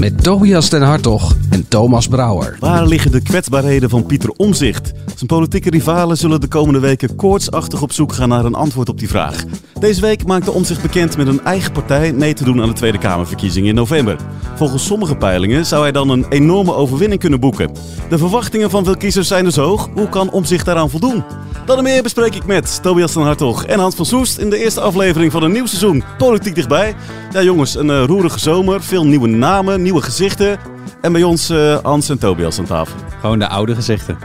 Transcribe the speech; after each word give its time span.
Met 0.00 0.22
Tobias 0.22 0.70
den 0.70 0.82
Hartog 0.82 1.34
en 1.50 1.68
Thomas 1.68 2.08
Brouwer. 2.08 2.56
Waar 2.60 2.86
liggen 2.86 3.10
de 3.10 3.22
kwetsbaarheden 3.22 3.90
van 3.90 4.06
Pieter 4.06 4.30
Omzicht? 4.36 4.92
Zijn 5.14 5.26
politieke 5.26 5.70
rivalen 5.70 6.16
zullen 6.16 6.40
de 6.40 6.48
komende 6.48 6.78
weken 6.80 7.16
koortsachtig 7.16 7.82
op 7.82 7.92
zoek 7.92 8.12
gaan 8.12 8.28
naar 8.28 8.44
een 8.44 8.54
antwoord 8.54 8.88
op 8.88 8.98
die 8.98 9.08
vraag. 9.08 9.44
Deze 9.80 10.00
week 10.00 10.26
maakte 10.26 10.52
Omzicht 10.52 10.82
bekend 10.82 11.16
met 11.16 11.26
een 11.26 11.44
eigen 11.44 11.72
partij 11.72 12.12
mee 12.12 12.34
te 12.34 12.44
doen 12.44 12.62
aan 12.62 12.68
de 12.68 12.74
Tweede 12.74 12.98
Kamerverkiezingen 12.98 13.68
in 13.68 13.74
november. 13.74 14.16
Volgens 14.54 14.86
sommige 14.86 15.16
peilingen 15.16 15.66
zou 15.66 15.82
hij 15.82 15.92
dan 15.92 16.08
een 16.08 16.26
enorme 16.28 16.74
overwinning 16.74 17.20
kunnen 17.20 17.40
boeken. 17.40 17.70
De 18.08 18.18
verwachtingen 18.18 18.70
van 18.70 18.84
veel 18.84 18.96
kiezers 18.96 19.28
zijn 19.28 19.44
dus 19.44 19.56
hoog. 19.56 19.88
Hoe 19.94 20.08
kan 20.08 20.30
Omzicht 20.30 20.64
daaraan 20.64 20.90
voldoen? 20.90 21.24
Dat 21.66 21.76
en 21.76 21.82
meer 21.82 22.02
bespreek 22.02 22.34
ik 22.34 22.46
met 22.46 22.82
Tobias 22.82 23.12
van 23.12 23.22
Hartog 23.22 23.64
en 23.64 23.78
Hans 23.78 23.94
van 23.94 24.06
Soest 24.06 24.38
in 24.38 24.50
de 24.50 24.58
eerste 24.58 24.80
aflevering 24.80 25.32
van 25.32 25.42
een 25.42 25.52
nieuw 25.52 25.66
seizoen 25.66 26.04
Politiek 26.18 26.54
Dichtbij. 26.54 26.94
Ja 27.32 27.42
jongens, 27.42 27.76
een 27.76 27.88
uh, 27.88 28.04
roerige 28.04 28.38
zomer, 28.38 28.82
veel 28.82 29.06
nieuwe 29.06 29.28
namen, 29.28 29.82
nieuwe 29.84 30.02
gezichten. 30.02 30.58
En 31.00 31.12
bij 31.12 31.22
ons 31.22 31.50
uh, 31.50 31.78
Hans 31.82 32.08
en 32.08 32.18
Tobias 32.18 32.58
aan 32.58 32.64
tafel. 32.64 32.96
Gewoon 33.20 33.38
de 33.38 33.48
oude 33.48 33.74
gezichten. 33.74 34.18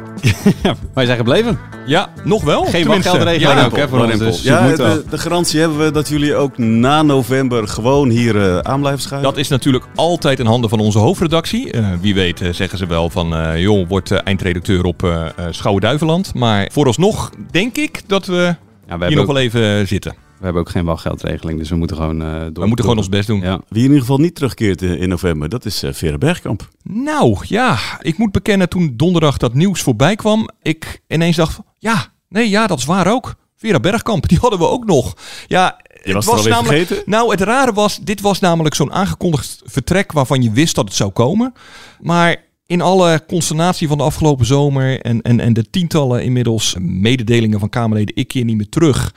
Wij 0.94 1.06
zijn 1.06 1.18
gebleven. 1.18 1.60
Ja, 1.86 2.10
nog 2.24 2.44
wel. 2.44 2.64
Geen 2.66 2.88
wachtgeldregeling 2.88 3.60
ja, 3.60 3.66
ook 3.66 3.76
hè, 3.76 3.88
voor 3.88 4.04
ons. 4.04 4.18
Dus 4.18 4.44
ja, 4.44 4.76
de, 4.76 5.04
de, 5.10 5.18
garantie 5.18 5.60
hebben 5.60 5.78
we 5.80 5.92
dat 5.92 6.08
jullie 6.08 6.36
ook 6.36 6.58
na 6.58 7.02
november 7.02 7.68
gewoon 7.68 8.10
hier 8.10 8.36
uh, 8.36 8.58
aan 8.58 8.80
blijven 8.80 9.02
schuiven. 9.02 9.30
Dat 9.30 9.40
is 9.40 9.48
natuurlijk 9.48 9.86
altijd 9.96 10.40
in 10.40 10.46
handen 10.46 10.70
van 10.70 10.80
onze 10.80 11.00
hoofdredactie. 11.00 11.74
Uh, 11.76 11.88
wie 12.02 12.14
weet 12.14 12.42
uh, 12.42 12.54
zeggen 12.54 12.78
ze 12.78 12.86
wel 12.86 13.10
van, 13.10 13.60
joh, 13.60 13.88
wordt 13.88 14.12
eindredacteur 14.12 14.84
op 14.84 15.08
Schouwen-Duiveland. 15.50 16.34
Maar 16.34 16.70
vooralsnog 16.72 17.32
denk 17.52 17.76
ik 17.76 18.02
dat 18.08 18.26
we 18.26 18.56
ja, 18.88 19.08
hier 19.08 19.18
nog 19.18 19.26
wel 19.26 19.38
even 19.38 19.88
zitten. 19.88 20.29
We 20.40 20.46
hebben 20.46 20.62
ook 20.62 20.70
geen 20.70 20.86
wachtgeldregeling, 20.86 21.60
dus 21.60 21.70
we 21.70 21.76
moeten 21.76 21.98
gewoon 21.98 22.22
uh, 22.22 22.42
door. 22.42 22.54
We 22.54 22.66
moeten 22.66 22.86
gewoon 22.86 22.98
ons 22.98 23.10
best 23.10 23.28
doen. 23.28 23.42
Ja. 23.42 23.62
Wie 23.68 23.84
in 23.84 23.88
ieder 23.88 24.00
geval 24.00 24.18
niet 24.18 24.36
terugkeert 24.36 24.82
in 24.82 25.10
november, 25.10 25.50
dat 25.50 25.66
is 25.66 25.84
uh, 25.84 25.94
Vera 25.94 26.18
Bergkamp. 26.18 26.70
Nou 26.84 27.38
ja, 27.42 27.78
ik 28.02 28.18
moet 28.18 28.32
bekennen 28.32 28.70
toen 28.70 28.94
donderdag 28.96 29.38
dat 29.38 29.54
nieuws 29.54 29.82
voorbij 29.82 30.16
kwam, 30.16 30.50
ik 30.62 31.02
ineens 31.08 31.36
dacht, 31.36 31.60
ja, 31.78 32.14
nee, 32.30 32.50
ja, 32.50 32.68
dat 32.68 32.78
is 32.78 32.86
waar 32.86 33.08
ook. 33.08 33.36
Vera 33.56 33.80
Bergkamp, 33.80 34.28
die 34.30 34.38
hadden 34.38 34.60
we 34.60 34.68
ook 34.68 34.86
nog. 34.86 35.14
Ja, 35.48 35.82
je 36.04 36.14
was, 36.14 36.26
het 36.26 36.36
was 36.36 36.48
namelijk, 36.48 36.88
vergeten? 36.88 37.04
Nou, 37.06 37.32
het 37.32 37.42
rare 37.42 37.74
was, 37.74 37.98
dit 37.98 38.22
was 38.22 38.40
namelijk 38.40 38.76
zo'n 38.76 38.92
aangekondigd 38.92 39.62
vertrek 39.66 40.12
waarvan 40.12 40.42
je 40.42 40.52
wist 40.52 40.76
dat 40.76 40.86
het 40.86 40.96
zou 40.96 41.10
komen. 41.10 41.54
Maar 42.00 42.48
in 42.66 42.82
alle 42.82 43.24
consternatie 43.28 43.88
van 43.88 43.98
de 43.98 44.04
afgelopen 44.04 44.46
zomer 44.46 45.02
en, 45.02 45.22
en, 45.22 45.40
en 45.40 45.54
de 45.54 45.70
tientallen 45.70 46.24
inmiddels 46.24 46.76
mededelingen 46.80 47.60
van 47.60 47.70
Kamerleden, 47.70 48.16
ik 48.16 48.28
keer 48.28 48.44
niet 48.44 48.58
meer 48.58 48.70
terug 48.70 49.14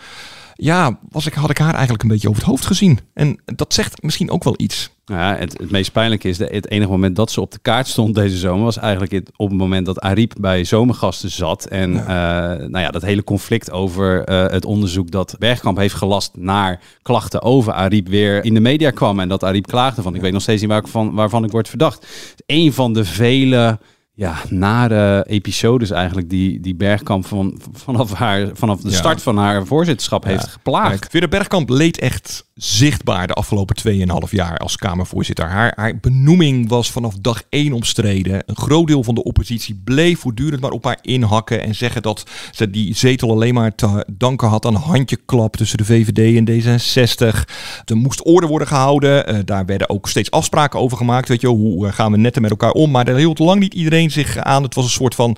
ja, 0.63 0.99
was 1.09 1.27
ik, 1.27 1.35
had 1.35 1.51
ik 1.51 1.59
haar 1.59 1.73
eigenlijk 1.73 2.03
een 2.03 2.09
beetje 2.09 2.29
over 2.29 2.41
het 2.41 2.51
hoofd 2.51 2.67
gezien. 2.67 2.99
En 3.15 3.41
dat 3.45 3.75
zegt 3.75 4.03
misschien 4.03 4.31
ook 4.31 4.45
wel 4.45 4.55
iets. 4.57 4.91
Ja, 5.05 5.37
het, 5.37 5.59
het 5.59 5.71
meest 5.71 5.93
pijnlijke 5.93 6.29
is, 6.29 6.39
het 6.39 6.71
enige 6.71 6.91
moment 6.91 7.17
dat 7.17 7.31
ze 7.31 7.41
op 7.41 7.51
de 7.51 7.59
kaart 7.63 7.87
stond 7.87 8.15
deze 8.15 8.37
zomer, 8.37 8.65
was 8.65 8.77
eigenlijk 8.77 9.13
het, 9.13 9.31
op 9.37 9.49
het 9.49 9.59
moment 9.59 9.87
dat 9.87 10.01
Ariep 10.01 10.35
bij 10.41 10.65
zomergasten 10.65 11.31
zat. 11.31 11.65
En 11.65 11.93
ja. 11.93 12.01
Uh, 12.01 12.67
nou 12.67 12.85
ja, 12.85 12.91
dat 12.91 13.03
hele 13.03 13.25
conflict 13.25 13.71
over 13.71 14.29
uh, 14.29 14.47
het 14.47 14.65
onderzoek 14.65 15.11
dat 15.11 15.37
Bergkamp 15.39 15.77
heeft 15.77 15.95
gelast 15.95 16.37
naar 16.37 16.81
klachten 17.03 17.43
over 17.43 17.73
Ariep 17.73 18.09
weer 18.09 18.45
in 18.45 18.55
de 18.55 18.61
media 18.61 18.91
kwam. 18.91 19.21
En 19.21 19.29
dat 19.29 19.45
Ariep 19.45 19.67
klaagde 19.67 20.03
van, 20.03 20.15
ik 20.15 20.21
weet 20.21 20.33
nog 20.33 20.43
steeds 20.43 20.61
niet 20.61 20.71
waarvan, 20.71 21.15
waarvan 21.15 21.45
ik 21.45 21.51
word 21.51 21.69
verdacht. 21.69 22.06
Een 22.47 22.72
van 22.72 22.93
de 22.93 23.05
vele 23.05 23.78
ja, 24.15 24.34
nare 24.49 25.25
episodes 25.28 25.91
eigenlijk 25.91 26.31
die, 26.31 26.61
die 26.61 26.75
Bergkamp 26.75 27.27
van, 27.27 27.61
vanaf, 27.73 28.12
haar, 28.12 28.49
vanaf 28.53 28.81
de 28.81 28.93
start 28.93 29.23
van 29.23 29.37
haar 29.37 29.67
voorzitterschap 29.67 30.25
heeft 30.25 30.47
geplaagd. 30.47 31.06
Vera 31.11 31.28
Bergkamp 31.28 31.69
leed 31.69 31.99
echt 31.99 32.45
zichtbaar 32.55 33.27
de 33.27 33.33
afgelopen 33.33 33.77
2,5 34.27 34.31
jaar 34.31 34.56
als 34.59 34.77
Kamervoorzitter. 34.77 35.47
Haar, 35.47 35.72
haar 35.77 35.99
benoeming 36.01 36.69
was 36.69 36.91
vanaf 36.91 37.15
dag 37.21 37.43
1 37.49 37.72
omstreden. 37.72 38.43
Een 38.47 38.56
groot 38.56 38.87
deel 38.87 39.05
van 39.05 39.15
de 39.15 39.22
oppositie 39.22 39.81
bleef 39.84 40.21
voortdurend 40.21 40.61
maar 40.61 40.71
op 40.71 40.84
haar 40.84 40.99
inhakken 41.03 41.62
en 41.62 41.75
zeggen 41.75 42.03
dat 42.03 42.27
ze 42.51 42.71
die 42.71 42.97
zetel 42.97 43.31
alleen 43.31 43.55
maar 43.55 43.75
te 43.75 44.06
danken 44.12 44.49
had 44.49 44.67
aan 44.67 44.75
handjeklap 44.75 45.56
tussen 45.56 45.78
de 45.78 45.84
VVD 45.84 46.37
en 46.37 46.51
D66. 46.51 47.41
Er 47.84 47.97
moest 47.97 48.25
orde 48.25 48.47
worden 48.47 48.69
gehouden. 48.69 49.34
Uh, 49.34 49.39
daar 49.45 49.67
werden 49.67 49.89
ook 49.89 50.09
steeds 50.09 50.31
afspraken 50.31 50.81
over 50.81 50.97
gemaakt. 50.97 51.28
Weet 51.28 51.41
je, 51.41 51.47
hoe 51.47 51.87
uh, 51.87 51.93
gaan 51.93 52.12
we 52.12 52.19
netten 52.19 52.43
met 52.43 52.51
elkaar 52.51 52.72
om? 52.72 52.91
Maar 52.91 53.05
daar 53.05 53.17
hield 53.17 53.39
lang 53.39 53.61
niet 53.61 53.75
iedereen 53.75 54.11
zich 54.12 54.37
aan. 54.37 54.62
Het 54.62 54.75
was 54.75 54.84
een 54.84 54.91
soort 54.91 55.15
van, 55.15 55.37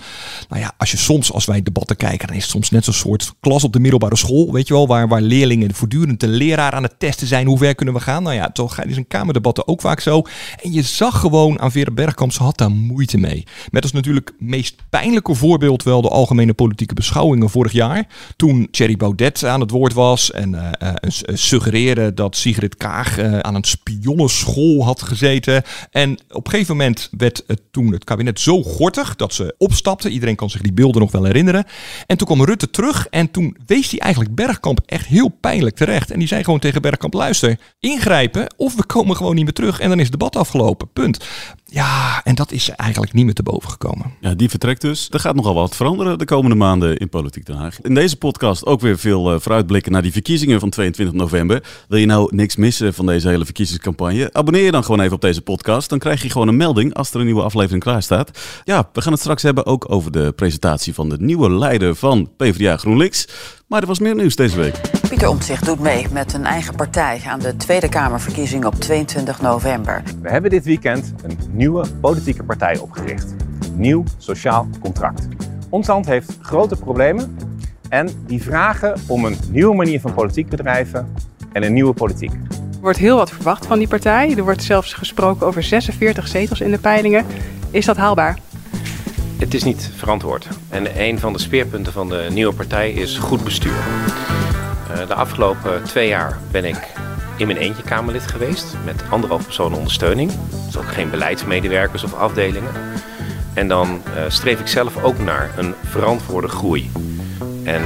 nou 0.49 0.61
ja, 0.61 0.73
als 0.79 0.91
je 0.91 0.97
soms, 0.97 1.33
als 1.33 1.45
wij 1.45 1.63
debatten 1.63 1.97
kijken, 1.97 2.27
dan 2.27 2.37
is 2.37 2.43
het 2.43 2.51
soms 2.51 2.71
net 2.71 2.85
zo'n 2.85 2.95
soort 2.95 3.33
klas 3.41 3.65
op 3.65 3.73
de 3.73 3.81
middelbare 3.81 4.17
school, 4.17 4.53
weet 4.53 4.69
je 4.69 4.75
wel, 4.75 4.87
waar, 4.87 5.09
waar 5.09 5.21
leerlingen 5.21 5.75
voortdurend 5.75 6.21
de 6.21 6.29
leraar 6.29 6.73
aan 6.73 6.83
het 6.83 6.99
testen 6.99 7.27
zijn. 7.27 7.47
Hoe 7.47 7.59
ver 7.59 7.75
kunnen 7.75 7.95
we 7.95 8.01
gaan? 8.01 8.23
Nou 8.23 8.35
ja, 8.35 8.51
toch 8.51 8.81
is 8.81 8.97
een 8.97 9.07
kamerdebatten 9.07 9.69
ook 9.69 9.81
vaak 9.81 10.01
zo. 10.01 10.23
En 10.63 10.73
je 10.73 10.83
zag 10.83 11.21
gewoon 11.21 11.61
aan 11.61 11.73
Vera 11.73 11.91
Bergkamp, 11.91 12.33
ze 12.33 12.43
had 12.43 12.59
daar 12.59 12.71
moeite 12.71 13.19
mee. 13.19 13.45
Met 13.71 13.83
als 13.83 13.93
natuurlijk 13.93 14.33
meest 14.39 14.77
pijnlijke 14.91 15.35
voorbeeld 15.35 15.83
wel 15.83 16.03
de 16.03 16.09
algemene 16.09 16.55
politieke 16.55 16.95
beschouwingen 16.95 17.51
vorig 17.51 17.73
jaar. 17.73 18.07
Toen 18.37 18.69
Thierry 18.71 18.97
Baudet 18.97 19.45
aan 19.45 19.61
het 19.61 19.71
woord 19.71 19.93
was 19.93 20.31
en 20.31 20.55
uh, 20.55 20.93
suggereerde 21.35 22.15
dat 22.15 22.37
Sigrid 22.37 22.77
Kaag 22.77 23.19
aan 23.19 23.55
een 23.55 23.65
spionnenschool 23.65 24.85
had 24.85 25.03
gezeten. 25.03 25.63
En 25.91 26.19
op 26.29 26.45
een 26.45 26.51
gegeven 26.51 26.77
moment 26.77 27.09
werd 27.17 27.43
het 27.47 27.61
toen 27.71 27.93
het 27.93 28.05
kabinet 28.05 28.41
zo 28.41 28.54
gortig 28.63 29.17
dat 29.17 29.35
ze 29.35 29.55
opstapte. 29.59 30.09
Iedereen 30.09 30.37
kan 30.37 30.51
zich 30.51 30.61
die 30.61 30.73
beelden 30.73 31.01
nog 31.01 31.13
wel 31.13 31.25
herinneren. 31.25 31.65
En 32.07 32.17
toen 32.17 32.27
kwam 32.27 32.45
Rutte 32.45 32.71
terug 32.71 33.07
en 33.11 33.31
toen 33.31 33.57
wees 33.67 33.91
hij 33.91 33.99
eigenlijk 33.99 34.35
Bergkamp 34.35 34.81
echt 34.87 35.07
heel 35.07 35.29
pijnlijk 35.29 35.77
terecht. 35.77 36.11
En 36.11 36.19
die 36.19 36.29
zei 36.29 36.45
gewoon 36.45 36.61
tegen 36.61 36.83
Bergkamp, 36.83 37.15
luister, 37.15 37.59
ingrijpen 37.81 38.55
of 38.57 38.75
we 38.75 38.85
komen 38.85 39.17
gewoon 39.17 39.35
niet 39.35 39.45
meer 39.45 39.53
terug 39.53 39.81
en 39.81 39.89
dan 39.89 39.99
is 39.99 40.03
het 40.03 40.13
debat 40.13 40.37
afgelopen. 40.37 40.93
Punt. 40.93 41.27
Ja, 41.67 42.21
en 42.25 42.35
dat 42.35 42.53
is 42.53 42.69
eigenlijk 42.69 43.13
niet 43.13 43.25
meer 43.25 43.35
te 43.35 43.43
boven 43.43 43.71
gekomen. 43.71 44.15
Ja, 44.21 44.35
die 44.35 44.49
vertrekt 44.49 44.81
dus. 44.81 45.09
Er 45.11 45.21
gaat 45.21 45.35
nogal 45.35 45.55
wat 45.55 45.77
veranderen 45.77 46.19
de 46.19 46.25
komende 46.25 46.57
maanden 46.57 46.97
in 46.97 47.09
Politiek 47.09 47.47
Den 47.47 47.57
Haag. 47.57 47.81
In 47.81 47.95
deze 47.95 48.17
podcast 48.17 48.67
ook 48.67 48.81
weer 48.81 48.99
veel 48.99 49.35
uh, 49.35 49.41
vooruitblikken 49.41 49.93
naar 49.93 50.03
die 50.03 50.13
verkiezingen 50.13 50.61
van 50.61 50.71
22 50.71 51.15
november. 51.15 51.63
Wil 51.89 51.99
je 51.99 52.07
nou 52.07 52.35
niks 52.35 52.57
missen 52.57 52.95
van 52.95 53.07
deze 53.07 53.29
hele 53.29 53.45
verkiezingscampagne? 53.45 54.33
Abonneer 54.33 54.65
je 54.65 54.71
dan 54.71 54.85
gewoon 54.85 55.01
even 55.01 55.15
op 55.15 55.21
deze 55.21 55.43
podcast. 55.43 55.89
Dan 55.89 55.99
krijg 55.99 56.23
je 56.23 56.31
gewoon 56.31 56.49
een 56.49 56.57
melding 56.57 56.95
als 56.95 57.11
er 57.11 57.19
een 57.19 57.25
nieuwe 57.25 57.43
aflevering 57.43 57.83
klaar 57.83 58.03
staat. 58.03 58.39
Ja, 58.65 58.89
we 58.93 59.03
gaan 59.03 59.13
het 59.13 59.21
straks 59.21 59.43
hebben 59.43 59.67
ook 59.67 59.91
over 59.91 60.13
de 60.13 60.33
presentatie 60.37 60.95
van 60.95 61.09
de 61.09 61.17
nieuwe 61.19 61.51
leider 61.51 61.95
van 61.95 62.31
PvdA 62.37 62.77
GroenLinks. 62.77 63.29
Maar 63.75 63.83
er 63.83 63.89
was 63.89 63.99
meer 63.99 64.15
nieuws 64.15 64.37
deze 64.37 64.57
week. 64.57 64.81
Pieter 65.09 65.29
Omtzigt 65.29 65.65
doet 65.65 65.81
mee 65.81 66.07
met 66.13 66.33
een 66.33 66.45
eigen 66.45 66.75
partij 66.75 67.21
aan 67.27 67.39
de 67.39 67.57
Tweede 67.57 67.89
Kamerverkiezing 67.89 68.65
op 68.65 68.75
22 68.75 69.41
november. 69.41 70.03
We 70.23 70.31
hebben 70.31 70.51
dit 70.51 70.65
weekend 70.65 71.13
een 71.23 71.39
nieuwe 71.51 71.85
politieke 72.01 72.43
partij 72.43 72.79
opgericht. 72.79 73.35
Nieuw 73.73 74.05
Sociaal 74.19 74.69
Contract. 74.81 75.29
Ons 75.69 75.87
land 75.87 76.07
heeft 76.07 76.39
grote 76.41 76.77
problemen 76.77 77.37
en 77.89 78.09
die 78.27 78.43
vragen 78.43 78.95
om 79.07 79.25
een 79.25 79.37
nieuwe 79.51 79.75
manier 79.75 80.01
van 80.01 80.15
politiek 80.15 80.49
bedrijven 80.49 81.15
en 81.53 81.65
een 81.65 81.73
nieuwe 81.73 81.93
politiek. 81.93 82.33
Er 82.33 82.81
wordt 82.81 82.99
heel 82.99 83.17
wat 83.17 83.31
verwacht 83.31 83.67
van 83.67 83.79
die 83.79 83.89
partij. 83.89 84.35
Er 84.37 84.45
wordt 84.45 84.63
zelfs 84.63 84.93
gesproken 84.93 85.47
over 85.47 85.63
46 85.63 86.29
zetels 86.29 86.61
in 86.61 86.71
de 86.71 86.79
peilingen. 86.79 87.27
Is 87.71 87.85
dat 87.85 87.97
haalbaar? 87.97 88.39
Het 89.45 89.55
is 89.55 89.63
niet 89.63 89.91
verantwoord. 89.97 90.49
En 90.69 91.01
een 91.01 91.19
van 91.19 91.33
de 91.33 91.39
speerpunten 91.39 91.93
van 91.93 92.09
de 92.09 92.27
nieuwe 92.31 92.55
partij 92.55 92.93
is 92.93 93.19
goed 93.19 93.45
bestuur. 93.45 93.85
De 95.09 95.15
afgelopen 95.15 95.83
twee 95.83 96.09
jaar 96.09 96.39
ben 96.51 96.65
ik 96.65 96.93
in 97.37 97.47
mijn 97.47 97.59
eentje 97.59 97.83
Kamerlid 97.83 98.27
geweest 98.27 98.77
met 98.85 99.03
anderhalf 99.11 99.45
personen 99.45 99.79
ondersteuning. 99.79 100.31
Dus 100.67 100.77
ook 100.77 100.93
geen 100.93 101.11
beleidsmedewerkers 101.11 102.05
of 102.05 102.15
afdelingen. 102.15 102.73
En 103.55 103.69
dan 103.69 103.89
uh, 103.89 104.23
streef 104.29 104.61
ik 104.61 104.67
zelf 104.67 105.03
ook 105.03 105.19
naar 105.19 105.51
een 105.57 105.75
verantwoorde 105.83 106.49
groei. 106.49 106.91
En 107.63 107.83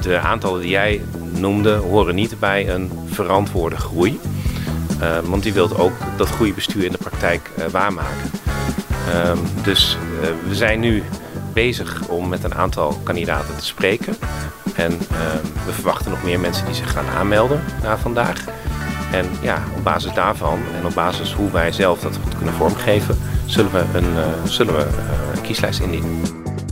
de 0.00 0.18
aantallen 0.18 0.60
die 0.60 0.70
jij 0.70 1.00
noemde 1.30 1.74
horen 1.74 2.14
niet 2.14 2.38
bij 2.38 2.68
een 2.68 2.90
verantwoorde 3.06 3.76
groei. 3.76 4.20
Uh, 5.00 5.18
want 5.18 5.42
die 5.42 5.52
wilt 5.52 5.78
ook 5.78 5.94
dat 6.16 6.28
goede 6.28 6.52
bestuur 6.52 6.84
in 6.84 6.92
de 6.92 6.98
praktijk 6.98 7.50
waarmaken. 7.70 8.41
Uh, 9.08 9.32
dus 9.62 9.98
we 10.48 10.54
zijn 10.54 10.80
nu 10.80 11.02
bezig 11.52 12.08
om 12.08 12.28
met 12.28 12.44
een 12.44 12.54
aantal 12.54 13.00
kandidaten 13.02 13.56
te 13.56 13.64
spreken. 13.64 14.14
En 14.74 14.98
we 15.66 15.72
verwachten 15.72 16.10
nog 16.10 16.22
meer 16.22 16.40
mensen 16.40 16.66
die 16.66 16.74
zich 16.74 16.92
gaan 16.92 17.08
aanmelden 17.08 17.60
na 17.82 17.98
vandaag. 17.98 18.44
En 19.12 19.26
ja, 19.40 19.62
op 19.76 19.84
basis 19.84 20.12
daarvan 20.12 20.60
en 20.78 20.86
op 20.86 20.94
basis 20.94 21.32
hoe 21.32 21.50
wij 21.50 21.72
zelf 21.72 22.00
dat 22.00 22.18
goed 22.22 22.36
kunnen 22.36 22.54
vormgeven, 22.54 23.18
zullen 23.46 23.72
we 23.72 23.84
een, 23.94 24.12
uh, 24.12 24.44
zullen 24.44 24.74
we, 24.74 24.80
uh, 24.80 25.36
een 25.36 25.42
kieslijst 25.42 25.80
indienen. 25.80 26.20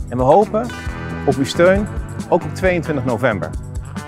En 0.09 0.17
we 0.17 0.23
hopen 0.23 0.67
op 1.25 1.35
uw 1.35 1.45
steun, 1.45 1.87
ook 2.29 2.43
op 2.43 2.55
22 2.55 3.05
november. 3.05 3.49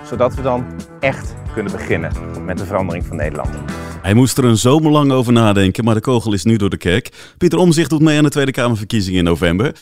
Zodat 0.04 0.34
we 0.34 0.42
dan 0.42 0.64
echt 1.00 1.34
kunnen 1.52 1.72
beginnen 1.72 2.12
met 2.44 2.58
de 2.58 2.64
verandering 2.64 3.06
van 3.06 3.16
Nederland. 3.16 3.54
Hij 4.04 4.14
moest 4.14 4.38
er 4.38 4.44
een 4.44 4.56
zomer 4.56 4.90
lang 4.90 5.12
over 5.12 5.32
nadenken, 5.32 5.84
maar 5.84 5.94
de 5.94 6.00
kogel 6.00 6.32
is 6.32 6.44
nu 6.44 6.56
door 6.56 6.70
de 6.70 6.76
kerk. 6.76 7.34
Pieter 7.38 7.58
Omzicht 7.58 7.90
doet 7.90 8.00
mee 8.00 8.16
aan 8.16 8.24
de 8.24 8.30
Tweede 8.30 8.50
Kamerverkiezingen 8.50 9.18
in 9.18 9.24
november. 9.24 9.74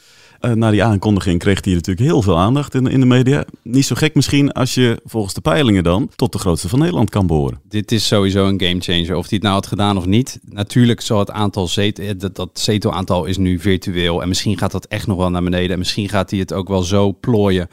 Uh, 0.45 0.53
na 0.53 0.71
die 0.71 0.85
aankondiging 0.85 1.39
kreeg 1.39 1.65
hij 1.65 1.75
natuurlijk 1.75 2.07
heel 2.07 2.23
veel 2.23 2.39
aandacht 2.39 2.75
in, 2.75 2.87
in 2.87 3.01
de 3.01 3.07
media. 3.07 3.45
Niet 3.63 3.87
zo 3.87 3.95
gek 3.95 4.15
misschien 4.15 4.53
als 4.53 4.75
je 4.75 5.01
volgens 5.05 5.35
de 5.35 5.41
peilingen 5.41 5.85
dan 5.85 6.11
tot 6.17 6.33
de 6.33 6.39
grootste 6.39 6.69
van 6.69 6.79
Nederland 6.79 7.11
kan 7.11 7.27
behoren. 7.27 7.61
Dit 7.69 7.93
is 7.93 8.07
sowieso 8.07 8.47
een 8.47 8.61
gamechanger. 8.61 9.17
Of 9.17 9.29
hij 9.29 9.35
het 9.35 9.43
nou 9.43 9.55
had 9.55 9.67
gedaan 9.67 9.97
of 9.97 10.07
niet. 10.07 10.41
Natuurlijk 10.49 11.01
zal 11.01 11.19
het 11.19 11.31
aantal 11.31 11.69
zetel, 11.69 12.05
eh, 12.05 12.15
dat, 12.33 12.51
zetelaantal 12.53 13.25
is 13.25 13.37
nu 13.37 13.59
virtueel. 13.59 14.23
En 14.23 14.29
misschien 14.29 14.59
gaat 14.59 14.73
dat 14.73 14.87
echt 14.87 15.07
nog 15.07 15.17
wel 15.17 15.31
naar 15.31 15.43
beneden. 15.43 15.71
En 15.71 15.79
misschien 15.79 16.09
gaat 16.09 16.31
hij 16.31 16.39
het 16.39 16.53
ook 16.53 16.69
wel 16.69 16.83
zo 16.83 17.17
plooien 17.21 17.69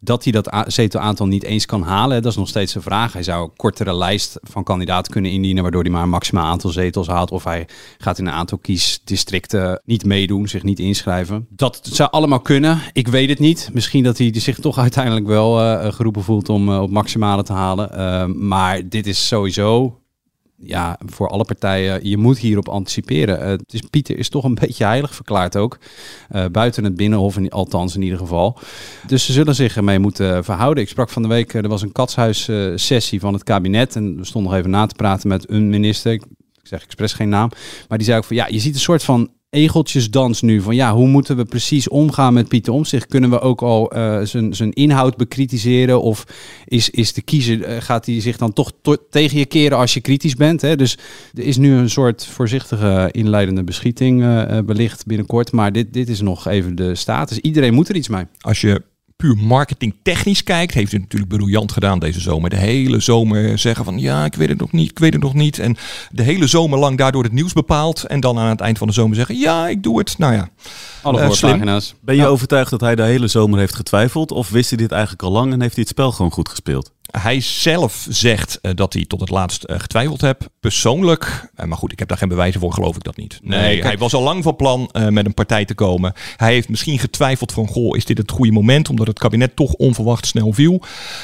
dat 0.00 0.24
hij 0.24 0.32
dat 0.32 0.64
zetelaantal 0.66 1.26
niet 1.26 1.42
eens 1.42 1.66
kan 1.66 1.82
halen, 1.82 2.22
dat 2.22 2.32
is 2.32 2.38
nog 2.38 2.48
steeds 2.48 2.74
een 2.74 2.82
vraag. 2.82 3.12
Hij 3.12 3.22
zou 3.22 3.44
een 3.44 3.56
kortere 3.56 3.94
lijst 3.94 4.38
van 4.42 4.64
kandidaten 4.64 5.12
kunnen 5.12 5.30
indienen, 5.30 5.62
waardoor 5.62 5.82
hij 5.82 5.90
maar 5.90 6.02
een 6.02 6.08
maximaal 6.08 6.44
aantal 6.44 6.70
zetels 6.70 7.06
haalt. 7.06 7.30
Of 7.30 7.44
hij 7.44 7.68
gaat 7.98 8.18
in 8.18 8.26
een 8.26 8.32
aantal 8.32 8.58
kiesdistricten 8.58 9.80
niet 9.84 10.04
meedoen, 10.04 10.48
zich 10.48 10.62
niet 10.62 10.78
inschrijven. 10.78 11.46
Dat 11.50 11.80
allemaal 12.10 12.40
kunnen. 12.40 12.80
Ik 12.92 13.08
weet 13.08 13.28
het 13.28 13.38
niet. 13.38 13.70
Misschien 13.72 14.02
dat 14.02 14.18
hij 14.18 14.32
zich 14.34 14.58
toch 14.58 14.78
uiteindelijk 14.88 15.26
wel 15.26 15.60
uh, 15.60 15.92
geroepen 15.92 16.22
voelt 16.22 16.48
om 16.48 16.68
uh, 16.68 16.80
op 16.80 16.90
maximale 16.90 17.42
te 17.42 17.52
halen. 17.52 17.90
Uh, 17.92 18.24
maar 18.34 18.88
dit 18.88 19.06
is 19.06 19.26
sowieso 19.26 20.00
ja, 20.60 20.98
voor 21.06 21.28
alle 21.28 21.44
partijen, 21.44 22.08
je 22.08 22.16
moet 22.16 22.38
hierop 22.38 22.68
anticiperen. 22.68 23.60
Is, 23.66 23.80
Pieter 23.90 24.18
is 24.18 24.28
toch 24.28 24.44
een 24.44 24.54
beetje 24.64 24.84
heilig 24.84 25.14
verklaard 25.14 25.56
ook. 25.56 25.78
Buiten 26.52 26.84
het 26.84 26.96
Binnenhof, 26.96 27.36
in, 27.36 27.50
althans 27.50 27.94
in 27.94 28.02
ieder 28.02 28.18
geval. 28.18 28.58
Dus 29.06 29.24
ze 29.24 29.32
zullen 29.32 29.54
zich 29.54 29.76
ermee 29.76 29.98
moeten 29.98 30.44
verhouden. 30.44 30.82
Ik 30.82 30.88
sprak 30.88 31.10
van 31.10 31.22
de 31.22 31.28
week, 31.28 31.54
er 31.54 31.68
was 31.68 31.82
een 31.82 31.92
katshuis-sessie 31.92 33.20
van 33.20 33.32
het 33.32 33.44
kabinet. 33.44 33.96
En 33.96 34.16
we 34.16 34.24
stonden 34.24 34.50
nog 34.50 34.60
even 34.60 34.70
na 34.70 34.86
te 34.86 34.94
praten 34.94 35.28
met 35.28 35.50
een 35.50 35.68
minister. 35.68 36.12
Ik 36.12 36.24
zeg 36.62 36.82
expres 36.82 37.12
geen 37.12 37.28
naam. 37.28 37.50
Maar 37.88 37.98
die 37.98 38.06
zei 38.06 38.18
ook 38.18 38.24
van, 38.24 38.36
ja, 38.36 38.46
je 38.46 38.58
ziet 38.58 38.74
een 38.74 38.80
soort 38.80 39.04
van 39.04 39.30
egeltjesdans 39.50 40.42
nu. 40.42 40.60
Van 40.60 40.74
ja, 40.74 40.94
hoe 40.94 41.08
moeten 41.08 41.36
we 41.36 41.44
precies 41.44 41.88
omgaan 41.88 42.34
met 42.34 42.48
Pieter 42.48 42.72
Omtzigt? 42.72 43.06
Kunnen 43.06 43.30
we 43.30 43.40
ook 43.40 43.62
al 43.62 43.96
uh, 43.96 44.20
zijn, 44.50 44.72
inhoud 44.72 45.16
bekritiseren? 45.16 46.02
Of 46.02 46.24
is, 46.64 46.90
is 46.90 47.12
de 47.12 47.22
kiezer, 47.22 47.68
uh, 47.68 47.80
gaat 47.80 48.06
hij 48.06 48.20
zich 48.20 48.36
dan 48.36 48.52
toch 48.52 48.72
tegen 49.10 49.38
je 49.38 49.46
keren 49.46 49.78
als 49.78 49.94
je 49.94 50.00
kritisch 50.00 50.34
bent? 50.34 50.60
Hè? 50.60 50.76
Dus 50.76 50.98
er 51.34 51.42
is 51.42 51.56
nu 51.56 51.72
een 51.72 51.90
soort 51.90 52.26
voorzichtige 52.26 53.08
inleidende 53.10 53.64
beschieting 53.64 54.22
uh, 54.22 54.58
belicht 54.64 55.06
binnenkort. 55.06 55.52
Maar 55.52 55.72
dit, 55.72 55.92
dit 55.92 56.08
is 56.08 56.20
nog 56.20 56.46
even 56.46 56.74
de 56.74 56.94
status. 56.94 57.38
Iedereen 57.38 57.74
moet 57.74 57.88
er 57.88 57.96
iets 57.96 58.08
mee. 58.08 58.24
Als 58.40 58.60
je 58.60 58.82
puur 59.18 59.36
marketingtechnisch 59.36 60.42
kijkt, 60.42 60.74
heeft 60.74 60.92
het 60.92 61.00
natuurlijk 61.00 61.30
briljant 61.30 61.72
gedaan 61.72 61.98
deze 61.98 62.20
zomer. 62.20 62.50
De 62.50 62.56
hele 62.56 63.00
zomer 63.00 63.58
zeggen 63.58 63.84
van 63.84 63.98
ja, 63.98 64.24
ik 64.24 64.34
weet 64.34 64.48
het 64.48 64.58
nog 64.58 64.72
niet, 64.72 64.90
ik 64.90 64.98
weet 64.98 65.12
het 65.12 65.22
nog 65.22 65.34
niet. 65.34 65.58
En 65.58 65.76
de 66.10 66.22
hele 66.22 66.46
zomer 66.46 66.78
lang 66.78 66.98
daardoor 66.98 67.22
het 67.22 67.32
nieuws 67.32 67.52
bepaalt. 67.52 68.04
En 68.04 68.20
dan 68.20 68.38
aan 68.38 68.48
het 68.48 68.60
eind 68.60 68.78
van 68.78 68.86
de 68.86 68.92
zomer 68.92 69.16
zeggen 69.16 69.38
ja, 69.38 69.68
ik 69.68 69.82
doe 69.82 69.98
het. 69.98 70.18
Nou 70.18 70.34
ja, 70.34 70.48
alle 71.02 71.20
uh, 71.20 71.26
voorpagina's. 71.26 71.94
Ben 72.00 72.16
je 72.16 72.26
overtuigd 72.26 72.70
dat 72.70 72.80
hij 72.80 72.94
de 72.94 73.02
hele 73.02 73.28
zomer 73.28 73.58
heeft 73.58 73.74
getwijfeld? 73.74 74.32
Of 74.32 74.50
wist 74.50 74.68
hij 74.68 74.78
dit 74.78 74.92
eigenlijk 74.92 75.22
al 75.22 75.30
lang 75.30 75.52
en 75.52 75.60
heeft 75.60 75.74
hij 75.74 75.82
het 75.82 75.92
spel 75.92 76.12
gewoon 76.12 76.32
goed 76.32 76.48
gespeeld? 76.48 76.92
Hij 77.10 77.40
zelf 77.40 78.06
zegt 78.08 78.58
uh, 78.62 78.72
dat 78.74 78.92
hij 78.92 79.04
tot 79.04 79.20
het 79.20 79.30
laatst 79.30 79.64
uh, 79.66 79.78
getwijfeld 79.78 80.20
heeft. 80.20 80.48
Persoonlijk, 80.60 81.50
uh, 81.56 81.66
maar 81.66 81.78
goed, 81.78 81.92
ik 81.92 81.98
heb 81.98 82.08
daar 82.08 82.18
geen 82.18 82.28
bewijzen 82.28 82.60
voor, 82.60 82.72
geloof 82.72 82.96
ik 82.96 83.04
dat 83.04 83.16
niet. 83.16 83.38
Nee, 83.42 83.60
nee 83.60 83.82
hij 83.82 83.98
was 83.98 84.14
al 84.14 84.22
lang 84.22 84.42
van 84.42 84.56
plan 84.56 84.90
met 85.08 85.26
een 85.26 85.34
partij 85.34 85.64
te 85.64 85.74
komen. 85.74 86.12
Hij 86.36 86.52
heeft 86.52 86.68
misschien 86.68 86.98
getwijfeld 86.98 87.52
van, 87.52 87.66
goh, 87.66 87.96
is 87.96 88.04
dit 88.04 88.18
het 88.18 88.30
goede 88.30 88.52
moment? 88.52 88.88
Omdat 88.88 89.06
het 89.06 89.18
kabinet 89.18 89.56
toch 89.56 89.72
onverwacht 89.72 90.26
snel 90.26 90.52
viel. 90.52 90.82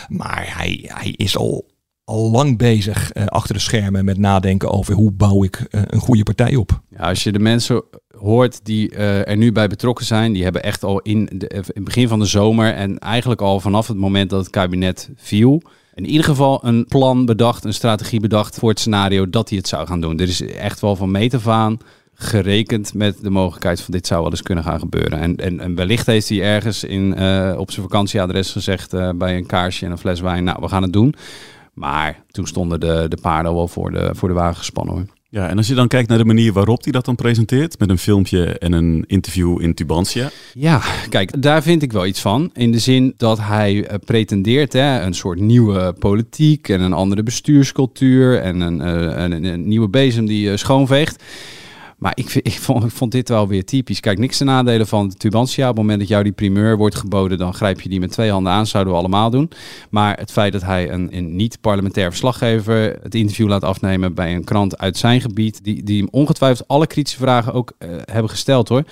Maar 0.08 0.56
hij, 0.56 0.84
hij 0.86 1.10
is 1.16 1.36
al 1.36 1.64
al 2.04 2.30
lang 2.30 2.58
bezig 2.58 3.16
uh, 3.16 3.26
achter 3.26 3.54
de 3.54 3.60
schermen 3.60 4.04
met 4.04 4.18
nadenken 4.18 4.70
over 4.70 4.94
hoe 4.94 5.12
bouw 5.12 5.44
ik 5.44 5.66
uh, 5.70 5.82
een 5.86 6.00
goede 6.00 6.22
partij 6.22 6.56
op. 6.56 6.80
Ja, 6.90 7.08
als 7.08 7.22
je 7.22 7.32
de 7.32 7.38
mensen 7.38 7.82
hoort 8.18 8.64
die 8.64 8.92
uh, 8.92 9.28
er 9.28 9.36
nu 9.36 9.52
bij 9.52 9.68
betrokken 9.68 10.04
zijn, 10.04 10.32
die 10.32 10.42
hebben 10.42 10.62
echt 10.62 10.84
al 10.84 11.00
in, 11.00 11.28
de, 11.32 11.48
in 11.48 11.62
het 11.74 11.84
begin 11.84 12.08
van 12.08 12.18
de 12.18 12.24
zomer 12.24 12.74
en 12.74 12.98
eigenlijk 12.98 13.40
al 13.40 13.60
vanaf 13.60 13.88
het 13.88 13.96
moment 13.96 14.30
dat 14.30 14.40
het 14.40 14.50
kabinet 14.50 15.10
viel, 15.16 15.62
in 15.94 16.06
ieder 16.06 16.24
geval 16.24 16.66
een 16.66 16.86
plan 16.88 17.24
bedacht, 17.24 17.64
een 17.64 17.74
strategie 17.74 18.20
bedacht 18.20 18.58
voor 18.58 18.68
het 18.68 18.80
scenario 18.80 19.30
dat 19.30 19.48
hij 19.48 19.58
het 19.58 19.68
zou 19.68 19.86
gaan 19.86 20.00
doen. 20.00 20.18
Er 20.18 20.28
is 20.28 20.42
echt 20.42 20.80
wel 20.80 20.96
van 20.96 21.10
meet 21.10 21.34
af 21.34 21.48
aan 21.48 21.78
gerekend 22.14 22.94
met 22.94 23.22
de 23.22 23.30
mogelijkheid 23.30 23.80
van 23.80 23.94
dit 23.94 24.06
zou 24.06 24.22
wel 24.22 24.30
eens 24.30 24.42
kunnen 24.42 24.64
gaan 24.64 24.78
gebeuren. 24.78 25.20
En, 25.20 25.36
en, 25.36 25.60
en 25.60 25.74
wellicht 25.74 26.06
heeft 26.06 26.28
hij 26.28 26.42
ergens 26.42 26.84
in, 26.84 27.12
op 27.56 27.70
zijn 27.70 27.86
vakantieadres 27.86 28.52
gezegd 28.52 28.90
bij 29.16 29.36
een 29.36 29.46
kaarsje 29.46 29.84
en 29.84 29.90
een 29.90 29.98
fles 29.98 30.20
wijn, 30.20 30.44
nou 30.44 30.58
we 30.60 30.68
gaan 30.68 30.82
het 30.82 30.92
doen. 30.92 31.14
Maar 31.74 32.22
toen 32.30 32.46
stonden 32.46 32.80
de, 32.80 33.06
de 33.08 33.18
paarden 33.22 33.50
al 33.50 33.56
wel 33.56 33.68
voor 33.68 33.90
de, 33.90 34.10
voor 34.12 34.28
de 34.28 34.34
wagen 34.34 34.56
gespannen 34.56 34.94
hoor. 34.94 35.06
Ja, 35.34 35.48
en 35.48 35.56
als 35.56 35.66
je 35.66 35.74
dan 35.74 35.88
kijkt 35.88 36.08
naar 36.08 36.18
de 36.18 36.24
manier 36.24 36.52
waarop 36.52 36.82
hij 36.82 36.92
dat 36.92 37.04
dan 37.04 37.14
presenteert, 37.14 37.78
met 37.78 37.90
een 37.90 37.98
filmpje 37.98 38.58
en 38.58 38.72
een 38.72 39.04
interview 39.06 39.60
in 39.60 39.74
Tubantia. 39.74 40.30
Ja, 40.52 40.82
kijk, 41.08 41.42
daar 41.42 41.62
vind 41.62 41.82
ik 41.82 41.92
wel 41.92 42.06
iets 42.06 42.20
van. 42.20 42.50
In 42.52 42.72
de 42.72 42.78
zin 42.78 43.14
dat 43.16 43.38
hij 43.40 43.74
uh, 43.74 43.94
pretendeert 44.04 44.72
hè, 44.72 45.00
een 45.00 45.14
soort 45.14 45.40
nieuwe 45.40 45.94
politiek 45.98 46.68
en 46.68 46.80
een 46.80 46.92
andere 46.92 47.22
bestuurscultuur 47.22 48.40
en 48.40 48.60
een, 48.60 48.80
uh, 48.80 49.22
een, 49.22 49.44
een, 49.44 49.68
nieuwe 49.68 49.88
bezem 49.88 50.26
die 50.26 50.50
uh, 50.50 50.56
schoonveegt. 50.56 51.22
Maar 52.04 52.12
ik, 52.14 52.34
ik, 52.34 52.52
vond, 52.52 52.84
ik 52.84 52.90
vond 52.90 53.12
dit 53.12 53.28
wel 53.28 53.48
weer 53.48 53.64
typisch. 53.64 54.00
Kijk, 54.00 54.18
niks 54.18 54.36
te 54.36 54.44
nadelen 54.44 54.86
van 54.86 55.08
de 55.08 55.14
Tubantia. 55.14 55.62
Op 55.68 55.68
het 55.68 55.80
moment 55.80 55.98
dat 55.98 56.08
jou 56.08 56.22
die 56.22 56.32
primeur 56.32 56.76
wordt 56.76 56.94
geboden, 56.94 57.38
dan 57.38 57.54
grijp 57.54 57.80
je 57.80 57.88
die 57.88 58.00
met 58.00 58.10
twee 58.10 58.30
handen 58.30 58.52
aan. 58.52 58.66
Zouden 58.66 58.92
we 58.92 58.98
allemaal 58.98 59.30
doen. 59.30 59.50
Maar 59.90 60.18
het 60.18 60.32
feit 60.32 60.52
dat 60.52 60.62
hij 60.62 60.90
een, 60.90 61.16
een 61.16 61.36
niet-parlementair 61.36 62.08
verslaggever 62.08 62.98
het 63.02 63.14
interview 63.14 63.48
laat 63.48 63.64
afnemen 63.64 64.14
bij 64.14 64.34
een 64.34 64.44
krant 64.44 64.78
uit 64.78 64.96
zijn 64.96 65.20
gebied, 65.20 65.64
die, 65.64 65.82
die 65.82 65.98
hem 65.98 66.08
ongetwijfeld 66.10 66.68
alle 66.68 66.86
kritische 66.86 67.18
vragen 67.18 67.52
ook 67.52 67.72
uh, 67.78 67.88
hebben 68.04 68.30
gesteld 68.30 68.68
hoor. 68.68 68.82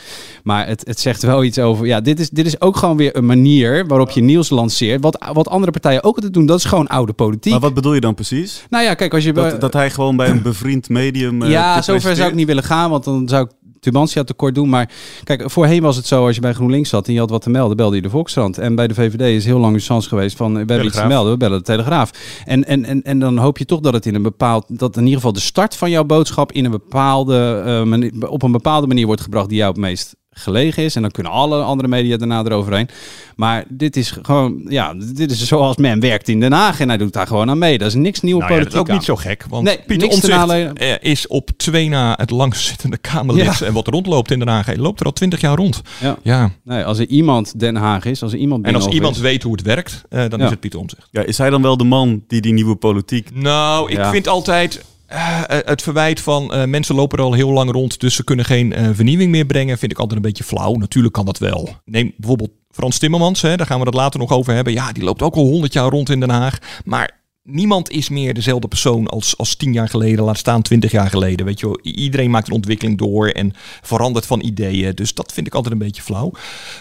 Maar 0.43 0.67
het, 0.67 0.87
het 0.87 1.01
zegt 1.01 1.23
wel 1.23 1.45
iets 1.45 1.59
over, 1.59 1.87
ja, 1.87 2.01
dit 2.01 2.21
is, 2.21 2.31
dit 2.31 2.47
is 2.47 2.61
ook 2.61 2.77
gewoon 2.77 2.97
weer 2.97 3.17
een 3.17 3.27
manier 3.27 3.87
waarop 3.87 4.11
je 4.11 4.23
nieuws 4.23 4.51
lanceert. 4.51 5.03
Wat, 5.03 5.25
wat 5.33 5.49
andere 5.49 5.73
partijen 5.73 6.05
ook 6.05 6.15
altijd 6.15 6.35
doen, 6.35 6.47
dat 6.47 6.59
is 6.59 6.65
gewoon 6.65 6.89
oude 6.89 7.13
politiek. 7.13 7.53
Maar 7.53 7.61
wat 7.61 7.75
bedoel 7.75 7.95
je 7.95 8.01
dan 8.01 8.15
precies? 8.15 8.67
Nou 8.71 8.85
ja, 8.85 8.95
kijk, 8.95 9.15
als 9.15 9.25
je... 9.25 9.33
Dat, 9.33 9.61
dat 9.61 9.73
hij 9.73 9.91
gewoon 9.91 10.17
bij 10.17 10.29
een 10.29 10.43
bevriend 10.43 10.89
medium... 10.89 11.43
Uh, 11.43 11.51
ja, 11.51 11.83
zover 11.83 12.17
zou 12.17 12.29
ik 12.29 12.35
niet 12.35 12.47
willen 12.47 12.63
gaan, 12.63 12.91
want 12.91 13.01
dan 13.05 13.29
zou 13.29 13.45
ik 13.45 13.51
Tubantia 13.83 14.25
tekort 14.25 14.55
doen. 14.55 14.69
Maar 14.69 14.91
kijk, 15.25 15.51
voorheen 15.51 15.83
was 15.83 15.97
het 15.97 16.07
zo, 16.07 16.27
als 16.27 16.35
je 16.35 16.41
bij 16.41 16.53
GroenLinks 16.53 16.89
zat 16.89 17.07
en 17.07 17.13
je 17.13 17.19
had 17.19 17.31
wat 17.31 17.43
te 17.43 17.51
melden, 17.51 17.77
belde 17.77 17.97
je 17.97 18.03
de 18.03 18.11
Volkskrant. 18.11 18.59
En 18.59 18.75
bij 18.75 18.87
de 18.87 18.95
VVD 18.95 19.21
is 19.21 19.45
heel 19.45 19.59
lang 19.59 19.75
de 19.75 19.83
chance 19.83 20.09
geweest 20.09 20.37
van, 20.37 20.53
we 20.53 20.59
hebben 20.59 20.85
iets 20.85 20.97
te 20.97 21.07
melden, 21.07 21.33
we 21.33 21.39
bellen 21.39 21.59
de 21.59 21.65
Telegraaf. 21.65 22.11
En, 22.45 22.65
en, 22.65 22.85
en, 22.85 23.03
en 23.03 23.19
dan 23.19 23.39
hoop 23.39 23.59
je 23.59 23.65
toch 23.65 23.81
dat 23.81 23.93
het 23.93 24.07
in 24.07 24.15
een 24.15 24.23
bepaald, 24.23 24.65
dat 24.79 24.97
in 24.97 25.03
ieder 25.03 25.17
geval 25.17 25.33
de 25.33 25.41
start 25.41 25.77
van 25.77 25.91
jouw 25.91 26.05
boodschap 26.05 26.53
in 26.53 26.65
een 26.65 26.71
bepaalde, 26.71 27.63
uh, 27.67 27.83
manier, 27.83 28.29
op 28.29 28.43
een 28.43 28.53
bepaalde 28.53 28.87
manier 28.87 29.07
wordt 29.07 29.21
gebracht 29.21 29.49
die 29.49 29.59
jou 29.59 29.71
het 29.71 29.81
meest 29.81 30.17
gelegen 30.33 30.83
is. 30.83 30.97
En 30.97 31.03
dan 31.03 31.11
kunnen 31.11 31.33
alle 31.33 31.63
andere 31.63 31.89
media 31.89 32.17
daarna 32.17 32.45
eroverheen. 32.45 32.89
Maar 33.37 33.65
dit 33.69 33.97
is 33.97 34.11
gewoon, 34.23 34.65
ja, 34.69 34.95
dit 35.15 35.31
is 35.31 35.47
zoals 35.47 35.77
men 35.77 36.01
werkt 36.01 36.29
in 36.29 36.41
Den 36.41 36.53
Haag. 36.53 36.81
En 36.81 36.89
hij 36.89 36.99
doet 36.99 37.13
daar 37.13 37.27
gewoon 37.27 37.51
aan 37.51 37.59
mee. 37.59 37.79
Dat 37.79 37.89
is 37.89 37.95
niks 37.95 38.21
nieuwe 38.21 38.41
nou 38.41 38.53
politiek 38.53 38.73
ja, 38.73 38.79
dat 38.79 38.89
is 38.89 38.93
ook 38.93 38.99
niet 38.99 39.07
zo 39.07 39.17
gek. 39.17 39.45
Want 39.49 39.65
nee, 39.65 39.79
Pieter 39.87 40.09
Omtzigt 40.09 41.03
is 41.03 41.27
op 41.27 41.51
twee 41.57 41.89
na 41.89 42.15
het 42.17 42.31
langstzittende 42.31 42.97
Kamerlid. 42.97 43.59
Ja. 43.59 43.67
En 43.67 43.73
wat 43.73 43.89
rondloopt 43.89 44.31
in 44.31 44.39
Den 44.39 44.49
Haag, 44.49 44.67
hij 44.67 44.77
loopt 44.77 45.01
er 45.01 45.07
al 45.07 45.13
twintig 45.13 45.41
jaar 45.41 45.57
rond. 45.57 45.83
Ja. 46.01 46.17
ja. 46.23 46.51
Nee, 46.65 46.85
als 46.85 46.99
er 46.99 47.07
iemand 47.07 47.61
Den 47.61 47.77
Haag 47.77 48.05
is, 48.05 48.23
als 48.23 48.33
er 48.33 48.39
iemand 48.39 48.67
En 48.67 48.75
als 48.75 48.87
iemand 48.87 49.17
is. 49.17 49.23
weet 49.23 49.43
hoe 49.43 49.53
het 49.53 49.63
werkt, 49.63 50.03
uh, 50.11 50.25
dan 50.29 50.41
is 50.41 50.51
het 50.51 50.61
Pieter 50.61 50.79
Omtzigt. 50.81 51.09
Ja, 51.11 51.23
is 51.23 51.39
hij 51.39 51.51
dan 51.51 51.63
wel 51.63 51.77
de 51.77 51.85
man 51.85 52.23
die 52.29 52.41
die 52.41 52.53
nieuwe 52.53 52.77
politiek... 52.77 53.29
Nou, 53.35 53.91
ik 53.91 54.05
vind 54.05 54.29
altijd 54.29 54.85
uh, 55.13 55.41
het 55.47 55.83
verwijt 55.83 56.21
van 56.21 56.55
uh, 56.55 56.65
mensen 56.65 56.95
lopen 56.95 57.19
er 57.19 57.25
al 57.25 57.33
heel 57.33 57.51
lang 57.51 57.71
rond, 57.71 58.01
dus 58.01 58.15
ze 58.15 58.25
kunnen 58.25 58.45
geen 58.45 58.75
vernieuwing 58.95 59.31
meer 59.31 59.47
brengen, 59.47 59.79
vind 59.79 59.93
ik 59.93 59.99
altijd 59.99 60.17
een 60.17 60.27
beetje 60.27 60.45
flauw. 60.45 60.75
Natuurlijk 60.75 61.15
kan 61.15 61.27
dat 61.27 61.39
wel. 61.39 61.69
Neem 61.85 62.13
bijvoorbeeld 62.17 62.51
Frans 62.71 62.99
Timmermans, 62.99 63.43
hè, 63.43 63.57
daar 63.57 63.67
gaan 63.67 63.79
we 63.79 63.87
het 63.87 63.95
later 63.95 64.21
nog 64.21 64.33
over 64.33 64.55
hebben. 64.55 64.73
Ja, 64.73 64.93
die 64.93 65.05
loopt 65.05 65.23
ook 65.23 65.35
al 65.35 65.45
honderd 65.45 65.73
jaar 65.73 65.91
rond 65.91 66.11
in 66.11 66.21
Den 66.21 66.31
Haag. 66.31 66.59
Maar 66.85 67.21
niemand 67.43 67.91
is 67.91 68.09
meer 68.09 68.35
dezelfde 68.35 68.69
persoon 68.69 69.07
als, 69.07 69.37
als 69.39 69.55
tien 69.55 69.73
jaar 69.73 69.89
geleden, 69.89 70.25
laat 70.25 70.39
staan 70.39 70.63
twintig 70.63 70.91
jaar 70.91 71.11
geleden. 71.11 71.47
Weet 71.47 71.61
je 71.61 71.67
wel, 71.67 71.81
iedereen 71.83 72.31
maakt 72.31 72.47
een 72.49 72.55
ontwikkeling 72.55 72.99
door 72.99 73.29
en 73.29 73.53
verandert 73.81 74.27
van 74.27 74.41
ideeën. 74.41 74.95
Dus 74.95 75.15
dat 75.15 75.33
vind 75.33 75.47
ik 75.47 75.55
altijd 75.55 75.73
een 75.73 75.81
beetje 75.81 76.03
flauw. 76.03 76.33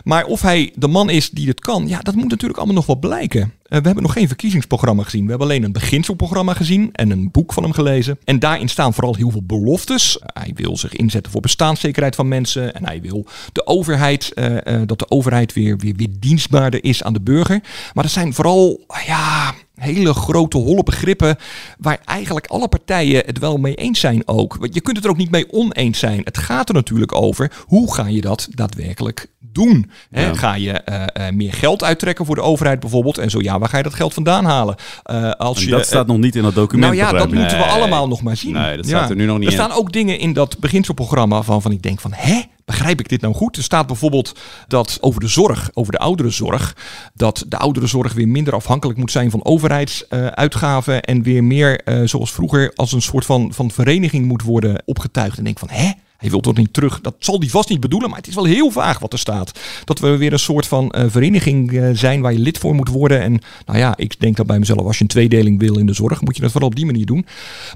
Maar 0.03 0.25
of 0.25 0.41
hij 0.41 0.73
de 0.75 0.87
man 0.87 1.09
is 1.09 1.29
die 1.29 1.47
het 1.47 1.59
kan, 1.59 1.87
ja, 1.87 1.99
dat 1.99 2.15
moet 2.15 2.29
natuurlijk 2.29 2.57
allemaal 2.57 2.75
nog 2.75 2.85
wel 2.85 2.99
blijken. 2.99 3.53
Uh, 3.71 3.79
we 3.79 3.85
hebben 3.85 4.03
nog 4.03 4.13
geen 4.13 4.27
verkiezingsprogramma 4.27 5.03
gezien. 5.03 5.23
We 5.23 5.29
hebben 5.29 5.47
alleen 5.47 5.63
een 5.63 5.71
beginselprogramma 5.71 6.53
gezien 6.53 6.89
en 6.91 7.09
een 7.09 7.31
boek 7.31 7.53
van 7.53 7.63
hem 7.63 7.71
gelezen. 7.71 8.19
En 8.23 8.39
daarin 8.39 8.69
staan 8.69 8.93
vooral 8.93 9.15
heel 9.15 9.29
veel 9.31 9.43
beloftes. 9.43 10.19
Hij 10.25 10.51
wil 10.55 10.77
zich 10.77 10.95
inzetten 10.95 11.31
voor 11.31 11.41
bestaanszekerheid 11.41 12.15
van 12.15 12.27
mensen. 12.27 12.75
En 12.75 12.85
hij 12.85 13.01
wil 13.01 13.25
de 13.51 13.67
overheid, 13.67 14.31
uh, 14.35 14.81
dat 14.85 14.99
de 14.99 15.09
overheid 15.09 15.53
weer, 15.53 15.77
weer, 15.77 15.95
weer 15.95 16.09
dienstbaarder 16.19 16.83
is 16.83 17.03
aan 17.03 17.13
de 17.13 17.21
burger. 17.21 17.61
Maar 17.93 18.03
dat 18.03 18.13
zijn 18.13 18.33
vooral, 18.33 18.85
ja 19.05 19.53
hele 19.81 20.13
grote 20.13 20.57
holle 20.57 20.83
begrippen 20.83 21.35
waar 21.77 21.99
eigenlijk 22.05 22.47
alle 22.47 22.67
partijen 22.67 23.23
het 23.25 23.39
wel 23.39 23.57
mee 23.57 23.75
eens 23.75 23.99
zijn 23.99 24.27
ook. 24.27 24.55
Want 24.55 24.73
je 24.73 24.81
kunt 24.81 24.95
het 24.95 25.05
er 25.05 25.11
ook 25.11 25.17
niet 25.17 25.31
mee 25.31 25.51
oneens 25.51 25.99
zijn. 25.99 26.21
Het 26.23 26.37
gaat 26.37 26.69
er 26.69 26.75
natuurlijk 26.75 27.15
over 27.15 27.51
hoe 27.65 27.93
ga 27.93 28.07
je 28.07 28.21
dat 28.21 28.47
daadwerkelijk 28.51 29.27
doen? 29.39 29.91
Ga 30.11 30.55
je 30.55 30.71
eh, 30.71 31.27
eh, 31.27 31.33
meer 31.33 31.53
geld 31.53 31.83
uittrekken 31.83 32.25
voor 32.25 32.35
de 32.35 32.41
overheid 32.41 32.79
bijvoorbeeld? 32.79 33.17
En 33.17 33.29
zo 33.29 33.41
ja, 33.41 33.59
waar 33.61 33.69
ga 33.69 33.77
je 33.77 33.83
dat 33.83 33.93
geld 33.93 34.13
vandaan 34.13 34.45
halen? 34.45 34.75
Eh, 35.03 35.31
als 35.31 35.57
En 35.57 35.63
je, 35.65 35.69
dat 35.71 35.85
staat 35.85 36.01
eh, 36.03 36.07
nog 36.09 36.17
niet 36.17 36.35
in 36.35 36.41
dat 36.43 36.55
document. 36.55 36.93
nou 36.93 36.95
ja, 36.95 37.17
dat 37.17 37.31
moeten 37.31 37.57
we 37.57 37.63
allemaal 37.63 38.07
nog 38.07 38.21
maar 38.21 38.37
zien. 38.37 38.53
Nee, 38.53 38.75
dat 38.75 38.85
staat 38.85 39.09
er 39.09 39.15
nu 39.15 39.25
nog 39.25 39.37
niet 39.37 39.47
Er 39.47 39.53
in. 39.53 39.59
staan 39.59 39.71
ook 39.77 39.91
dingen 39.91 40.19
in 40.19 40.33
dat 40.33 40.59
beginselprogramma 40.59 41.41
van, 41.41 41.61
van 41.61 41.71
ik 41.71 41.81
denk 41.81 41.99
van, 41.99 42.13
hè? 42.15 42.41
Begrijp 42.65 42.99
ik 42.99 43.09
dit 43.09 43.21
nou 43.21 43.33
goed? 43.33 43.57
Er 43.57 43.63
staat 43.63 43.87
bijvoorbeeld 43.87 44.35
dat 44.67 44.97
over 45.01 45.19
de 45.19 45.27
zorg, 45.27 45.69
over 45.73 45.91
de 45.91 45.97
ouderenzorg, 45.97 46.75
dat 47.13 47.45
de 47.47 47.57
ouderenzorg 47.57 48.13
weer 48.13 48.27
minder 48.27 48.53
afhankelijk 48.53 48.99
moet 48.99 49.11
zijn 49.11 49.31
van 49.31 49.45
overheidsuitgaven 49.45 51.01
en 51.01 51.23
weer 51.23 51.43
meer, 51.43 51.79
eh, 51.81 52.01
zoals 52.03 52.31
vroeger, 52.31 52.71
als 52.75 52.91
een 52.91 53.01
soort 53.01 53.25
van, 53.25 53.53
van 53.53 53.71
vereniging 53.71 54.25
moet 54.25 54.41
worden 54.43 54.81
opgetuigd. 54.85 55.37
En 55.37 55.43
denk 55.43 55.59
van, 55.59 55.69
hè? 55.71 55.91
Hij 56.21 56.29
wil 56.29 56.39
toch 56.39 56.55
niet 56.57 56.73
terug. 56.73 57.01
Dat 57.01 57.15
zal 57.19 57.39
hij 57.39 57.47
vast 57.49 57.69
niet 57.69 57.79
bedoelen, 57.79 58.09
maar 58.09 58.17
het 58.17 58.27
is 58.27 58.35
wel 58.35 58.43
heel 58.43 58.71
vaag 58.71 58.99
wat 58.99 59.13
er 59.13 59.19
staat. 59.19 59.59
Dat 59.85 59.99
we 59.99 60.17
weer 60.17 60.33
een 60.33 60.39
soort 60.39 60.67
van 60.67 60.91
eh, 60.91 61.05
vereniging 61.07 61.73
eh, 61.73 61.89
zijn 61.93 62.21
waar 62.21 62.33
je 62.33 62.39
lid 62.39 62.57
voor 62.57 62.75
moet 62.75 62.89
worden. 62.89 63.21
En 63.21 63.39
nou 63.65 63.77
ja, 63.79 63.93
ik 63.97 64.19
denk 64.19 64.35
dat 64.37 64.45
bij 64.45 64.59
mezelf, 64.59 64.79
als 64.85 64.97
je 64.97 65.01
een 65.03 65.09
tweedeling 65.09 65.59
wil 65.59 65.77
in 65.77 65.85
de 65.85 65.93
zorg, 65.93 66.21
moet 66.21 66.35
je 66.35 66.41
dat 66.41 66.51
vooral 66.51 66.69
op 66.69 66.75
die 66.75 66.85
manier 66.85 67.05
doen. 67.05 67.25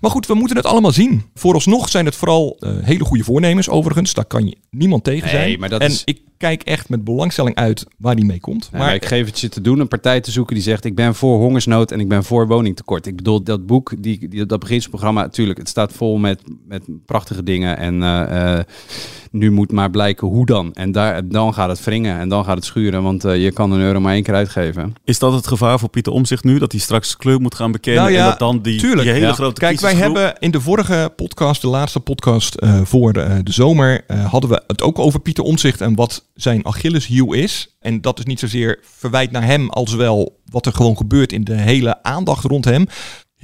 Maar 0.01 0.11
goed, 0.11 0.27
we 0.27 0.33
moeten 0.33 0.57
het 0.57 0.65
allemaal 0.65 0.91
zien. 0.91 1.23
Vooralsnog 1.33 1.89
zijn 1.89 2.05
het 2.05 2.15
vooral 2.15 2.57
eh, 2.59 2.71
hele 2.81 3.03
goede 3.03 3.23
voornemens, 3.23 3.69
overigens. 3.69 4.13
Daar 4.13 4.25
kan 4.25 4.45
je 4.45 4.57
niemand 4.69 5.03
tegen 5.03 5.29
zijn. 5.29 5.47
Nee, 5.47 5.57
maar 5.57 5.69
dat 5.69 5.81
en 5.81 5.89
is- 5.89 6.01
ik 6.05 6.19
kijk 6.37 6.63
echt 6.63 6.89
met 6.89 7.03
belangstelling 7.03 7.55
uit 7.55 7.85
waar 7.97 8.15
die 8.15 8.25
mee 8.25 8.39
komt. 8.39 8.69
Ja, 8.71 8.77
maar 8.77 8.93
ik 8.95 9.05
geef 9.05 9.25
het 9.25 9.39
je 9.39 9.49
te 9.49 9.61
doen 9.61 9.79
een 9.79 9.87
partij 9.87 10.21
te 10.21 10.31
zoeken 10.31 10.55
die 10.55 10.63
zegt: 10.63 10.85
Ik 10.85 10.95
ben 10.95 11.15
voor 11.15 11.37
hongersnood 11.39 11.91
en 11.91 11.99
ik 11.99 12.07
ben 12.07 12.23
voor 12.23 12.47
woningtekort. 12.47 13.05
Ik 13.05 13.15
bedoel, 13.15 13.43
dat 13.43 13.65
boek, 13.65 13.93
die, 14.03 14.27
die, 14.29 14.45
dat 14.45 14.59
beginselprogramma, 14.59 15.21
natuurlijk, 15.21 15.59
het 15.59 15.69
staat 15.69 15.93
vol 15.93 16.17
met, 16.17 16.41
met 16.67 16.83
prachtige 17.05 17.43
dingen. 17.43 17.77
En 17.77 18.03
eh, 18.35 18.59
nu 19.31 19.51
moet 19.51 19.71
maar 19.71 19.89
blijken 19.89 20.27
hoe 20.27 20.45
dan. 20.45 20.73
En 20.73 20.91
daar, 20.91 21.27
dan 21.27 21.53
gaat 21.53 21.69
het 21.69 21.83
wringen 21.83 22.19
en 22.19 22.29
dan 22.29 22.45
gaat 22.45 22.55
het 22.55 22.65
schuren, 22.65 23.03
want 23.03 23.25
eh, 23.25 23.43
je 23.43 23.51
kan 23.51 23.71
een 23.71 23.79
euro 23.81 23.99
maar 23.99 24.13
één 24.13 24.23
keer 24.23 24.33
uitgeven. 24.33 24.93
Is 25.03 25.19
dat 25.19 25.33
het 25.33 25.47
gevaar 25.47 25.79
voor 25.79 25.89
Pieter 25.89 26.13
Omzicht 26.13 26.43
nu? 26.43 26.59
Dat 26.59 26.71
hij 26.71 26.81
straks 26.81 27.17
kleur 27.17 27.41
moet 27.41 27.55
gaan 27.55 27.71
bekennen 27.71 28.03
Nou 28.03 28.15
ja, 28.15 28.23
en 28.23 28.29
dat 28.29 28.39
dan 28.39 28.61
die, 28.61 28.79
tuurlijk. 28.79 29.01
die 29.03 29.11
hele 29.11 29.25
Ja. 29.25 29.33
grote 29.33 29.59
Kijk, 29.59 29.79
wij 29.79 29.93
hebben 29.93 30.35
in 30.39 30.51
de 30.51 30.61
vorige 30.61 31.11
podcast, 31.15 31.61
de 31.61 31.67
laatste 31.67 31.99
podcast 31.99 32.55
eh, 32.55 32.81
voor 32.83 33.13
de, 33.13 33.39
de 33.43 33.51
zomer, 33.51 34.03
eh, 34.07 34.25
hadden 34.31 34.49
we 34.49 34.63
het 34.67 34.81
ook 34.81 34.99
over 34.99 35.19
Pieter 35.19 35.43
Omtzigt 35.43 35.81
en 35.81 35.95
wat 35.95 36.25
zijn 36.35 36.65
Achilleshiel 36.65 37.33
is. 37.33 37.75
En 37.79 38.01
dat 38.01 38.19
is 38.19 38.25
niet 38.25 38.39
zozeer 38.39 38.79
verwijt 38.97 39.31
naar 39.31 39.45
hem 39.45 39.69
als 39.69 39.93
wel 39.93 40.39
wat 40.49 40.65
er 40.65 40.73
gewoon 40.73 40.97
gebeurt 40.97 41.31
in 41.31 41.43
de 41.43 41.53
hele 41.55 42.03
aandacht 42.03 42.43
rond 42.43 42.65
hem. 42.65 42.85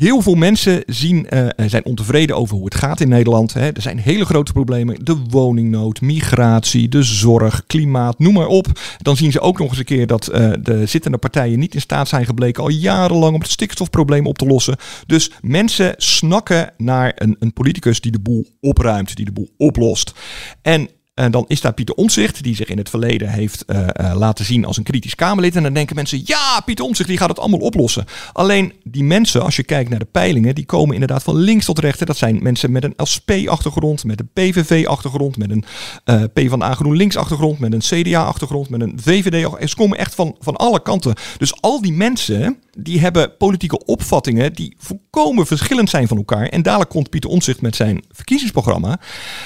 Heel 0.01 0.21
veel 0.21 0.35
mensen 0.35 0.83
zien, 0.85 1.29
eh, 1.29 1.67
zijn 1.67 1.85
ontevreden 1.85 2.35
over 2.35 2.55
hoe 2.55 2.65
het 2.65 2.75
gaat 2.75 2.99
in 2.99 3.09
Nederland. 3.09 3.53
Hè. 3.53 3.71
Er 3.71 3.81
zijn 3.81 3.99
hele 3.99 4.25
grote 4.25 4.51
problemen. 4.51 5.05
De 5.05 5.17
woningnood, 5.29 6.01
migratie, 6.01 6.89
de 6.89 7.03
zorg, 7.03 7.63
klimaat, 7.67 8.19
noem 8.19 8.33
maar 8.33 8.47
op. 8.47 8.67
Dan 8.97 9.17
zien 9.17 9.31
ze 9.31 9.39
ook 9.39 9.59
nog 9.59 9.69
eens 9.69 9.77
een 9.77 9.85
keer 9.85 10.07
dat 10.07 10.27
eh, 10.27 10.51
de 10.61 10.85
zittende 10.85 11.17
partijen 11.17 11.59
niet 11.59 11.73
in 11.73 11.81
staat 11.81 12.07
zijn 12.07 12.25
gebleken 12.25 12.63
al 12.63 12.69
jarenlang 12.69 13.33
om 13.33 13.39
het 13.41 13.49
stikstofprobleem 13.49 14.27
op 14.27 14.37
te 14.37 14.45
lossen. 14.45 14.77
Dus 15.05 15.31
mensen 15.41 15.93
snakken 15.97 16.73
naar 16.77 17.11
een, 17.15 17.35
een 17.39 17.53
politicus 17.53 18.01
die 18.01 18.11
de 18.11 18.19
boel 18.19 18.45
opruimt, 18.59 19.15
die 19.15 19.25
de 19.25 19.31
boel 19.31 19.49
oplost. 19.57 20.13
En 20.61 20.89
en 21.13 21.31
dan 21.31 21.45
is 21.47 21.61
daar 21.61 21.73
Pieter 21.73 21.95
Omtzigt, 21.95 22.43
die 22.43 22.55
zich 22.55 22.67
in 22.67 22.77
het 22.77 22.89
verleden 22.89 23.29
heeft 23.29 23.65
eh, 23.65 23.87
eh, 23.87 24.17
laten 24.17 24.45
zien 24.45 24.65
als 24.65 24.77
een 24.77 24.83
kritisch 24.83 25.15
Kamerlid. 25.15 25.55
En 25.55 25.63
dan 25.63 25.73
denken 25.73 25.95
mensen, 25.95 26.21
ja, 26.25 26.61
Pieter 26.65 26.85
Omtzigt 26.85 27.09
die 27.09 27.17
gaat 27.17 27.29
het 27.29 27.39
allemaal 27.39 27.59
oplossen. 27.59 28.05
Alleen 28.33 28.73
die 28.83 29.03
mensen, 29.03 29.41
als 29.41 29.55
je 29.55 29.63
kijkt 29.63 29.89
naar 29.89 29.99
de 29.99 30.07
peilingen, 30.11 30.55
die 30.55 30.65
komen 30.65 30.93
inderdaad 30.93 31.23
van 31.23 31.35
links 31.35 31.65
tot 31.65 31.79
rechts. 31.79 31.99
Dat 31.99 32.17
zijn 32.17 32.39
mensen 32.41 32.71
met 32.71 32.83
een 32.83 32.93
SP-achtergrond, 32.97 34.03
met 34.03 34.19
een 34.19 34.29
PVV-achtergrond, 34.33 35.37
met 35.37 35.51
een 35.51 35.63
eh 36.03 36.23
PvdA 36.33 36.73
GroenLinks-achtergrond, 36.73 37.59
met 37.59 37.73
een 37.73 37.79
CDA-achtergrond, 37.79 38.69
met 38.69 38.81
een 38.81 38.99
VVD-achtergrond. 39.01 39.69
Ze 39.69 39.75
komen 39.75 39.97
echt 39.97 40.15
van, 40.15 40.35
van 40.39 40.55
alle 40.55 40.81
kanten. 40.81 41.13
Dus 41.37 41.61
al 41.61 41.81
die 41.81 41.93
mensen, 41.93 42.57
die 42.77 42.99
hebben 42.99 43.37
politieke 43.37 43.85
opvattingen 43.85 44.53
die 44.53 44.75
volkomen 44.77 45.45
verschillend 45.45 45.89
zijn 45.89 46.07
van 46.07 46.17
elkaar. 46.17 46.45
En 46.47 46.61
dadelijk 46.61 46.89
komt 46.89 47.09
Pieter 47.09 47.29
Omtzigt 47.29 47.61
met 47.61 47.75
zijn 47.75 48.03
verkiezingsprogramma. 48.09 48.99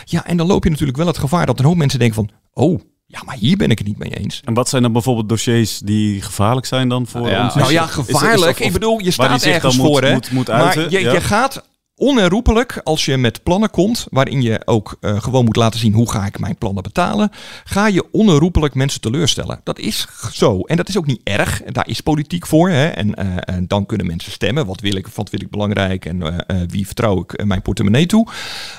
Ja, 0.05 0.25
en 0.25 0.38
dan 0.38 0.48
loop 0.48 0.63
je 0.63 0.70
natuurlijk 0.70 0.98
wel 0.98 1.08
het 1.08 1.17
gevaar 1.17 1.46
dat 1.46 1.60
een 1.60 1.65
hoop 1.65 1.75
mensen 1.75 2.00
denken 2.00 2.15
van... 2.15 2.29
Oh, 2.53 2.79
ja, 3.05 3.22
maar 3.25 3.36
hier 3.36 3.58
ben 3.58 3.72
ik 3.72 3.77
het 3.77 3.88
niet 3.88 3.98
mee 3.98 4.10
eens. 4.17 4.41
En 4.46 4.53
wat 4.53 4.70
zijn 4.70 4.82
dan 4.82 4.91
bijvoorbeeld 4.91 5.29
dossiers 5.29 5.79
die 5.79 6.22
gevaarlijk 6.22 6.65
zijn 6.65 6.89
dan 6.89 7.08
voor 7.08 7.29
Ja, 7.29 7.44
ons? 7.44 7.55
Nou 7.55 7.72
ja, 7.72 7.84
Is- 7.84 7.89
is- 7.89 7.98
is- 7.98 8.05
gevaarlijk. 8.05 8.60
of- 8.60 8.65
ik 8.65 8.74
bedoel, 8.74 9.00
je 9.00 9.12
staat 9.12 9.44
ergens 9.44 9.77
moet- 9.77 9.88
voor, 9.88 10.01
hè. 10.01 10.13
moet- 10.13 10.32
moet 10.32 10.48
maar 10.48 10.79
je, 10.79 11.01
ja. 11.01 11.12
je 11.12 11.22
gaat 11.22 11.63
onherroepelijk, 11.97 12.81
als 12.83 13.05
je 13.05 13.17
met 13.17 13.43
plannen 13.43 13.69
komt, 13.69 14.07
waarin 14.09 14.41
je 14.41 14.61
ook 14.65 14.97
eh, 14.99 15.21
gewoon 15.21 15.45
moet 15.45 15.55
laten 15.55 15.79
zien 15.79 15.93
hoe 15.93 16.11
ga 16.11 16.25
ik 16.25 16.39
mijn 16.39 16.55
plannen 16.55 16.83
betalen, 16.83 17.29
ga 17.63 17.87
je 17.87 18.11
onherroepelijk 18.11 18.73
mensen 18.73 19.01
teleurstellen. 19.01 19.61
Dat 19.63 19.79
is 19.79 20.07
zo. 20.31 20.59
En 20.59 20.77
dat 20.77 20.89
is 20.89 20.97
ook 20.97 21.05
niet 21.05 21.21
erg. 21.23 21.61
Daar 21.63 21.87
is 21.87 22.01
politiek 22.01 22.47
voor. 22.47 22.69
Hè. 22.69 22.87
En, 22.87 23.15
eh, 23.15 23.55
en 23.55 23.67
dan 23.67 23.85
kunnen 23.85 24.07
mensen 24.07 24.31
stemmen. 24.31 24.65
Wat 24.65 24.81
wil 24.81 24.95
ik, 24.95 25.07
wat 25.07 25.29
vind 25.29 25.41
ik 25.41 25.49
belangrijk 25.49 26.05
en 26.05 26.45
eh, 26.47 26.57
wie 26.67 26.85
vertrouw 26.85 27.19
ik 27.19 27.45
mijn 27.45 27.61
portemonnee 27.61 28.05
toe. 28.05 28.27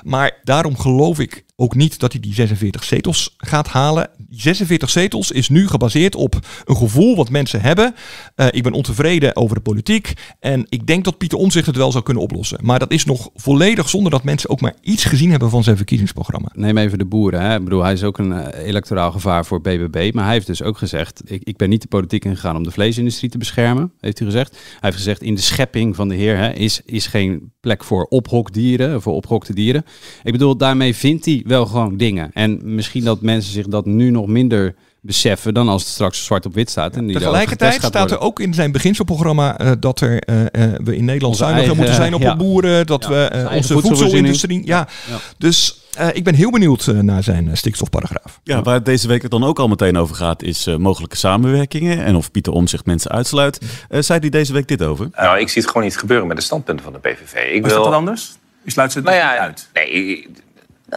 Maar 0.03 0.41
daarom 0.45 0.79
geloof 0.79 1.19
ik 1.19 1.45
ook 1.57 1.75
niet 1.75 1.99
dat 1.99 2.13
hij 2.13 2.21
die 2.21 2.35
46 2.35 2.85
zetels 2.85 3.35
gaat 3.37 3.69
halen. 3.69 4.11
Die 4.29 4.41
46 4.41 4.91
zetels 4.91 5.31
is 5.31 5.49
nu 5.49 5.69
gebaseerd 5.69 6.15
op 6.15 6.39
een 6.65 6.77
gevoel 6.77 7.17
wat 7.17 7.31
mensen 7.31 7.61
hebben. 7.61 7.95
Eh, 8.35 8.47
ik 8.51 8.63
ben 8.63 8.73
ontevreden 8.73 9.37
over 9.37 9.55
de 9.55 9.63
politiek. 9.63 10.13
En 10.41 10.67
ik 10.69 10.87
denk 10.87 11.05
dat 11.05 11.19
Pieter 11.19 11.39
Omtzigt 11.39 11.67
het 11.67 11.77
wel 11.77 11.93
zou 11.93 12.05
kunnen 12.05 12.23
oplossen. 12.23 12.59
Maar 12.63 12.79
dat 12.79 12.93
is 12.93 13.05
nog 13.05 13.29
volledig 13.35 13.89
zonder 13.89 14.11
dat 14.11 14.25
mensen 14.25 14.51
ook 14.51 14.61
maar 14.61 14.75
iets 14.81 15.05
gezien 15.05 15.31
hebben 15.31 15.51
van 15.51 15.65
zijn 15.65 15.77
verkiezingsprogramma. 15.77 16.49
Neem 16.53 16.79
even 16.79 16.99
de 16.99 17.05
boeren. 17.05 17.41
Hè. 17.41 17.57
Ik 17.57 17.65
bedoel, 17.65 17.83
hij 17.83 17.93
is 17.93 18.05
ook 18.05 18.19
een 18.19 18.33
eh, 18.33 18.67
electoraal 18.67 19.13
gevaar 19.13 19.47
voor 19.47 19.61
BBB. 19.61 20.11
Maar 20.15 20.25
hij 20.25 20.33
heeft 20.33 20.47
dus 20.47 20.63
ook 20.63 20.79
gezegd: 20.79 21.23
ik, 21.25 21.43
ik 21.45 21.57
ben 21.57 21.69
niet 21.69 21.83
de 21.83 21.89
politiek 21.89 22.25
ingegaan 22.25 22.57
om 22.57 22.63
de 22.63 22.71
vleesindustrie 22.71 23.31
te 23.31 23.39
beschermen, 23.39 23.93
heeft 24.01 24.19
hij 24.19 24.27
gezegd. 24.27 24.51
Hij 24.51 24.79
heeft 24.81 24.97
gezegd: 24.97 25.23
in 25.23 25.35
de 25.35 25.41
schepping 25.41 25.97
van 25.97 26.09
de 26.09 26.15
Heer 26.15 26.37
hè, 26.37 26.53
is, 26.53 26.81
is 26.85 27.07
geen 27.07 27.53
plek 27.61 27.85
voor 27.85 28.05
ophokdieren, 28.05 29.03
voor 29.03 29.15
ophokte 29.15 29.55
dieren. 29.55 29.85
Ik 30.23 30.33
bedoel, 30.33 30.57
daarmee 30.57 30.95
vindt 30.95 31.25
hij 31.25 31.43
wel 31.47 31.67
gewoon 31.67 31.97
dingen. 31.97 32.31
En 32.33 32.75
misschien 32.75 33.05
dat 33.05 33.21
mensen 33.21 33.53
zich 33.53 33.67
dat 33.67 33.87
nu 33.87 34.11
nog 34.11 34.27
minder 34.27 34.75
beseffen 35.01 35.55
dan 35.55 35.69
als 35.69 35.83
het 35.83 35.93
straks 35.93 36.25
zwart 36.25 36.47
op 36.47 36.55
wit 36.55 36.71
staat. 36.71 36.97
En 36.97 37.07
die 37.07 37.19
Tegelijkertijd 37.19 37.83
staat 37.83 38.11
er 38.11 38.21
ook 38.21 38.41
in 38.41 38.55
zijn 38.55 38.73
beginselprogramma 38.73 39.59
eh, 39.59 39.73
dat 39.81 40.01
er, 40.01 40.19
eh, 40.19 40.43
eh, 40.43 40.81
we 40.85 40.97
in 40.97 41.05
Nederland 41.05 41.37
zuiniger 41.37 41.77
moeten 41.77 41.95
zijn 41.95 42.15
op 42.15 42.21
ja. 42.21 42.31
de 42.31 42.37
boeren. 42.37 42.87
Dat 42.87 43.03
Ja, 43.03 43.09
we 43.09 43.49
onze 43.53 43.81
voedselindustrie. 43.81 44.67
Ja. 44.67 44.89
Ja. 45.09 45.19
Dus 45.39 45.87
eh, 45.97 46.09
ik 46.13 46.25
ben 46.25 46.35
heel 46.35 46.51
benieuwd 46.51 46.87
naar 46.87 47.23
zijn 47.23 47.57
stikstofparagraaf. 47.57 48.41
Ja, 48.43 48.63
waar 48.63 48.75
het 48.75 48.85
deze 48.85 49.09
week 49.09 49.23
het 49.23 49.31
dan 49.31 49.45
ook 49.45 49.59
al 49.59 49.69
meteen 49.69 49.97
over 49.97 50.17
gaat, 50.17 50.43
is 50.43 50.67
mogelijke 50.79 51.17
samenwerkingen 51.17 52.05
en 52.05 52.17
of 52.17 52.31
Pieter 52.31 52.53
Omzicht 52.53 52.87
mensen 52.87 53.11
uitsluit. 53.11 53.61
Eh, 53.89 54.01
zei 54.01 54.19
hij 54.19 54.29
deze 54.29 54.53
week 54.53 54.69
dit 54.69 54.83
over? 54.83 55.09
Nou, 55.13 55.39
ik 55.39 55.49
zie 55.49 55.61
het 55.61 55.71
gewoon 55.71 55.87
niet 55.87 55.99
gebeuren 55.99 56.27
met 56.27 56.37
de 56.37 56.43
standpunten 56.43 56.85
van 56.85 56.93
de 56.93 56.99
PVV. 56.99 57.35
Ik 57.35 57.65
Is 57.65 57.73
dat 57.73 57.85
wat 57.85 57.95
anders? 57.95 58.39
U 58.65 58.71
sluit 58.71 58.93
ze 58.93 59.01
Nou 59.01 59.15
niet 59.15 59.25
ja, 59.25 59.39
uit. 59.39 59.69
Nee, 59.73 60.29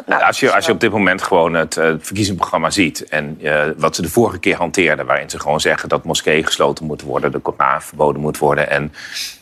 als 0.08 0.40
je, 0.40 0.54
als 0.54 0.66
je 0.66 0.72
op 0.72 0.80
dit 0.80 0.92
moment 0.92 1.22
gewoon 1.22 1.54
het 1.54 1.78
eh, 1.78 1.94
verkiezingsprogramma 2.00 2.70
ziet... 2.70 3.04
en 3.08 3.38
eh, 3.42 3.64
wat 3.78 3.96
ze 3.96 4.02
de 4.02 4.10
vorige 4.10 4.40
keer 4.40 4.56
hanteerden... 4.56 5.06
waarin 5.06 5.30
ze 5.30 5.40
gewoon 5.40 5.60
zeggen 5.60 5.90
dat 5.90 6.04
moskeeën 6.04 6.46
gesloten 6.46 6.86
moeten 6.86 7.08
worden... 7.08 7.32
de 7.32 7.40
Koran 7.40 7.82
verboden 7.82 8.22
moet 8.22 8.38
worden... 8.38 8.70
en 8.70 8.94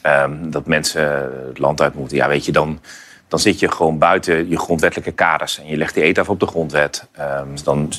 ehm, 0.02 0.50
dat 0.50 0.66
mensen 0.66 1.32
het 1.48 1.60
land 1.60 1.82
uit 1.82 1.94
moeten... 1.94 2.18
ja, 2.18 2.28
weet 2.28 2.46
je, 2.46 2.52
dan, 2.52 2.80
dan 3.28 3.40
zit 3.40 3.60
je 3.60 3.72
gewoon 3.72 3.98
buiten 3.98 4.50
je 4.50 4.58
grondwettelijke 4.60 5.12
kaders... 5.12 5.60
en 5.60 5.68
je 5.68 5.78
legt 5.78 5.94
die 5.94 6.04
eet 6.04 6.28
op 6.28 6.40
de 6.40 6.48
grondwet. 6.48 7.08
Ehm, 7.12 7.52
dus 7.52 7.64
dan 7.64 7.92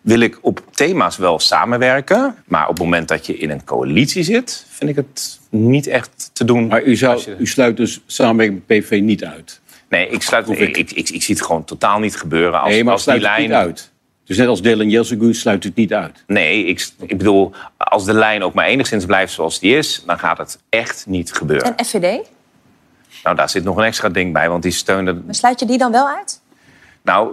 wil 0.00 0.20
ik 0.20 0.38
op 0.40 0.62
thema's 0.72 1.16
wel 1.16 1.38
samenwerken... 1.38 2.36
maar 2.44 2.62
op 2.68 2.74
het 2.74 2.84
moment 2.84 3.08
dat 3.08 3.26
je 3.26 3.36
in 3.36 3.50
een 3.50 3.64
coalitie 3.64 4.22
zit... 4.22 4.66
vind 4.68 4.90
ik 4.90 4.96
het 4.96 5.38
niet 5.48 5.86
echt 5.86 6.30
te 6.32 6.44
doen. 6.44 6.66
Maar 6.66 6.82
u, 6.82 6.96
zou, 6.96 7.20
je- 7.24 7.36
u 7.38 7.46
sluit 7.46 7.76
dus 7.76 8.00
samenwerking 8.06 8.62
met 8.66 8.80
PV 8.80 9.00
niet 9.02 9.24
uit. 9.24 9.60
Nee, 9.90 10.08
ik, 10.08 10.22
sluit, 10.22 10.48
ik. 10.48 10.58
ik. 10.58 10.90
Ik, 10.90 11.10
ik, 11.10 11.22
zie 11.22 11.34
het 11.34 11.44
gewoon 11.44 11.64
totaal 11.64 11.98
niet 11.98 12.16
gebeuren. 12.16 12.60
Als, 12.60 12.70
nee, 12.70 12.84
maar 12.84 12.92
als 12.92 13.04
die 13.04 13.12
sluit 13.12 13.26
het 13.26 13.38
lijn. 13.38 13.50
niet 13.50 13.58
uit. 13.68 13.90
Dus 14.24 14.36
net 14.36 14.48
als 14.48 14.62
Dylan 14.62 14.88
Jelzegu 14.88 15.34
sluit 15.34 15.64
het 15.64 15.74
niet 15.74 15.92
uit. 15.92 16.24
Nee, 16.26 16.64
ik, 16.64 16.90
ik 17.00 17.18
bedoel, 17.18 17.52
als 17.76 18.04
de 18.04 18.12
lijn 18.12 18.42
ook 18.42 18.54
maar 18.54 18.66
enigszins 18.66 19.04
blijft 19.04 19.32
zoals 19.32 19.58
die 19.58 19.76
is, 19.76 20.02
dan 20.06 20.18
gaat 20.18 20.38
het 20.38 20.58
echt 20.68 21.06
niet 21.06 21.32
gebeuren. 21.32 21.76
En 21.76 21.84
FVD? 21.84 22.28
Nou, 23.22 23.36
daar 23.36 23.50
zit 23.50 23.64
nog 23.64 23.76
een 23.76 23.84
extra 23.84 24.08
ding 24.08 24.32
bij, 24.32 24.48
want 24.48 24.62
die 24.62 24.72
steunen. 24.72 25.22
Maar 25.24 25.34
sluit 25.34 25.60
je 25.60 25.66
die 25.66 25.78
dan 25.78 25.92
wel 25.92 26.08
uit? 26.08 26.40
Nou, 27.02 27.32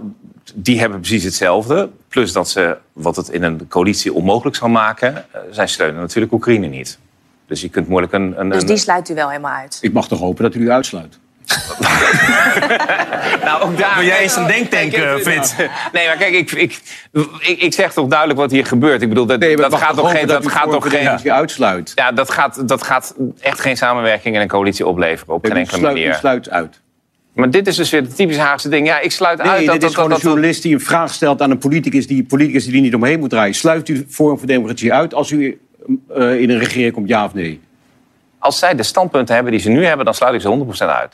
die 0.53 0.79
hebben 0.79 0.99
precies 0.99 1.23
hetzelfde. 1.23 1.89
Plus 2.07 2.31
dat 2.31 2.49
ze, 2.49 2.77
wat 2.93 3.15
het 3.15 3.29
in 3.29 3.43
een 3.43 3.67
coalitie 3.67 4.13
onmogelijk 4.13 4.55
zal 4.55 4.69
maken, 4.69 5.15
eh, 5.15 5.41
zij 5.51 5.67
steunen 5.67 6.01
natuurlijk 6.01 6.33
Oekraïne 6.33 6.67
niet. 6.67 6.99
Dus 7.47 7.61
je 7.61 7.69
kunt 7.69 7.87
moeilijk 7.87 8.13
een. 8.13 8.39
een 8.39 8.49
Dus 8.49 8.65
die 8.65 8.77
sluit 8.77 9.09
u 9.09 9.13
wel 9.13 9.29
helemaal 9.29 9.53
uit? 9.53 9.77
Ik 9.81 9.93
mag 9.93 10.07
toch 10.07 10.19
hopen 10.19 10.43
dat 10.43 10.55
u 10.55 10.59
u 10.59 10.71
uitsluit. 10.71 11.19
nou, 13.45 13.61
ook 13.63 13.77
daar... 13.77 13.95
Wil 13.97 14.05
jij 14.05 14.19
eens 14.19 14.35
een 14.35 14.47
denktank, 14.47 14.93
eh, 14.93 15.15
ik- 15.15 15.21
Frits? 15.21 15.53
Nee, 15.91 16.07
maar 16.07 16.17
kijk, 16.17 16.33
ik, 16.33 16.51
ik, 16.51 16.79
ik, 17.39 17.61
ik 17.61 17.73
zeg 17.73 17.93
toch 17.93 18.07
duidelijk 18.07 18.39
wat 18.39 18.51
hier 18.51 18.65
gebeurt. 18.65 19.01
Ik 19.01 19.09
bedoel, 19.09 19.25
dat, 19.25 19.39
Nee, 19.39 19.57
maar 19.57 19.69
dat 19.69 19.79
gaat 19.79 19.95
toch 19.95 20.11
geen... 20.11 20.27
dat 20.27 20.47
gaat 20.51 20.71
toch 20.71 20.83
geen 20.83 20.91
Democratie 20.91 21.31
uitsluit. 21.33 21.91
ja, 21.95 22.11
dat 22.11 22.31
gaat, 22.31 22.67
dat 22.67 22.83
gaat 22.83 23.15
echt 23.39 23.59
geen 23.59 23.77
samenwerking 23.77 24.35
en 24.35 24.41
een 24.41 24.47
coalitie 24.47 24.87
opleveren 24.87 25.33
op 25.33 25.45
geen 25.45 25.55
U 25.55 25.59
enkele 25.59 25.81
manier. 25.81 26.13
sluit 26.13 26.49
uit. 26.49 26.81
Maar 27.33 27.49
dit 27.49 27.67
is 27.67 27.75
dus 27.75 27.89
weer 27.89 28.01
het 28.01 28.15
typisch 28.15 28.37
Haagse 28.37 28.69
ding. 28.69 28.87
Ja, 28.87 28.99
ik 28.99 29.11
sluit 29.11 29.37
Nee, 29.43 29.47
uit 29.51 29.63
dat... 29.65 29.71
dit 29.71 29.81
dat, 29.81 29.89
is 29.89 29.95
gewoon 29.95 30.09
dat, 30.09 30.19
een 30.19 30.25
journalist 30.29 30.61
die 30.63 30.73
een 30.73 30.81
vraag 30.81 31.13
stelt 31.13 31.41
aan 31.41 31.51
een 31.51 31.57
politicus... 31.57 32.07
die 32.07 32.23
politicus 32.23 32.65
die 32.65 32.81
niet 32.81 32.95
omheen 32.95 33.19
moet 33.19 33.29
draaien. 33.29 33.53
Sluit 33.55 33.89
u 33.89 34.05
Forum 34.09 34.37
voor 34.37 34.47
Democratie 34.47 34.93
uit 34.93 35.13
als 35.13 35.31
u 35.31 35.59
eh, 36.15 36.39
in 36.41 36.49
een 36.49 36.59
regering 36.59 36.93
komt, 36.93 37.09
ja 37.09 37.25
of 37.25 37.33
nee? 37.33 37.61
Als 38.39 38.59
zij 38.59 38.75
de 38.75 38.83
standpunten 38.83 39.35
hebben 39.35 39.53
die 39.53 39.61
ze 39.61 39.69
nu 39.69 39.85
hebben, 39.85 40.05
dan 40.05 40.13
sluit 40.13 40.33
ik 40.33 40.41
ze 40.41 40.65
100% 40.85 40.87
uit. 40.87 41.13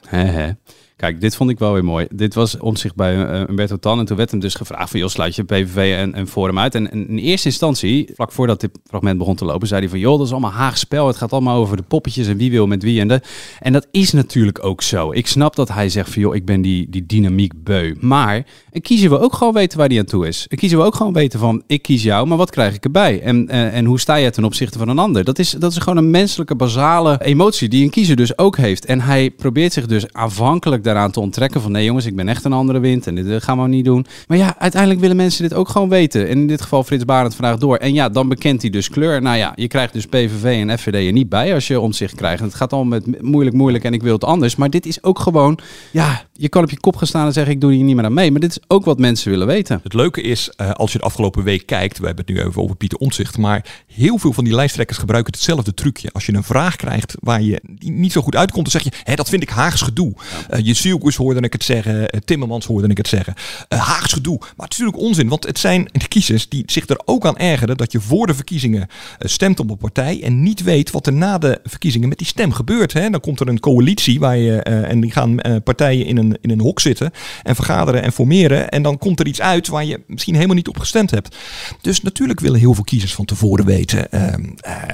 Kijk, 0.96 1.22
dit 1.22 1.36
vond 1.36 1.50
ik 1.50 1.60
wel 1.60 1.74
weer 1.74 1.84
mooi. 1.84 2.08
Dit 2.10 2.34
was 2.34 2.58
omzicht 2.58 2.96
bij 2.96 3.16
uh, 3.16 3.50
Umberto 3.50 3.78
Tan. 3.78 4.00
En 4.00 4.06
toen 4.06 4.18
werd 4.18 4.32
hem 4.32 4.40
dus 4.40 4.56
gevraagd 4.56 4.90
van... 4.90 5.00
joh, 5.00 5.10
sluit 5.10 5.36
je 5.36 5.44
PVV 5.44 5.96
en, 5.98 6.14
en 6.14 6.28
Forum 6.28 6.60
uit? 6.60 6.76
En, 6.76 6.92
in 6.92 7.18
eerste 7.18 7.48
instantie, 7.48 8.12
vlak 8.16 8.32
voordat 8.32 8.62
dit 8.62 8.80
fragment 8.86 9.18
begon 9.18 9.36
te 9.36 9.46
lopen... 9.46 9.68
zei 9.68 9.82
hij 9.82 9.90
van, 9.90 10.00
joh, 10.00 10.18
dat 10.18 10.26
is 10.26 10.32
allemaal 10.32 10.52
Haag 10.52 10.78
spel. 10.78 11.08
Het 11.08 11.18
gaat 11.18 11.32
allemaal 11.32 11.58
over 11.58 11.78
de 11.78 11.84
poppetjes 11.84 12.28
en 12.28 12.38
wie 12.38 12.52
wil 12.52 12.68
met 12.68 12.84
wie. 12.84 13.00
En, 13.00 13.08
de... 13.08 13.22
en 13.60 13.74
dat 13.74 13.88
is 13.92 14.12
natuurlijk 14.12 14.66
ook 14.66 14.82
zo. 14.82 15.12
Ik 15.12 15.28
snap 15.28 15.56
dat 15.56 15.70
hij 15.70 15.90
zegt 15.90 16.10
van, 16.10 16.22
joh, 16.22 16.36
ik 16.36 16.46
ben 16.46 16.62
die, 16.62 16.90
die 16.90 17.06
dynamiek 17.06 17.64
beu. 17.64 17.96
Maar 18.00 18.46
een 18.72 18.82
kiezer 18.82 19.10
wil 19.10 19.22
ook 19.22 19.34
gewoon 19.34 19.54
weten 19.54 19.78
waar 19.78 19.88
hij 19.88 20.00
aan 20.00 20.06
toe 20.06 20.28
is. 20.28 20.46
Een 20.50 20.58
kiezer 20.58 20.78
wil 20.78 20.88
ook 20.88 20.96
gewoon 20.96 21.14
weten 21.14 21.40
van, 21.40 21.64
ik 21.68 21.82
kies 21.82 22.04
jou, 22.04 22.28
maar 22.28 22.38
wat 22.38 22.50
krijg 22.50 22.76
ik 22.76 22.84
erbij? 22.84 23.22
En, 23.22 23.50
en, 23.50 23.72
en 23.72 23.86
hoe 23.86 24.00
sta 24.00 24.16
je 24.16 24.30
ten 24.30 24.44
opzichte 24.44 24.78
van 24.78 24.90
een 24.90 25.00
ander? 25.00 25.24
Dat 25.24 25.40
is, 25.40 25.52
dat 25.52 25.72
is 25.72 25.78
gewoon 25.78 25.98
een 25.98 26.12
menselijke, 26.12 26.56
basale 26.56 27.24
emotie 27.24 27.70
die 27.70 27.84
een 27.84 27.90
kiezer 27.90 28.16
dus 28.16 28.38
ook 28.38 28.58
heeft. 28.58 28.86
En 28.86 29.02
hij 29.02 29.32
probeert 29.32 29.74
zich 29.74 29.86
dus 29.86 30.14
aanvankelijk 30.14 30.84
daaraan 30.94 31.12
te 31.12 31.20
onttrekken 31.20 31.62
van 31.62 31.72
nee 31.72 31.86
jongens, 31.86 32.06
ik 32.06 32.16
ben 32.16 32.28
echt 32.28 32.46
een 32.46 32.54
andere 32.54 32.80
wind 32.80 33.08
en 33.08 33.16
dit 33.16 33.30
eh, 33.30 33.36
gaan 33.42 33.62
we 33.62 33.68
niet 33.68 33.86
doen. 33.86 34.06
Maar 34.28 34.38
ja, 34.38 34.56
uiteindelijk 34.58 35.02
willen 35.02 35.16
mensen 35.16 35.44
dit 35.44 35.54
ook 35.54 35.70
gewoon 35.70 35.90
weten. 35.90 36.28
En 36.28 36.38
in 36.38 36.48
dit 36.48 36.62
geval 36.62 36.84
Frits 36.84 37.06
Barend 37.06 37.36
vandaag 37.36 37.58
door. 37.58 37.78
En 37.78 37.94
ja, 37.94 38.10
dan 38.10 38.30
bekent 38.30 38.62
hij 38.62 38.72
dus 38.72 38.90
kleur. 38.90 39.22
Nou 39.22 39.38
ja, 39.38 39.54
je 39.56 39.68
krijgt 39.68 39.94
dus 39.94 40.06
PVV 40.06 40.44
en 40.44 40.80
FVD 40.80 40.94
er 40.94 41.12
niet 41.12 41.30
bij 41.30 41.54
als 41.54 41.68
je 41.68 41.80
omzicht 41.80 42.16
krijgt. 42.16 42.40
En 42.40 42.46
het 42.46 42.56
gaat 42.56 42.74
allemaal 42.74 43.00
met 43.00 43.22
moeilijk, 43.22 43.56
moeilijk 43.56 43.84
en 43.84 43.94
ik 43.94 44.04
wil 44.04 44.14
het 44.14 44.24
anders. 44.24 44.56
Maar 44.56 44.70
dit 44.70 44.86
is 44.86 45.04
ook 45.04 45.20
gewoon, 45.20 45.60
ja, 45.92 46.24
je 46.34 46.50
kan 46.50 46.64
op 46.64 46.70
je 46.70 46.80
kop 46.80 46.96
gaan 46.96 47.08
staan 47.08 47.26
en 47.26 47.34
zeggen 47.34 47.54
ik 47.54 47.62
doe 47.62 47.74
hier 47.74 47.84
niet 47.84 47.96
meer 47.96 48.06
aan 48.06 48.14
mee. 48.14 48.32
Maar 48.32 48.40
dit 48.40 48.52
is 48.52 48.60
ook 48.68 48.86
wat 48.86 49.00
mensen 49.00 49.30
willen 49.30 49.48
weten. 49.48 49.80
Het 49.84 49.94
leuke 49.94 50.22
is, 50.22 50.50
eh, 50.56 50.72
als 50.72 50.92
je 50.92 50.98
de 50.98 51.04
afgelopen 51.04 51.44
week 51.44 51.66
kijkt, 51.66 52.00
we 52.00 52.06
hebben 52.06 52.26
het 52.26 52.36
nu 52.36 52.42
even 52.42 52.62
over 52.62 52.76
Pieter 52.76 52.98
Omtzigt, 52.98 53.38
maar 53.38 53.84
heel 53.88 54.18
veel 54.18 54.34
van 54.34 54.44
die 54.44 54.56
lijsttrekkers 54.56 54.98
gebruiken 54.98 55.34
hetzelfde 55.34 55.74
trucje. 55.74 56.10
Als 56.12 56.26
je 56.26 56.34
een 56.34 56.44
vraag 56.44 56.76
krijgt 56.76 57.16
waar 57.20 57.42
je 57.42 57.62
niet 57.80 58.12
zo 58.12 58.22
goed 58.22 58.36
uitkomt, 58.36 58.72
dan 58.72 58.82
zeg 58.82 58.94
je, 58.94 59.02
hè, 59.04 59.16
dat 59.16 59.30
vind 59.30 59.42
ik 59.42 59.50
Haags 59.50 59.82
gedoe. 59.82 60.14
Eh, 60.50 60.66
je 60.66 60.73
Zielkus 60.74 61.16
hoorde 61.16 61.40
ik 61.40 61.54
het 61.54 61.64
zeggen, 61.64 62.10
eh, 62.10 62.20
Timmermans 62.26 62.66
hoorde 62.66 62.88
ik 62.88 62.98
het 62.98 63.08
zeggen. 63.08 63.34
Eh, 63.68 63.80
Haags 63.80 64.14
gedoe. 64.14 64.38
Maar 64.40 64.66
het 64.66 64.72
is 64.72 64.78
natuurlijk 64.78 65.08
onzin, 65.08 65.28
want 65.28 65.46
het 65.46 65.60
zijn 65.60 65.90
de 65.92 66.08
kiezers 66.08 66.50
die 66.50 66.64
zich 66.66 66.88
er 66.88 67.02
ook 67.06 67.26
aan 67.26 67.38
ergeren 67.38 67.78
dat 67.78 67.92
je 67.92 68.02
voor 68.02 68.28
de 68.28 68.34
verkiezingen 68.34 68.82
eh, 68.82 69.30
stemt 69.30 69.60
op 69.60 69.70
een 69.70 69.78
partij 69.78 70.24
en 70.24 70.44
niet 70.44 70.64
weet 70.64 70.92
wat 70.92 71.08
er 71.08 71.14
na 71.14 71.38
de 71.38 71.60
verkiezingen 71.64 72.10
met 72.10 72.18
die 72.18 72.28
stem 72.28 72.52
gebeurt. 72.52 72.94
Hè? 72.94 73.10
Dan 73.10 73.20
komt 73.20 73.40
er 73.40 73.48
een 73.48 73.60
coalitie 73.60 74.20
waar 74.20 74.38
je, 74.38 74.62
en 74.62 75.00
die 75.00 75.12
gaan 75.12 75.40
partijen 75.64 76.06
in 76.06 76.18
een, 76.18 76.38
in 76.42 76.50
een 76.50 76.60
hok 76.60 76.80
zitten 76.80 77.12
en 77.44 77.56
vergaderen 77.56 78.02
en 78.02 78.12
formeren. 78.12 78.70
En 78.70 78.82
dan 78.82 78.98
komt 78.98 79.20
er 79.20 79.28
iets 79.28 79.42
uit 79.42 79.68
waar 79.68 79.86
je 79.86 80.02
misschien 80.08 80.36
helemaal 80.36 80.56
niet 80.56 80.68
op 80.68 80.80
gestemd 80.80 81.12
hebt. 81.12 81.36
Dus 81.82 82.02
natuurlijk 82.02 82.40
willen 82.40 82.60
heel 82.60 82.74
veel 82.74 82.84
kiezers 82.84 83.14
van 83.14 83.26
tevoren 83.26 83.66
weten: 83.66 84.12
eh, 84.12 84.34
eh, 84.34 84.38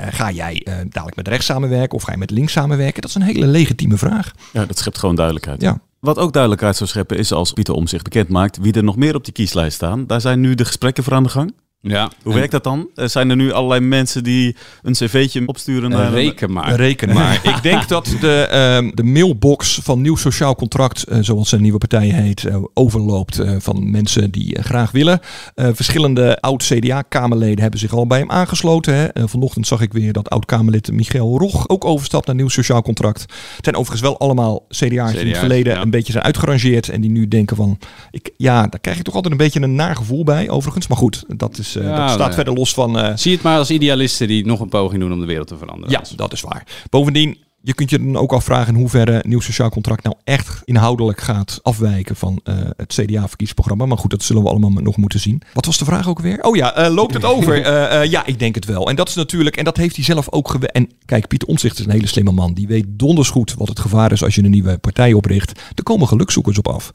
ga 0.10 0.32
jij 0.32 0.66
dadelijk 0.90 1.16
met 1.16 1.28
rechts 1.28 1.46
samenwerken 1.46 1.98
of 1.98 2.04
ga 2.04 2.12
je 2.12 2.18
met 2.18 2.32
links 2.32 2.52
samenwerken? 2.52 3.02
Dat 3.02 3.10
is 3.10 3.16
een 3.16 3.22
hele 3.22 3.48
legitieme 3.48 3.98
vraag. 3.98 4.32
Ja, 4.54 4.66
dat 4.66 4.78
schept 4.78 4.98
gewoon 4.98 5.16
duidelijkheid. 5.16 5.62
Ja. 5.62 5.69
Wat 6.00 6.18
ook 6.18 6.34
duidelijkheid 6.34 6.76
zou 6.76 6.90
scheppen 6.90 7.18
is 7.18 7.32
als 7.32 7.54
Pieter 7.54 7.74
om 7.74 7.88
zich 7.88 8.02
bekend 8.02 8.30
maakt 8.30 8.58
wie 8.58 8.74
er 8.74 8.84
nog 8.84 8.96
meer 8.96 9.16
op 9.16 9.24
die 9.24 9.34
kieslijst 9.34 9.76
staan. 9.76 10.08
Daar 10.08 10.22
zijn 10.22 10.40
nu 10.40 10.56
de 10.56 10.66
gesprekken 10.66 11.04
voor 11.04 11.14
aan 11.14 11.24
de 11.24 11.30
gang. 11.30 11.54
Ja. 11.82 12.12
Hoe 12.24 12.34
werkt 12.34 12.52
dat 12.52 12.64
dan? 12.64 12.90
Eh, 12.96 13.08
Zijn 13.08 13.30
er 13.30 13.36
nu 13.36 13.52
allerlei 13.52 13.82
mensen 13.82 14.24
die 14.24 14.56
een 14.82 14.94
cv'tje 14.94 15.48
opsturen 15.48 15.90
naar... 15.90 16.12
Reken 16.12 16.52
maar. 16.52 16.76
Reken 16.76 17.14
maar. 17.14 17.40
ik 17.56 17.64
denk 17.64 17.88
dat 17.88 18.16
de, 18.20 18.48
ehm, 18.52 18.90
de 18.94 19.04
mailbox 19.04 19.80
van 19.84 20.02
Nieuw 20.02 20.16
Sociaal 20.16 20.56
Contract, 20.56 21.04
eh, 21.04 21.18
zoals 21.22 21.50
zijn 21.50 21.62
nieuwe 21.62 21.78
partij 21.78 22.08
heet, 22.08 22.46
eh, 22.46 22.64
overloopt 22.74 23.40
eh, 23.40 23.56
van 23.60 23.92
mensen 23.92 24.32
die 24.32 24.62
graag 24.62 24.92
willen. 24.92 25.20
Eh, 25.56 25.68
verschillende 25.74 26.42
oud-CDA-Kamerleden 26.42 27.62
hebben 27.62 27.80
zich 27.80 27.94
al 27.94 28.08
bij 28.08 28.20
hem 28.20 28.32
aangesloten. 28.32 28.94
Hè. 28.94 29.28
Vanochtend 29.28 29.68
zag 29.68 29.82
ik 29.82 29.94
weer 29.94 30.14
dat 30.14 30.30
oud-Kamerlid 30.30 30.92
Michael 30.92 31.38
Rog 31.38 31.70
ook 31.70 31.86
overstapt 31.86 32.26
naar 32.26 32.36
Nieuw 32.36 32.50
Sociaal 32.50 32.82
Contract. 32.82 33.22
Het 33.22 33.64
zijn 33.64 33.76
overigens 33.76 34.02
wel 34.02 34.20
allemaal 34.20 34.66
CDA's 34.70 35.12
die 35.12 35.22
in 35.22 35.28
het 35.28 35.38
verleden 35.38 35.74
ja. 35.74 35.82
een 35.82 35.90
beetje 35.90 36.12
zijn 36.12 36.24
uitgerangeerd 36.24 36.90
en 36.90 37.02
die 37.02 37.10
nu 37.10 37.28
denken 37.28 37.56
van, 37.56 37.78
ik, 38.12 38.32
ja, 38.38 38.68
daar 38.68 38.80
krijg 38.80 38.98
je 38.98 39.04
toch 39.04 39.16
altijd 39.16 39.34
een 39.34 39.40
beetje 39.40 39.62
een 39.62 39.76
naar 39.76 39.96
gevoel 39.96 40.24
bij, 40.24 40.50
overigens. 40.50 40.88
Maar 40.88 40.98
goed, 40.98 41.24
dat, 41.28 41.58
is, 41.58 41.69
eh, 41.76 41.84
Ja, 41.84 41.98
dat 42.06 42.10
staat 42.12 42.34
verder 42.36 42.54
los 42.54 42.74
van... 42.74 43.00
eh, 43.00 43.12
Zie 43.16 43.34
het 43.34 43.42
maar 43.42 43.58
als 43.58 43.70
idealisten 43.72 44.28
die 44.28 44.46
nog 44.46 44.60
een 44.60 44.70
poging 44.70 45.02
doen 45.02 45.14
om 45.14 45.20
de 45.20 45.26
wereld 45.26 45.48
te 45.48 45.58
veranderen. 45.58 45.92
ja, 45.92 46.02
dat 46.16 46.34
is 46.34 46.42
waar. 46.42 46.64
Bovendien, 46.90 47.38
je 47.62 47.74
kunt 47.74 47.90
je 47.90 47.98
dan 48.00 48.18
ook 48.18 48.34
afvragen 48.34 48.74
in 48.74 48.80
hoeverre 48.80 49.24
nieuw 49.28 49.40
sociaal 49.40 49.70
contract 49.70 50.04
nou 50.04 50.16
echt 50.24 50.62
inhoudelijk 50.66 51.22
gaat 51.22 51.60
afwijken 51.64 52.16
van 52.16 52.40
eh, 52.44 52.56
het 52.78 52.88
CDA-verkiezingsprogramma. 52.94 53.86
Maar 53.86 53.98
goed, 53.98 54.12
dat 54.12 54.24
zullen 54.24 54.44
we 54.44 54.50
allemaal 54.50 54.70
nog 54.70 54.98
moeten 54.98 55.20
zien. 55.20 55.42
Wat 55.54 55.66
was 55.66 55.78
de 55.78 55.86
vraag 55.86 56.08
ook 56.10 56.20
weer? 56.20 56.42
Oh 56.44 56.56
ja, 56.56 56.90
loopt 56.90 57.14
het 57.14 57.26
over? 57.26 57.58
Ja, 58.10 58.26
ik 58.26 58.40
denk 58.40 58.56
het 58.56 58.66
wel. 58.66 58.90
En 58.90 58.96
dat 58.96 59.10
is 59.10 59.16
natuurlijk, 59.16 59.58
en 59.58 59.64
dat 59.64 59.78
heeft 59.78 59.96
hij 59.96 60.06
zelf 60.06 60.32
ook 60.32 60.50
gewe- 60.50 60.68
En 60.68 60.90
kijk, 61.06 61.28
Pieter 61.28 61.48
Omtzigt 61.48 61.80
is 61.80 61.86
een 61.86 61.92
hele 61.92 62.08
slimme 62.08 62.32
man. 62.32 62.54
Die 62.54 62.68
weet 62.68 62.86
donders 62.90 63.30
goed 63.30 63.54
wat 63.58 63.68
het 63.68 63.80
gevaar 63.80 64.12
is 64.12 64.24
als 64.24 64.36
je 64.36 64.44
een 64.44 64.50
nieuwe 64.52 64.78
partij 64.78 65.14
opricht. 65.14 65.60
Er 65.76 65.84
komen 65.84 66.08
gelukzoekers 66.08 66.58
op 66.58 66.68
af. 66.68 66.92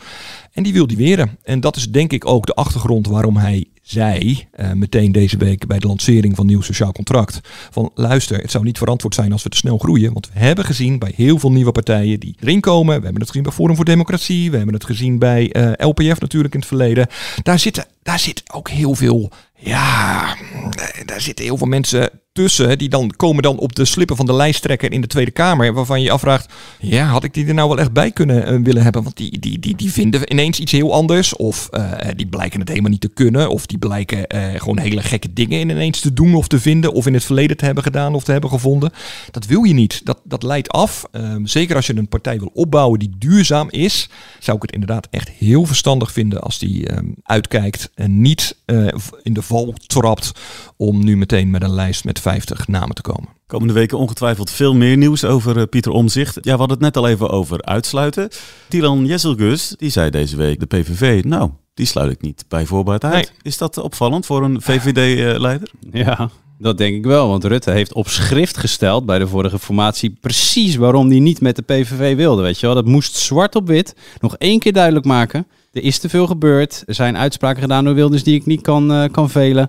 En 0.52 0.62
die 0.62 0.72
wil 0.72 0.86
die 0.86 0.96
weren. 0.96 1.38
En 1.42 1.60
dat 1.60 1.76
is 1.76 1.90
denk 1.90 2.12
ik 2.12 2.26
ook 2.26 2.46
de 2.46 2.54
achtergrond 2.54 3.06
waarom 3.06 3.36
hij 3.36 3.64
zei, 3.84 4.46
eh, 4.50 4.72
meteen 4.72 5.12
deze 5.12 5.36
week 5.36 5.66
bij 5.66 5.78
de 5.78 5.86
lancering 5.86 6.36
van 6.36 6.46
nieuw 6.46 6.60
sociaal 6.60 6.92
contract, 6.92 7.40
van 7.70 7.90
luister, 7.94 8.40
het 8.40 8.50
zou 8.50 8.64
niet 8.64 8.78
verantwoord 8.78 9.14
zijn 9.14 9.32
als 9.32 9.42
we 9.42 9.48
te 9.48 9.56
snel 9.56 9.78
groeien, 9.78 10.12
want 10.12 10.30
we 10.32 10.38
hebben 10.38 10.64
gezien 10.64 10.98
bij 10.98 11.12
heel 11.16 11.38
veel 11.38 11.52
nieuwe 11.52 11.72
partijen 11.72 12.20
die 12.20 12.36
erin 12.40 12.60
komen, 12.60 12.96
we 12.96 13.02
hebben 13.04 13.20
het 13.20 13.28
gezien 13.28 13.42
bij 13.42 13.52
Forum 13.52 13.76
voor 13.76 13.84
Democratie, 13.84 14.50
we 14.50 14.56
hebben 14.56 14.74
het 14.74 14.84
gezien 14.84 15.18
bij 15.18 15.52
eh, 15.52 15.86
LPF 15.88 16.20
natuurlijk 16.20 16.54
in 16.54 16.60
het 16.60 16.68
verleden, 16.68 17.06
daar 17.42 17.58
zitten, 17.58 17.86
daar 18.04 18.18
zit 18.18 18.42
ook 18.52 18.68
heel 18.68 18.94
veel, 18.94 19.30
ja, 19.54 20.34
eh, 20.34 21.06
daar 21.06 21.20
zitten 21.20 21.44
heel 21.44 21.56
veel 21.56 21.66
mensen 21.66 22.10
tussen, 22.32 22.78
die 22.78 22.88
dan 22.88 23.10
komen 23.16 23.42
dan 23.42 23.58
op 23.58 23.74
de 23.74 23.84
slippen 23.84 24.16
van 24.16 24.26
de 24.26 24.32
lijsttrekker 24.32 24.92
in 24.92 25.00
de 25.00 25.06
Tweede 25.06 25.30
Kamer, 25.30 25.72
waarvan 25.72 25.98
je 25.98 26.04
je 26.04 26.10
afvraagt, 26.10 26.52
ja, 26.80 27.06
had 27.06 27.24
ik 27.24 27.34
die 27.34 27.46
er 27.46 27.54
nou 27.54 27.68
wel 27.68 27.78
echt 27.78 27.92
bij 27.92 28.10
kunnen 28.10 28.46
eh, 28.46 28.58
willen 28.62 28.82
hebben, 28.82 29.02
want 29.02 29.16
die, 29.16 29.38
die, 29.38 29.58
die, 29.58 29.76
die 29.76 29.92
vinden 29.92 30.32
ineens 30.32 30.58
iets 30.58 30.72
heel 30.72 30.92
anders, 30.92 31.36
of 31.36 31.68
eh, 31.68 32.08
die 32.16 32.26
blijken 32.26 32.60
het 32.60 32.68
helemaal 32.68 32.90
niet 32.90 33.00
te 33.00 33.08
kunnen, 33.08 33.50
of 33.50 33.66
die 33.66 33.78
blijken 33.78 34.24
gewoon 34.60 34.78
hele 34.78 35.02
gekke 35.02 35.32
dingen 35.32 35.68
ineens 35.68 36.00
te 36.00 36.12
doen 36.12 36.34
of 36.34 36.48
te 36.48 36.60
vinden, 36.60 36.92
of 36.92 37.06
in 37.06 37.14
het 37.14 37.24
verleden 37.24 37.56
te 37.56 37.64
hebben 37.64 37.82
gedaan 37.82 38.14
of 38.14 38.24
te 38.24 38.32
hebben 38.32 38.50
gevonden. 38.50 38.92
Dat 39.30 39.46
wil 39.46 39.62
je 39.62 39.74
niet. 39.74 40.00
Dat, 40.04 40.20
dat 40.24 40.42
leidt 40.42 40.68
af. 40.68 41.04
Ehm, 41.10 41.44
zeker 41.44 41.76
als 41.76 41.86
je 41.86 41.96
een 41.96 42.08
partij 42.08 42.38
wil 42.38 42.50
opbouwen 42.54 42.98
die 42.98 43.12
duurzaam 43.18 43.70
is, 43.70 44.08
zou 44.38 44.56
ik 44.56 44.62
het 44.62 44.72
inderdaad 44.72 45.08
echt 45.10 45.30
heel 45.30 45.66
verstandig 45.66 46.12
vinden 46.12 46.40
als 46.40 46.58
die 46.58 46.88
ehm, 46.88 47.06
uitkijkt 47.22 47.90
en 47.94 48.20
niet 48.20 48.56
eh, 48.64 48.86
in 49.22 49.32
de 49.32 49.42
val 49.42 49.74
trapt 49.86 50.32
om 50.76 51.04
nu 51.04 51.16
meteen 51.16 51.50
met 51.50 51.62
een 51.62 51.74
lijst 51.74 52.04
met 52.04 52.20
50 52.20 52.68
namen 52.68 52.94
te 52.94 53.02
komen. 53.02 53.28
Komende 53.46 53.72
weken 53.72 53.98
ongetwijfeld 53.98 54.50
veel 54.50 54.74
meer 54.74 54.96
nieuws 54.96 55.24
over 55.24 55.58
eh, 55.58 55.68
Pieter 55.70 55.92
Omzicht. 55.92 56.34
Ja, 56.34 56.52
we 56.52 56.58
hadden 56.58 56.70
het 56.70 56.80
net 56.80 56.96
al 56.96 57.08
even 57.08 57.30
over 57.30 57.62
uitsluiten. 57.62 58.28
Tiran 58.68 59.06
Jezelgus, 59.06 59.74
die 59.78 59.90
zei 59.90 60.10
deze 60.10 60.36
week 60.36 60.60
de 60.60 60.66
PVV, 60.66 61.24
nou, 61.24 61.50
die 61.74 61.86
sluit 61.86 62.10
ik 62.10 62.20
niet 62.20 62.44
bij 62.48 62.66
voorbaat 62.66 63.04
uit. 63.04 63.14
Nee. 63.14 63.38
Is 63.42 63.58
dat 63.58 63.78
opvallend 63.78 64.26
voor 64.26 64.44
een 64.44 64.62
VVD-leider? 64.62 65.70
Ja, 65.92 66.30
dat 66.58 66.78
denk 66.78 66.96
ik 66.96 67.04
wel. 67.04 67.28
Want 67.28 67.44
Rutte 67.44 67.70
heeft 67.70 67.92
op 67.92 68.08
schrift 68.08 68.56
gesteld 68.56 69.06
bij 69.06 69.18
de 69.18 69.26
vorige 69.26 69.58
formatie 69.58 70.16
precies 70.20 70.76
waarom 70.76 71.08
hij 71.08 71.18
niet 71.18 71.40
met 71.40 71.56
de 71.56 71.62
PVV 71.62 72.16
wilde. 72.16 72.42
Weet 72.42 72.60
je 72.60 72.66
wel, 72.66 72.74
dat 72.74 72.86
moest 72.86 73.14
zwart 73.14 73.54
op 73.54 73.66
wit 73.66 73.94
nog 74.20 74.36
één 74.36 74.58
keer 74.58 74.72
duidelijk 74.72 75.06
maken. 75.06 75.46
Er 75.74 75.82
is 75.82 75.98
te 75.98 76.08
veel 76.08 76.26
gebeurd. 76.26 76.82
Er 76.86 76.94
zijn 76.94 77.16
uitspraken 77.16 77.62
gedaan 77.62 77.84
door 77.84 77.94
Wilders 77.94 78.22
die 78.22 78.34
ik 78.34 78.46
niet 78.46 78.60
kan, 78.60 78.92
eh, 78.92 79.04
kan 79.10 79.30
velen. 79.30 79.68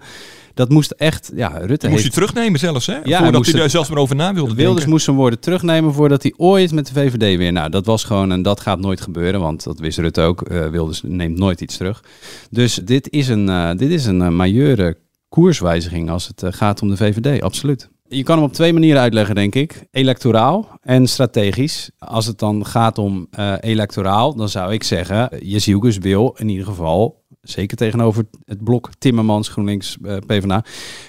Dat 0.54 0.70
moest 0.70 0.92
echt, 0.92 1.32
ja, 1.36 1.48
Rutte 1.48 1.90
moest 1.90 2.04
je 2.04 2.10
terugnemen 2.10 2.60
zelfs, 2.60 2.86
hè? 2.86 2.94
hij 2.94 3.18
Voordat 3.18 3.34
moest 3.34 3.52
hij 3.52 3.62
er 3.62 3.70
zelfs 3.70 3.90
maar 3.90 3.98
over 3.98 4.16
na 4.16 4.34
wilde 4.34 4.54
Wilders 4.54 4.74
denken. 4.74 4.90
moest 4.90 5.06
zijn 5.06 5.16
woorden 5.16 5.40
terugnemen 5.40 5.94
voordat 5.94 6.24
hij 6.24 6.34
ooit 6.38 6.72
met 6.72 6.88
de 6.88 6.94
VVD 6.94 7.38
weer. 7.38 7.52
Nou, 7.52 7.70
dat 7.70 7.86
was 7.86 8.04
gewoon 8.04 8.32
en 8.32 8.42
dat 8.42 8.60
gaat 8.60 8.80
nooit 8.80 9.02
gebeuren, 9.02 9.40
want 9.40 9.64
dat 9.64 9.80
wist 9.80 9.98
Rutte 9.98 10.22
ook. 10.22 10.42
Eh, 10.42 10.68
Wilders 10.68 11.02
neemt 11.04 11.38
nooit 11.38 11.62
iets 11.62 11.78
terug. 11.78 12.04
Dus 12.50 12.74
dit 12.84 13.10
is 13.10 13.28
een, 13.28 13.50
eh, 13.50 13.70
dit 13.76 13.90
is 13.90 14.06
een 14.06 14.36
majeure 14.36 14.98
koerswijziging 15.30 16.10
als 16.10 16.28
het 16.28 16.56
gaat 16.56 16.82
om 16.82 16.90
de 16.90 16.98
VVD, 16.98 17.42
absoluut. 17.42 17.90
Je 18.08 18.24
kan 18.24 18.36
hem 18.36 18.46
op 18.46 18.54
twee 18.54 18.74
manieren 18.74 19.02
uitleggen, 19.02 19.36
denk 19.36 19.56
ik. 19.56 19.88
Electoraal 19.92 20.80
en 20.82 21.08
strategisch. 21.08 21.90
Als 21.98 22.26
het 22.26 22.40
dan 22.40 22.66
gaat 22.66 22.98
om 22.98 23.28
eh, 23.32 23.54
electoraal, 23.60 24.36
dan 24.36 24.50
zou 24.50 24.74
ik 24.74 24.84
zeggen... 24.84 25.30
Jezielkus 25.40 25.98
wil 25.98 26.36
in 26.38 26.50
ieder 26.50 26.66
geval, 26.66 27.24
zeker 27.42 27.78
tegenover 27.78 28.26
het 28.46 28.64
blok 28.64 28.90
Timmermans, 28.98 29.48
GroenLinks, 29.48 29.98
eh, 30.04 30.18
PvdA... 30.18 30.64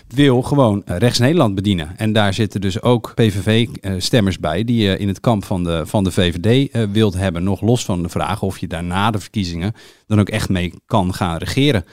wil 0.08 0.42
gewoon 0.42 0.82
eh, 0.84 0.96
rechts 0.96 1.18
Nederland 1.18 1.54
bedienen. 1.54 1.92
En 1.96 2.12
daar 2.12 2.34
zitten 2.34 2.60
dus 2.60 2.82
ook 2.82 3.12
PVV-stemmers 3.14 4.38
bij 4.38 4.64
die 4.64 4.82
je 4.82 4.98
in 4.98 5.08
het 5.08 5.20
kamp 5.20 5.44
van 5.44 5.64
de, 5.64 5.82
van 5.86 6.04
de 6.04 6.10
VVD 6.10 6.70
eh, 6.70 6.82
wilt 6.92 7.14
hebben. 7.14 7.44
Nog 7.44 7.60
los 7.60 7.84
van 7.84 8.02
de 8.02 8.08
vraag 8.08 8.42
of 8.42 8.58
je 8.58 8.66
daarna 8.66 9.10
de 9.10 9.18
verkiezingen 9.18 9.72
dan 10.06 10.20
ook 10.20 10.28
echt 10.28 10.48
mee 10.48 10.72
kan 10.86 11.14
gaan 11.14 11.36
regeren. 11.36 11.84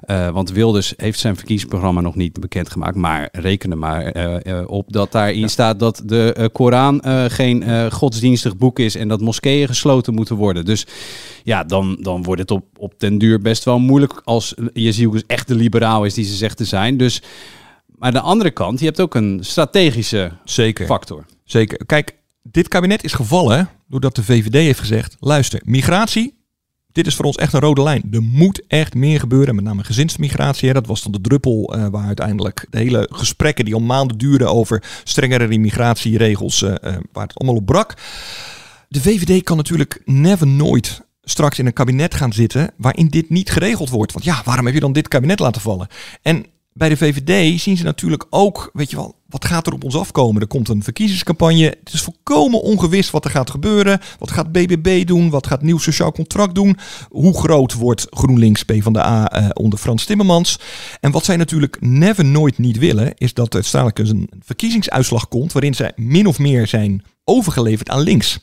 Eh, 0.00 0.28
want 0.28 0.50
Wilders 0.50 0.94
heeft 0.96 1.18
zijn 1.18 1.36
verkiezingsprogramma 1.36 2.00
nog 2.00 2.14
niet 2.14 2.40
bekendgemaakt. 2.40 2.96
Maar 2.96 3.28
reken 3.32 3.70
er 3.70 3.78
maar 3.78 4.04
eh, 4.04 4.60
eh, 4.60 4.68
op 4.68 4.92
dat 4.92 5.12
daarin 5.12 5.48
staat 5.48 5.78
dat 5.78 6.02
de 6.04 6.32
eh, 6.32 6.46
Koran 6.52 7.00
eh, 7.00 7.24
geen 7.28 7.62
eh, 7.62 7.90
godsdienstig 7.90 8.56
boek 8.56 8.78
is 8.78 8.94
en 8.94 9.08
dat 9.08 9.20
moskeeën 9.20 9.66
gesloten 9.66 10.14
moeten 10.14 10.36
worden. 10.36 10.64
Dus 10.64 10.86
ja, 11.44 11.64
dan, 11.64 11.96
dan 12.00 12.22
wordt 12.22 12.40
het 12.40 12.50
op, 12.50 12.64
op 12.76 12.94
den 12.98 13.18
duur 13.18 13.40
best 13.40 13.64
wel 13.64 13.78
moeilijk 13.78 14.20
als 14.24 14.54
Jezielkus 14.72 15.22
echt 15.26 15.48
de 15.48 15.54
liberaal 15.54 16.04
is 16.04 16.14
die 16.14 16.24
ze 16.24 16.34
zegt 16.34 16.56
te 16.56 16.64
zijn. 16.64 16.96
Dus, 16.96 17.22
maar 17.98 18.08
aan 18.08 18.14
de 18.14 18.20
andere 18.20 18.50
kant, 18.50 18.78
je 18.78 18.84
hebt 18.84 19.00
ook 19.00 19.14
een 19.14 19.38
strategische 19.40 20.32
Zeker. 20.44 20.86
factor. 20.86 21.24
Zeker. 21.44 21.86
Kijk, 21.86 22.16
dit 22.42 22.68
kabinet 22.68 23.04
is 23.04 23.12
gevallen 23.12 23.68
doordat 23.88 24.14
de 24.16 24.24
VVD 24.24 24.52
heeft 24.52 24.78
gezegd: 24.78 25.16
luister, 25.20 25.60
migratie. 25.64 26.34
Dit 26.92 27.06
is 27.06 27.14
voor 27.14 27.24
ons 27.24 27.36
echt 27.36 27.52
een 27.52 27.60
rode 27.60 27.82
lijn. 27.82 28.02
Er 28.10 28.22
moet 28.22 28.66
echt 28.66 28.94
meer 28.94 29.20
gebeuren, 29.20 29.54
met 29.54 29.64
name 29.64 29.84
gezinsmigratie. 29.84 30.68
Hè. 30.68 30.74
Dat 30.74 30.86
was 30.86 31.02
dan 31.02 31.12
de 31.12 31.20
druppel 31.20 31.74
eh, 31.74 31.86
waar 31.86 32.06
uiteindelijk 32.06 32.66
de 32.70 32.78
hele 32.78 33.08
gesprekken 33.10 33.64
die 33.64 33.74
al 33.74 33.80
maanden 33.80 34.18
duurden 34.18 34.50
over 34.50 34.82
strengere 35.04 35.48
immigratieregels, 35.48 36.62
eh, 36.62 36.70
eh, 36.70 36.96
waar 37.12 37.26
het 37.26 37.38
allemaal 37.38 37.60
op 37.60 37.66
brak. 37.66 37.94
De 38.88 39.00
VVD 39.00 39.42
kan 39.42 39.56
natuurlijk 39.56 40.02
never 40.04 40.46
nooit 40.46 41.02
straks 41.22 41.58
in 41.58 41.66
een 41.66 41.72
kabinet 41.72 42.14
gaan 42.14 42.32
zitten 42.32 42.70
waarin 42.76 43.08
dit 43.08 43.30
niet 43.30 43.50
geregeld 43.50 43.88
wordt. 43.88 44.12
Want 44.12 44.24
ja, 44.24 44.42
waarom 44.44 44.64
heb 44.64 44.74
je 44.74 44.80
dan 44.80 44.92
dit 44.92 45.08
kabinet 45.08 45.38
laten 45.38 45.60
vallen? 45.60 45.88
En 46.22 46.46
bij 46.76 46.88
de 46.88 46.96
VVD 46.96 47.60
zien 47.60 47.76
ze 47.76 47.84
natuurlijk 47.84 48.26
ook, 48.30 48.70
weet 48.72 48.90
je 48.90 48.96
wel, 48.96 49.14
wat 49.28 49.44
gaat 49.44 49.66
er 49.66 49.72
op 49.72 49.84
ons 49.84 49.96
afkomen? 49.96 50.40
Er 50.40 50.46
komt 50.46 50.68
een 50.68 50.82
verkiezingscampagne. 50.82 51.64
Het 51.64 51.92
is 51.92 52.02
volkomen 52.02 52.62
ongewis 52.62 53.10
wat 53.10 53.24
er 53.24 53.30
gaat 53.30 53.50
gebeuren. 53.50 54.00
Wat 54.18 54.30
gaat 54.30 54.52
BBB 54.52 55.06
doen? 55.06 55.30
Wat 55.30 55.46
gaat 55.46 55.62
Nieuw 55.62 55.78
Sociaal 55.78 56.12
Contract 56.12 56.54
doen? 56.54 56.76
Hoe 57.08 57.38
groot 57.38 57.72
wordt 57.72 58.06
GroenLinks 58.10 58.62
PvdA 58.62 59.30
eh, 59.30 59.48
onder 59.52 59.78
Frans 59.78 60.04
Timmermans? 60.04 60.58
En 61.00 61.10
wat 61.10 61.24
zij 61.24 61.36
natuurlijk 61.36 61.76
never 61.80 62.24
nooit 62.24 62.58
niet 62.58 62.78
willen, 62.78 63.12
is 63.14 63.34
dat 63.34 63.54
er 63.54 63.62
uiteindelijk 63.62 63.98
een 63.98 64.30
verkiezingsuitslag 64.44 65.28
komt 65.28 65.52
waarin 65.52 65.74
zij 65.74 65.92
min 65.96 66.26
of 66.26 66.38
meer 66.38 66.66
zijn 66.66 67.02
overgeleverd 67.24 67.88
aan 67.88 68.00
links. 68.00 68.38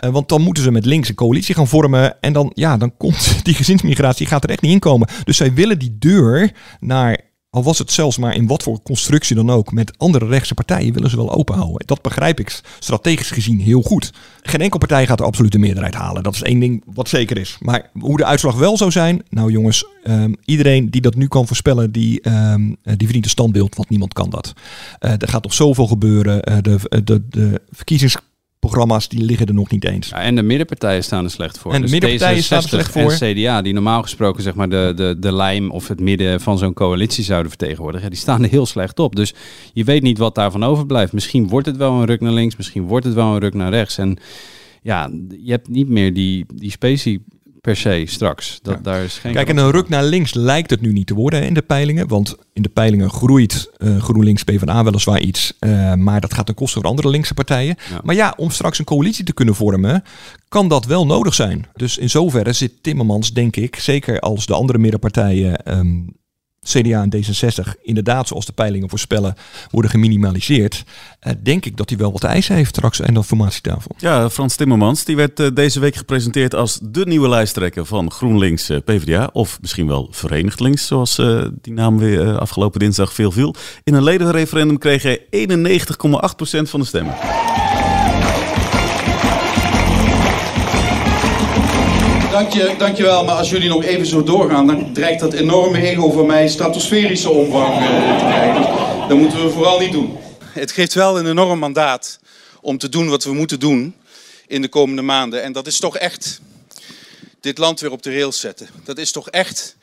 Eh, 0.00 0.10
want 0.10 0.28
dan 0.28 0.42
moeten 0.42 0.62
ze 0.62 0.70
met 0.70 0.84
links 0.84 1.08
een 1.08 1.14
coalitie 1.14 1.54
gaan 1.54 1.68
vormen. 1.68 2.20
En 2.20 2.32
dan, 2.32 2.50
ja, 2.54 2.76
dan 2.76 2.96
komt 2.96 3.34
die 3.44 3.54
gezinsmigratie 3.54 4.26
gaat 4.26 4.44
er 4.44 4.50
echt 4.50 4.62
niet 4.62 4.72
in 4.72 4.78
komen. 4.78 5.08
Dus 5.24 5.36
zij 5.36 5.54
willen 5.54 5.78
die 5.78 5.96
deur 5.98 6.52
naar 6.80 7.26
al 7.50 7.62
was 7.62 7.78
het 7.78 7.92
zelfs 7.92 8.18
maar 8.18 8.34
in 8.34 8.46
wat 8.46 8.62
voor 8.62 8.82
constructie 8.82 9.36
dan 9.36 9.50
ook, 9.50 9.72
met 9.72 9.98
andere 9.98 10.26
rechtse 10.26 10.54
partijen 10.54 10.92
willen 10.92 11.10
ze 11.10 11.16
wel 11.16 11.32
openhouden. 11.32 11.86
Dat 11.86 12.02
begrijp 12.02 12.40
ik 12.40 12.60
strategisch 12.78 13.30
gezien 13.30 13.60
heel 13.60 13.82
goed. 13.82 14.12
Geen 14.42 14.60
enkel 14.60 14.78
partij 14.78 15.06
gaat 15.06 15.18
de 15.18 15.24
absolute 15.24 15.58
meerderheid 15.58 15.94
halen. 15.94 16.22
Dat 16.22 16.34
is 16.34 16.42
één 16.42 16.60
ding 16.60 16.82
wat 16.86 17.08
zeker 17.08 17.38
is. 17.38 17.56
Maar 17.60 17.90
hoe 18.00 18.16
de 18.16 18.24
uitslag 18.24 18.56
wel 18.56 18.76
zou 18.76 18.90
zijn, 18.90 19.22
nou 19.30 19.50
jongens, 19.50 19.84
ehm, 20.02 20.32
iedereen 20.44 20.90
die 20.90 21.00
dat 21.00 21.14
nu 21.14 21.28
kan 21.28 21.46
voorspellen, 21.46 21.92
die, 21.92 22.20
ehm, 22.20 22.66
die 22.82 22.96
verdient 22.96 23.24
een 23.24 23.30
standbeeld, 23.30 23.76
want 23.76 23.88
niemand 23.88 24.12
kan 24.12 24.30
dat. 24.30 24.52
Eh, 24.98 25.10
er 25.10 25.28
gaat 25.28 25.42
nog 25.42 25.54
zoveel 25.54 25.86
gebeuren. 25.86 26.42
Eh, 26.42 26.56
de, 26.62 27.02
de, 27.04 27.28
de 27.28 27.60
verkiezings 27.70 28.16
programma's 28.58 29.08
die 29.08 29.24
liggen 29.24 29.46
er 29.46 29.54
nog 29.54 29.70
niet 29.70 29.84
eens. 29.84 30.08
Ja, 30.08 30.20
en 30.20 30.34
de 30.34 30.42
middenpartijen 30.42 31.04
staan 31.04 31.24
er 31.24 31.30
slecht 31.30 31.58
voor. 31.58 31.72
En 31.72 31.76
de 31.76 31.82
Dus 31.82 31.90
middenpartijen 31.90 32.42
staan 32.42 32.58
er 32.58 32.64
D66 32.64 32.68
slecht 32.68 32.92
voor. 32.92 33.12
En 33.12 33.34
CDA, 33.34 33.62
die 33.62 33.72
normaal 33.72 34.02
gesproken 34.02 34.42
zeg 34.42 34.54
maar 34.54 34.68
de, 34.68 34.92
de, 34.96 35.16
de 35.18 35.32
lijm 35.32 35.70
of 35.70 35.88
het 35.88 36.00
midden 36.00 36.40
van 36.40 36.58
zo'n 36.58 36.72
coalitie 36.72 37.24
zouden 37.24 37.48
vertegenwoordigen, 37.48 38.10
die 38.10 38.18
staan 38.18 38.42
er 38.42 38.50
heel 38.50 38.66
slecht 38.66 38.98
op. 38.98 39.16
Dus 39.16 39.34
je 39.72 39.84
weet 39.84 40.02
niet 40.02 40.18
wat 40.18 40.34
daarvan 40.34 40.64
overblijft. 40.64 41.12
Misschien 41.12 41.48
wordt 41.48 41.66
het 41.66 41.76
wel 41.76 41.92
een 41.92 42.06
ruk 42.06 42.20
naar 42.20 42.32
links, 42.32 42.56
misschien 42.56 42.86
wordt 42.86 43.04
het 43.04 43.14
wel 43.14 43.32
een 43.32 43.40
ruk 43.40 43.54
naar 43.54 43.70
rechts. 43.70 43.98
En 43.98 44.18
ja, 44.82 45.10
je 45.42 45.50
hebt 45.50 45.68
niet 45.68 45.88
meer 45.88 46.14
die, 46.14 46.44
die 46.54 46.70
specie 46.70 47.24
per 47.60 47.76
se 47.76 48.02
straks. 48.06 48.58
Dat, 48.62 48.84
Daar 48.84 49.02
is 49.02 49.18
geen 49.18 49.32
Kijk, 49.32 49.48
en 49.48 49.56
een 49.56 49.70
ruk 49.70 49.88
naar 49.88 50.04
links 50.04 50.34
lijkt 50.34 50.70
het 50.70 50.80
nu 50.80 50.92
niet 50.92 51.06
te 51.06 51.14
worden 51.14 51.40
hè, 51.40 51.46
in 51.46 51.54
de 51.54 51.62
peilingen. 51.62 52.08
Want 52.08 52.36
in 52.52 52.62
de 52.62 52.68
peilingen 52.68 53.10
groeit 53.10 53.70
eh, 53.76 54.02
GroenLinks 54.02 54.42
PvdA 54.42 54.84
weliswaar 54.84 55.20
iets. 55.20 55.52
eh, 55.58 55.94
maar 55.94 56.20
dat 56.20 56.34
gaat 56.34 56.46
ten 56.46 56.54
koste 56.54 56.80
van 56.80 56.90
andere 56.90 57.08
linkse 57.08 57.34
partijen. 57.34 57.76
Maar 58.02 58.14
ja, 58.14 58.34
om 58.36 58.50
straks 58.50 58.78
een 58.78 58.84
coalitie 58.84 59.24
te 59.24 59.32
kunnen 59.32 59.54
vormen, 59.54 60.04
kan 60.48 60.68
dat 60.68 60.84
wel 60.84 61.06
nodig 61.06 61.34
zijn. 61.34 61.66
Dus 61.74 61.98
in 61.98 62.10
zoverre 62.10 62.52
zit 62.52 62.82
Timmermans, 62.82 63.32
denk 63.32 63.56
ik, 63.56 63.76
zeker 63.76 64.20
als 64.20 64.46
de 64.46 64.54
andere 64.54 64.78
middenpartijen... 64.78 65.64
ehm, 65.64 65.96
CDA 66.62 67.02
en 67.02 67.14
D66 67.16 67.82
inderdaad, 67.82 68.28
zoals 68.28 68.46
de 68.46 68.52
peilingen 68.52 68.88
voorspellen, 68.88 69.34
worden 69.70 69.90
geminimaliseerd. 69.90 70.84
eh, 71.20 71.32
denk 71.42 71.64
ik 71.64 71.76
dat 71.76 71.88
hij 71.88 71.98
wel 71.98 72.12
wat 72.12 72.24
eisen 72.24 72.54
heeft 72.54 72.68
straks 72.68 73.02
aan 73.02 73.14
de 73.14 73.24
formatietafel. 73.24 73.94
Ja, 73.98 74.30
Frans 74.30 74.56
Timmermans, 74.56 75.04
die 75.04 75.16
werd 75.16 75.40
eh, 75.40 75.46
deze 75.54 75.80
week 75.80 75.94
gepresenteerd 75.94 76.54
als 76.54 76.78
de 76.82 77.06
nieuwe 77.06 77.28
lijsttrekker 77.28 77.84
van 77.84 78.10
GroenLinks 78.10 78.68
eh, 78.68 78.78
PvdA. 78.84 79.30
Of 79.32 79.58
misschien 79.60 79.86
wel 79.86 80.08
Verenigd 80.10 80.60
Links, 80.60 80.86
zoals 80.86 81.16
die 81.60 81.72
naam 81.72 81.98
weer 81.98 82.38
afgelopen 82.38 82.80
dinsdag 82.80 83.12
veel 83.12 83.30
viel. 83.32 83.54
In 83.84 83.94
een 83.94 84.02
ledenreferendum 84.02 84.78
kreeg 84.78 85.02
hij 85.02 85.26
91,8% 85.30 86.68
van 86.68 86.80
de 86.80 86.86
stemmen. 86.86 87.14
Dank 92.38 92.52
je, 92.52 92.74
dankjewel, 92.78 93.24
maar 93.24 93.34
als 93.34 93.50
jullie 93.50 93.68
nog 93.68 93.84
even 93.84 94.06
zo 94.06 94.22
doorgaan, 94.22 94.66
dan 94.66 94.92
dreigt 94.92 95.20
dat 95.20 95.32
enorme 95.32 95.80
ego 95.80 96.10
van 96.10 96.26
mij 96.26 96.48
stratosferische 96.48 97.30
omvang 97.30 97.74
eh, 97.74 98.18
te 98.18 98.24
krijgen. 98.24 98.62
Dat 99.08 99.18
moeten 99.18 99.44
we 99.44 99.50
vooral 99.50 99.78
niet 99.78 99.92
doen. 99.92 100.18
Het 100.44 100.72
geeft 100.72 100.94
wel 100.94 101.18
een 101.18 101.26
enorm 101.26 101.58
mandaat 101.58 102.18
om 102.60 102.78
te 102.78 102.88
doen 102.88 103.08
wat 103.08 103.24
we 103.24 103.32
moeten 103.32 103.60
doen 103.60 103.94
in 104.46 104.62
de 104.62 104.68
komende 104.68 105.02
maanden. 105.02 105.42
En 105.42 105.52
dat 105.52 105.66
is 105.66 105.78
toch 105.78 105.96
echt 105.96 106.40
dit 107.40 107.58
land 107.58 107.80
weer 107.80 107.90
op 107.90 108.02
de 108.02 108.12
rails 108.12 108.40
zetten. 108.40 108.68
Dat 108.84 108.98
is 108.98 109.12
toch 109.12 109.30
echt 109.30 109.76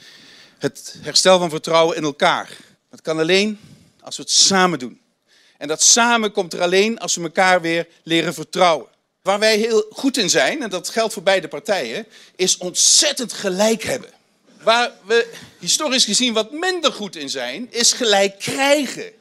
het 0.57 0.95
herstel 1.01 1.39
van 1.39 1.49
vertrouwen 1.49 1.97
in 1.97 2.03
elkaar. 2.03 2.49
Dat 2.89 3.01
kan 3.01 3.19
alleen 3.19 3.59
als 4.01 4.17
we 4.17 4.23
het 4.23 4.31
samen 4.31 4.79
doen. 4.79 4.99
En 5.57 5.67
dat 5.67 5.81
samen 5.81 6.31
komt 6.31 6.53
er 6.53 6.61
alleen 6.61 6.99
als 6.99 7.15
we 7.15 7.21
elkaar 7.21 7.61
weer 7.61 7.87
leren 8.03 8.33
vertrouwen. 8.33 8.87
Waar 9.25 9.39
wij 9.39 9.57
heel 9.57 9.85
goed 9.91 10.17
in 10.17 10.29
zijn, 10.29 10.61
en 10.61 10.69
dat 10.69 10.89
geldt 10.89 11.13
voor 11.13 11.23
beide 11.23 11.47
partijen, 11.47 12.05
is 12.35 12.57
ontzettend 12.57 13.33
gelijk 13.33 13.83
hebben. 13.83 14.09
Waar 14.61 14.91
we 15.05 15.33
historisch 15.59 16.05
gezien 16.05 16.33
wat 16.33 16.51
minder 16.51 16.93
goed 16.93 17.15
in 17.15 17.29
zijn, 17.29 17.67
is 17.71 17.91
gelijk 17.91 18.39
krijgen. 18.39 19.11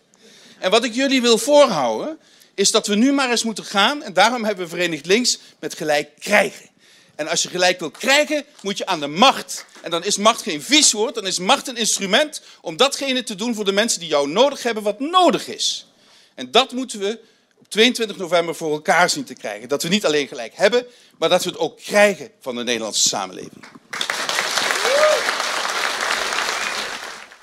En 0.58 0.70
wat 0.70 0.84
ik 0.84 0.94
jullie 0.94 1.22
wil 1.22 1.38
voorhouden, 1.38 2.18
is 2.54 2.70
dat 2.70 2.86
we 2.86 2.94
nu 2.94 3.12
maar 3.12 3.30
eens 3.30 3.42
moeten 3.42 3.64
gaan, 3.64 4.02
en 4.02 4.12
daarom 4.12 4.44
hebben 4.44 4.64
we 4.64 4.70
Verenigd 4.70 5.06
Links 5.06 5.38
met 5.58 5.74
gelijk 5.74 6.08
krijgen. 6.18 6.68
En 7.14 7.28
als 7.28 7.42
je 7.42 7.48
gelijk 7.48 7.78
wil 7.78 7.90
krijgen, 7.90 8.44
moet 8.62 8.78
je 8.78 8.86
aan 8.86 9.00
de 9.00 9.06
macht. 9.06 9.64
En 9.82 9.90
dan 9.90 10.04
is 10.04 10.16
macht 10.16 10.42
geen 10.42 10.62
vies 10.62 10.92
woord, 10.92 11.14
dan 11.14 11.26
is 11.26 11.38
macht 11.38 11.68
een 11.68 11.76
instrument 11.76 12.40
om 12.60 12.76
datgene 12.76 13.22
te 13.22 13.34
doen 13.34 13.54
voor 13.54 13.64
de 13.64 13.72
mensen 13.72 14.00
die 14.00 14.08
jou 14.08 14.28
nodig 14.28 14.62
hebben 14.62 14.82
wat 14.82 15.00
nodig 15.00 15.46
is. 15.46 15.86
En 16.34 16.50
dat 16.50 16.72
moeten 16.72 16.98
we 16.98 17.18
op 17.64 17.70
22 17.70 18.16
november 18.16 18.54
voor 18.54 18.72
elkaar 18.72 19.10
zien 19.10 19.24
te 19.24 19.34
krijgen. 19.34 19.68
Dat 19.68 19.82
we 19.82 19.88
niet 19.88 20.06
alleen 20.06 20.28
gelijk 20.28 20.52
hebben, 20.54 20.86
maar 21.18 21.28
dat 21.28 21.44
we 21.44 21.50
het 21.50 21.58
ook 21.58 21.76
krijgen 21.78 22.30
van 22.40 22.54
de 22.54 22.64
Nederlandse 22.64 23.08
samenleving. 23.08 23.64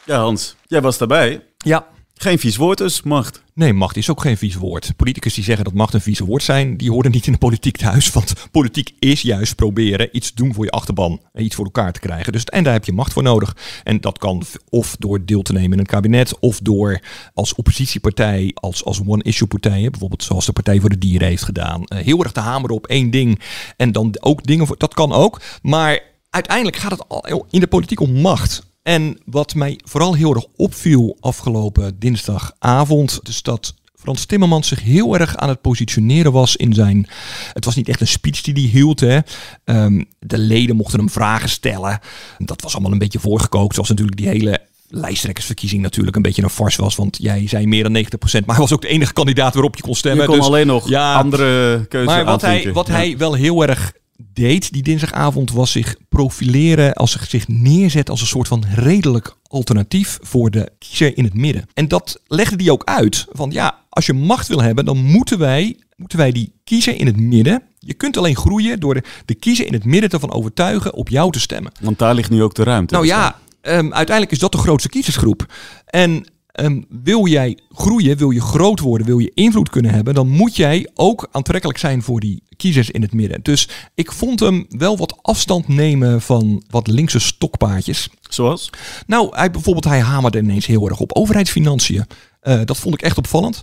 Ja, 0.05 0.17
Hans, 0.17 0.55
jij 0.67 0.81
was 0.81 0.97
daarbij. 0.97 1.45
Ja. 1.57 1.87
Geen 2.15 2.39
vies 2.39 2.55
woord 2.55 2.77
dus, 2.77 3.01
macht. 3.01 3.41
Nee, 3.61 3.73
macht 3.73 3.97
is 3.97 4.09
ook 4.09 4.21
geen 4.21 4.37
vies 4.37 4.55
woord. 4.55 4.93
Politicus 4.95 5.33
die 5.33 5.43
zeggen 5.43 5.63
dat 5.63 5.73
macht 5.73 5.93
een 5.93 6.01
vies 6.01 6.19
woord 6.19 6.43
zijn, 6.43 6.77
die 6.77 6.91
horen 6.91 7.11
niet 7.11 7.25
in 7.25 7.31
de 7.31 7.37
politiek 7.37 7.77
thuis. 7.77 8.11
Want 8.11 8.33
politiek 8.51 8.91
is 8.99 9.21
juist 9.21 9.55
proberen 9.55 10.09
iets 10.11 10.33
doen 10.33 10.53
voor 10.53 10.65
je 10.65 10.71
achterban. 10.71 11.21
En 11.33 11.43
iets 11.43 11.55
voor 11.55 11.65
elkaar 11.65 11.91
te 11.91 11.99
krijgen. 11.99 12.31
Dus, 12.31 12.43
en 12.45 12.63
daar 12.63 12.73
heb 12.73 12.85
je 12.85 12.91
macht 12.91 13.13
voor 13.13 13.23
nodig. 13.23 13.55
En 13.83 14.01
dat 14.01 14.17
kan 14.17 14.43
of 14.69 14.95
door 14.99 15.25
deel 15.25 15.41
te 15.41 15.53
nemen 15.53 15.71
in 15.71 15.79
een 15.79 15.85
kabinet. 15.85 16.39
Of 16.39 16.59
door 16.59 17.01
als 17.33 17.55
oppositiepartij, 17.55 18.51
als, 18.53 18.85
als 18.85 19.01
one-issue 19.05 19.47
partijen. 19.47 19.91
Bijvoorbeeld 19.91 20.23
zoals 20.23 20.45
de 20.45 20.51
Partij 20.51 20.79
voor 20.79 20.89
de 20.89 20.97
Dieren 20.97 21.27
heeft 21.27 21.43
gedaan. 21.43 21.85
eh, 21.85 21.97
heel 22.03 22.23
erg 22.23 22.31
te 22.31 22.39
hameren 22.39 22.75
op 22.75 22.87
één 22.87 23.11
ding. 23.11 23.39
En 23.77 23.91
dan 23.91 24.15
ook 24.19 24.43
dingen 24.43 24.67
voor... 24.67 24.77
Dat 24.77 24.93
kan 24.93 25.11
ook. 25.11 25.41
Maar 25.61 25.99
uiteindelijk 26.29 26.77
gaat 26.77 26.91
het 26.91 27.43
in 27.49 27.59
de 27.59 27.67
politiek 27.67 27.99
om 27.99 28.11
macht. 28.11 28.70
En 28.83 29.17
wat 29.25 29.55
mij 29.55 29.79
vooral 29.83 30.13
heel 30.13 30.35
erg 30.35 30.45
opviel 30.55 31.17
afgelopen 31.19 31.99
dinsdagavond, 31.99 33.19
dus 33.23 33.41
dat 33.41 33.73
Frans 33.95 34.25
Timmermans 34.25 34.67
zich 34.67 34.81
heel 34.81 35.17
erg 35.17 35.37
aan 35.37 35.49
het 35.49 35.61
positioneren 35.61 36.31
was 36.31 36.55
in 36.55 36.73
zijn. 36.73 37.07
Het 37.53 37.65
was 37.65 37.75
niet 37.75 37.89
echt 37.89 38.01
een 38.01 38.07
speech 38.07 38.41
die 38.41 38.53
hij 38.53 38.63
hield. 38.63 38.99
Hè. 38.99 39.19
Ehm, 39.63 40.03
de 40.19 40.37
leden 40.37 40.75
mochten 40.75 40.99
hem 40.99 41.09
vragen 41.09 41.49
stellen. 41.49 41.99
Dat 42.37 42.61
was 42.61 42.73
allemaal 42.73 42.91
een 42.91 42.97
beetje 42.97 43.19
voorgekookt, 43.19 43.73
zoals 43.73 43.89
natuurlijk 43.89 44.17
die 44.17 44.27
hele 44.27 44.61
lijsttrekkersverkiezing 44.87 45.81
natuurlijk 45.81 46.15
een 46.15 46.21
beetje 46.21 46.43
een 46.43 46.49
farce 46.49 46.81
was. 46.81 46.95
Want 46.95 47.17
jij 47.21 47.47
zei 47.47 47.67
meer 47.67 47.83
dan 47.83 47.91
90%, 47.91 48.45
maar 48.45 48.55
hij 48.55 48.63
was 48.63 48.73
ook 48.73 48.81
de 48.81 48.87
enige 48.87 49.13
kandidaat 49.13 49.53
waarop 49.53 49.75
je 49.75 49.81
kon 49.81 49.95
stemmen. 49.95 50.21
Je 50.21 50.27
kon 50.27 50.37
Dus 50.37 50.47
alleen 50.47 50.67
nog 50.67 50.91
andere 50.93 51.85
keuzes 51.87 52.13
Maar 52.13 52.25
wat, 52.25 52.41
hij, 52.41 52.73
wat 52.73 52.87
Ja. 52.87 52.93
hij 52.93 53.17
wel 53.17 53.33
heel 53.33 53.61
erg 53.67 53.93
deed 54.33 54.73
die 54.73 54.83
dinsdagavond 54.83 55.51
was 55.51 55.71
zich 55.71 55.95
profileren 56.09 56.93
als 56.93 57.11
zich, 57.11 57.29
zich 57.29 57.47
neerzet 57.47 58.09
als 58.09 58.21
een 58.21 58.27
soort 58.27 58.47
van 58.47 58.63
redelijk 58.75 59.35
alternatief 59.47 60.19
voor 60.21 60.51
de 60.51 60.71
kiezer 60.79 61.17
in 61.17 61.23
het 61.23 61.33
midden. 61.33 61.65
En 61.73 61.87
dat 61.87 62.21
legde 62.27 62.63
hij 62.63 62.71
ook 62.71 62.83
uit. 62.83 63.25
Van 63.31 63.51
ja, 63.51 63.79
als 63.89 64.05
je 64.05 64.13
macht 64.13 64.47
wil 64.47 64.61
hebben, 64.61 64.85
dan 64.85 64.97
moeten 64.97 65.39
wij, 65.39 65.77
moeten 65.95 66.17
wij 66.17 66.31
die 66.31 66.53
kiezer 66.63 66.99
in 66.99 67.05
het 67.05 67.17
midden. 67.17 67.63
Je 67.79 67.93
kunt 67.93 68.17
alleen 68.17 68.35
groeien 68.35 68.79
door 68.79 68.93
de, 68.93 69.03
de 69.25 69.35
kiezer 69.35 69.65
in 69.65 69.73
het 69.73 69.85
midden 69.85 70.09
ervan 70.09 70.31
overtuigen 70.31 70.93
op 70.93 71.09
jou 71.09 71.31
te 71.31 71.39
stemmen. 71.39 71.71
Want 71.81 71.99
daar 71.99 72.15
ligt 72.15 72.29
nu 72.29 72.43
ook 72.43 72.53
de 72.53 72.63
ruimte. 72.63 72.93
Nou 72.93 73.05
ja, 73.05 73.35
ehm, 73.61 73.93
uiteindelijk 73.93 74.31
is 74.31 74.39
dat 74.39 74.51
de 74.51 74.57
grootste 74.57 74.89
kiezersgroep. 74.89 75.53
En 75.85 76.25
ehm, 76.51 76.81
wil 76.89 77.27
jij 77.27 77.57
groeien, 77.69 78.17
wil 78.17 78.29
je 78.29 78.41
groot 78.41 78.79
worden, 78.79 79.07
wil 79.07 79.19
je 79.19 79.31
invloed 79.33 79.69
kunnen 79.69 79.91
hebben, 79.91 80.13
dan 80.13 80.29
moet 80.29 80.55
jij 80.55 80.89
ook 80.93 81.27
aantrekkelijk 81.31 81.79
zijn 81.79 82.01
voor 82.01 82.19
die 82.19 82.43
kiezers 82.61 82.91
in 82.91 83.01
het 83.01 83.13
midden. 83.13 83.39
Dus 83.43 83.67
ik 83.93 84.11
vond 84.11 84.39
hem 84.39 84.65
wel 84.69 84.97
wat 84.97 85.17
afstand 85.21 85.67
nemen 85.67 86.21
van 86.21 86.63
wat 86.69 86.87
linkse 86.87 87.19
stokpaardjes. 87.19 88.09
Zoals? 88.29 88.69
Nou, 89.07 89.35
hij, 89.35 89.51
bijvoorbeeld 89.51 89.85
hij 89.85 89.99
hamerde 89.99 90.39
ineens 90.39 90.65
heel 90.65 90.89
erg 90.89 90.99
op 90.99 91.15
overheidsfinanciën. 91.15 92.05
Eh, 92.39 92.59
dat 92.65 92.77
vond 92.77 92.95
ik 92.95 93.01
echt 93.01 93.17
opvallend. 93.17 93.61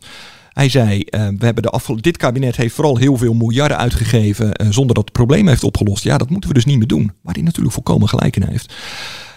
Hij 0.53 0.69
zei, 0.69 1.03
eh, 1.03 1.29
we 1.39 1.45
hebben 1.45 1.63
de 1.63 2.01
dit 2.01 2.17
kabinet 2.17 2.57
heeft 2.57 2.75
vooral 2.75 2.97
heel 2.97 3.17
veel 3.17 3.35
miljarden 3.35 3.77
uitgegeven 3.77 4.55
eh, 4.55 4.67
zonder 4.71 4.95
dat 4.95 5.05
het 5.05 5.13
probleem 5.13 5.49
heeft 5.49 5.65
opgelost. 5.65 6.05
Ja, 6.05 6.19
dat 6.19 6.31
moeten 6.31 6.49
we 6.49 6.55
dus 6.55 6.65
niet 6.65 6.79
meer 6.79 6.87
doen. 6.87 7.13
Waar 7.23 7.35
hij 7.35 7.43
natuurlijk 7.43 7.75
volkomen 7.75 8.09
gelijk 8.09 8.37
in 8.37 8.43
heeft. 8.43 8.75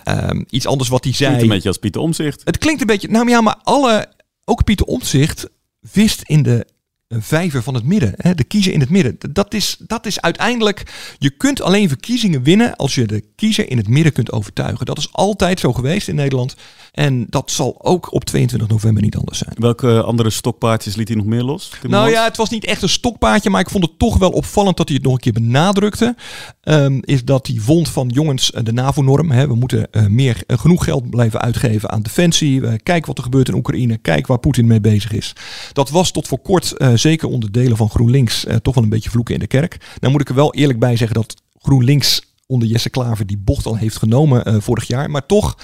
Ehm, 0.03 0.43
iets 0.49 0.67
anders 0.67 0.89
wat 0.89 1.03
hij 1.03 1.13
zei. 1.13 1.29
Klinkt 1.29 1.43
een 1.43 1.53
beetje 1.55 1.69
als 1.69 1.77
Pieter 1.77 2.01
Omzicht. 2.01 2.41
Het 2.43 2.57
klinkt 2.57 2.81
een 2.81 2.87
beetje, 2.87 3.07
nou 3.07 3.29
ja, 3.29 3.41
maar 3.41 3.59
alle, 3.63 4.07
ook 4.45 4.63
Pieter 4.63 4.85
Omtzigt 4.85 5.49
vist 5.81 6.21
in 6.21 6.43
de 6.43 6.65
eh, 7.11 7.17
vijver 7.21 7.63
van 7.63 7.73
het 7.73 7.83
midden. 7.83 8.13
Hè, 8.15 8.35
de 8.35 8.43
kiezer 8.43 8.73
in 8.73 8.79
het 8.79 8.89
midden. 8.89 9.17
Dat 9.29 9.53
is, 9.53 9.75
dat 9.79 10.05
is 10.05 10.21
uiteindelijk, 10.21 10.83
je 11.17 11.29
kunt 11.29 11.61
alleen 11.61 11.87
verkiezingen 11.87 12.43
winnen 12.43 12.75
als 12.75 12.95
je 12.95 13.05
de 13.05 13.23
kiezer 13.35 13.69
in 13.69 13.77
het 13.77 13.87
midden 13.87 14.13
kunt 14.13 14.31
overtuigen. 14.31 14.85
Dat 14.85 14.97
is 14.97 15.09
altijd 15.11 15.59
zo 15.59 15.73
geweest 15.73 16.07
in 16.07 16.15
Nederland. 16.15 16.55
En 16.91 17.25
dat 17.29 17.51
zal 17.51 17.75
ook 17.83 18.13
op 18.13 18.23
22 18.23 18.69
november 18.69 19.03
niet 19.03 19.15
anders 19.15 19.37
zijn. 19.37 19.53
Welke 19.57 20.01
andere 20.01 20.29
stokpaardjes 20.29 20.95
liet 20.95 21.07
hij 21.07 21.17
nog 21.17 21.25
meer 21.25 21.43
los? 21.43 21.71
Nou 21.87 22.09
ja, 22.09 22.23
het 22.23 22.37
was 22.37 22.49
niet 22.49 22.65
echt 22.65 22.81
een 22.81 22.89
stokpaardje, 22.89 23.49
maar 23.49 23.61
ik 23.61 23.69
vond 23.69 23.83
het 23.83 23.99
toch 23.99 24.17
wel 24.17 24.29
opvallend 24.29 24.77
dat 24.77 24.87
hij 24.87 24.97
het 24.97 25.05
nog 25.05 25.13
een 25.13 25.19
keer 25.19 25.33
benadrukte. 25.33 26.15
Ehm, 26.61 26.97
is 27.01 27.23
dat 27.23 27.47
hij 27.47 27.57
vond 27.59 27.89
van 27.89 28.07
jongens, 28.07 28.51
eh, 28.51 28.63
de 28.63 28.73
NAVO-norm, 28.73 29.29
we 29.29 29.55
moeten 29.55 29.91
eh, 29.91 30.05
meer, 30.05 30.43
eh, 30.47 30.57
genoeg 30.57 30.83
geld 30.83 31.09
blijven 31.09 31.41
uitgeven 31.41 31.89
aan 31.89 32.01
defensie. 32.01 32.61
Uh, 32.61 32.73
kijk 32.83 33.05
wat 33.05 33.17
er 33.17 33.23
gebeurt 33.23 33.47
in 33.47 33.55
Oekraïne, 33.55 33.97
kijk 33.97 34.27
waar 34.27 34.39
Poetin 34.39 34.67
mee 34.67 34.81
bezig 34.81 35.11
is. 35.11 35.35
Dat 35.73 35.89
was 35.89 36.11
tot 36.11 36.27
voor 36.27 36.39
kort, 36.39 36.75
zeker 37.01 37.27
onder 37.27 37.51
delen 37.51 37.77
van 37.77 37.89
GroenLinks, 37.89 38.45
eh, 38.45 38.55
toch 38.55 38.75
wel 38.75 38.83
een 38.83 38.89
beetje 38.89 39.09
vloeken 39.09 39.33
in 39.33 39.39
de 39.39 39.47
kerk. 39.47 39.95
Nou 39.99 40.11
moet 40.11 40.21
ik 40.21 40.29
er 40.29 40.35
wel 40.35 40.53
eerlijk 40.53 40.79
bij 40.79 40.95
zeggen 40.95 41.17
dat 41.17 41.41
GroenLinks 41.57 42.21
onder 42.45 42.67
Jesse 42.67 42.89
Klaver 42.89 43.25
die 43.25 43.37
bocht 43.37 43.65
al 43.65 43.77
heeft 43.77 43.97
genomen 43.97 44.45
eh, 44.45 44.55
vorig 44.59 44.87
jaar. 44.87 45.09
Maar 45.09 45.25
toch, 45.25 45.57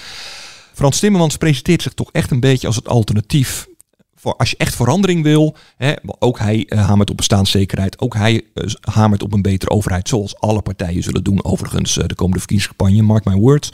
Frans 0.74 0.98
Timmermans 0.98 1.36
presenteert 1.36 1.82
zich 1.82 1.92
toch 1.92 2.12
echt 2.12 2.30
een 2.30 2.40
beetje 2.40 2.66
als 2.66 2.76
het 2.76 2.88
alternatief 2.88 3.66
voor 4.14 4.36
als 4.36 4.50
je 4.50 4.56
echt 4.56 4.74
verandering 4.74 5.22
wil, 5.22 5.56
hè, 5.76 5.92
ook 6.18 6.38
hij 6.38 6.66
uh, 6.68 6.86
hamert 6.86 7.10
op 7.10 7.16
bestaanszekerheid, 7.16 8.00
ook 8.00 8.14
hij 8.14 8.42
hamert 8.80 9.22
op 9.22 9.32
een 9.32 9.42
betere 9.42 9.70
overheid, 9.70 10.08
zoals 10.08 10.40
alle 10.40 10.62
partijen 10.62 11.02
zullen 11.02 11.24
doen 11.24 11.44
overigens 11.44 11.94
de 11.94 12.14
komende 12.14 12.38
verkiezingscampagne, 12.38 13.02
mark 13.02 13.24
my 13.24 13.34
words. 13.34 13.72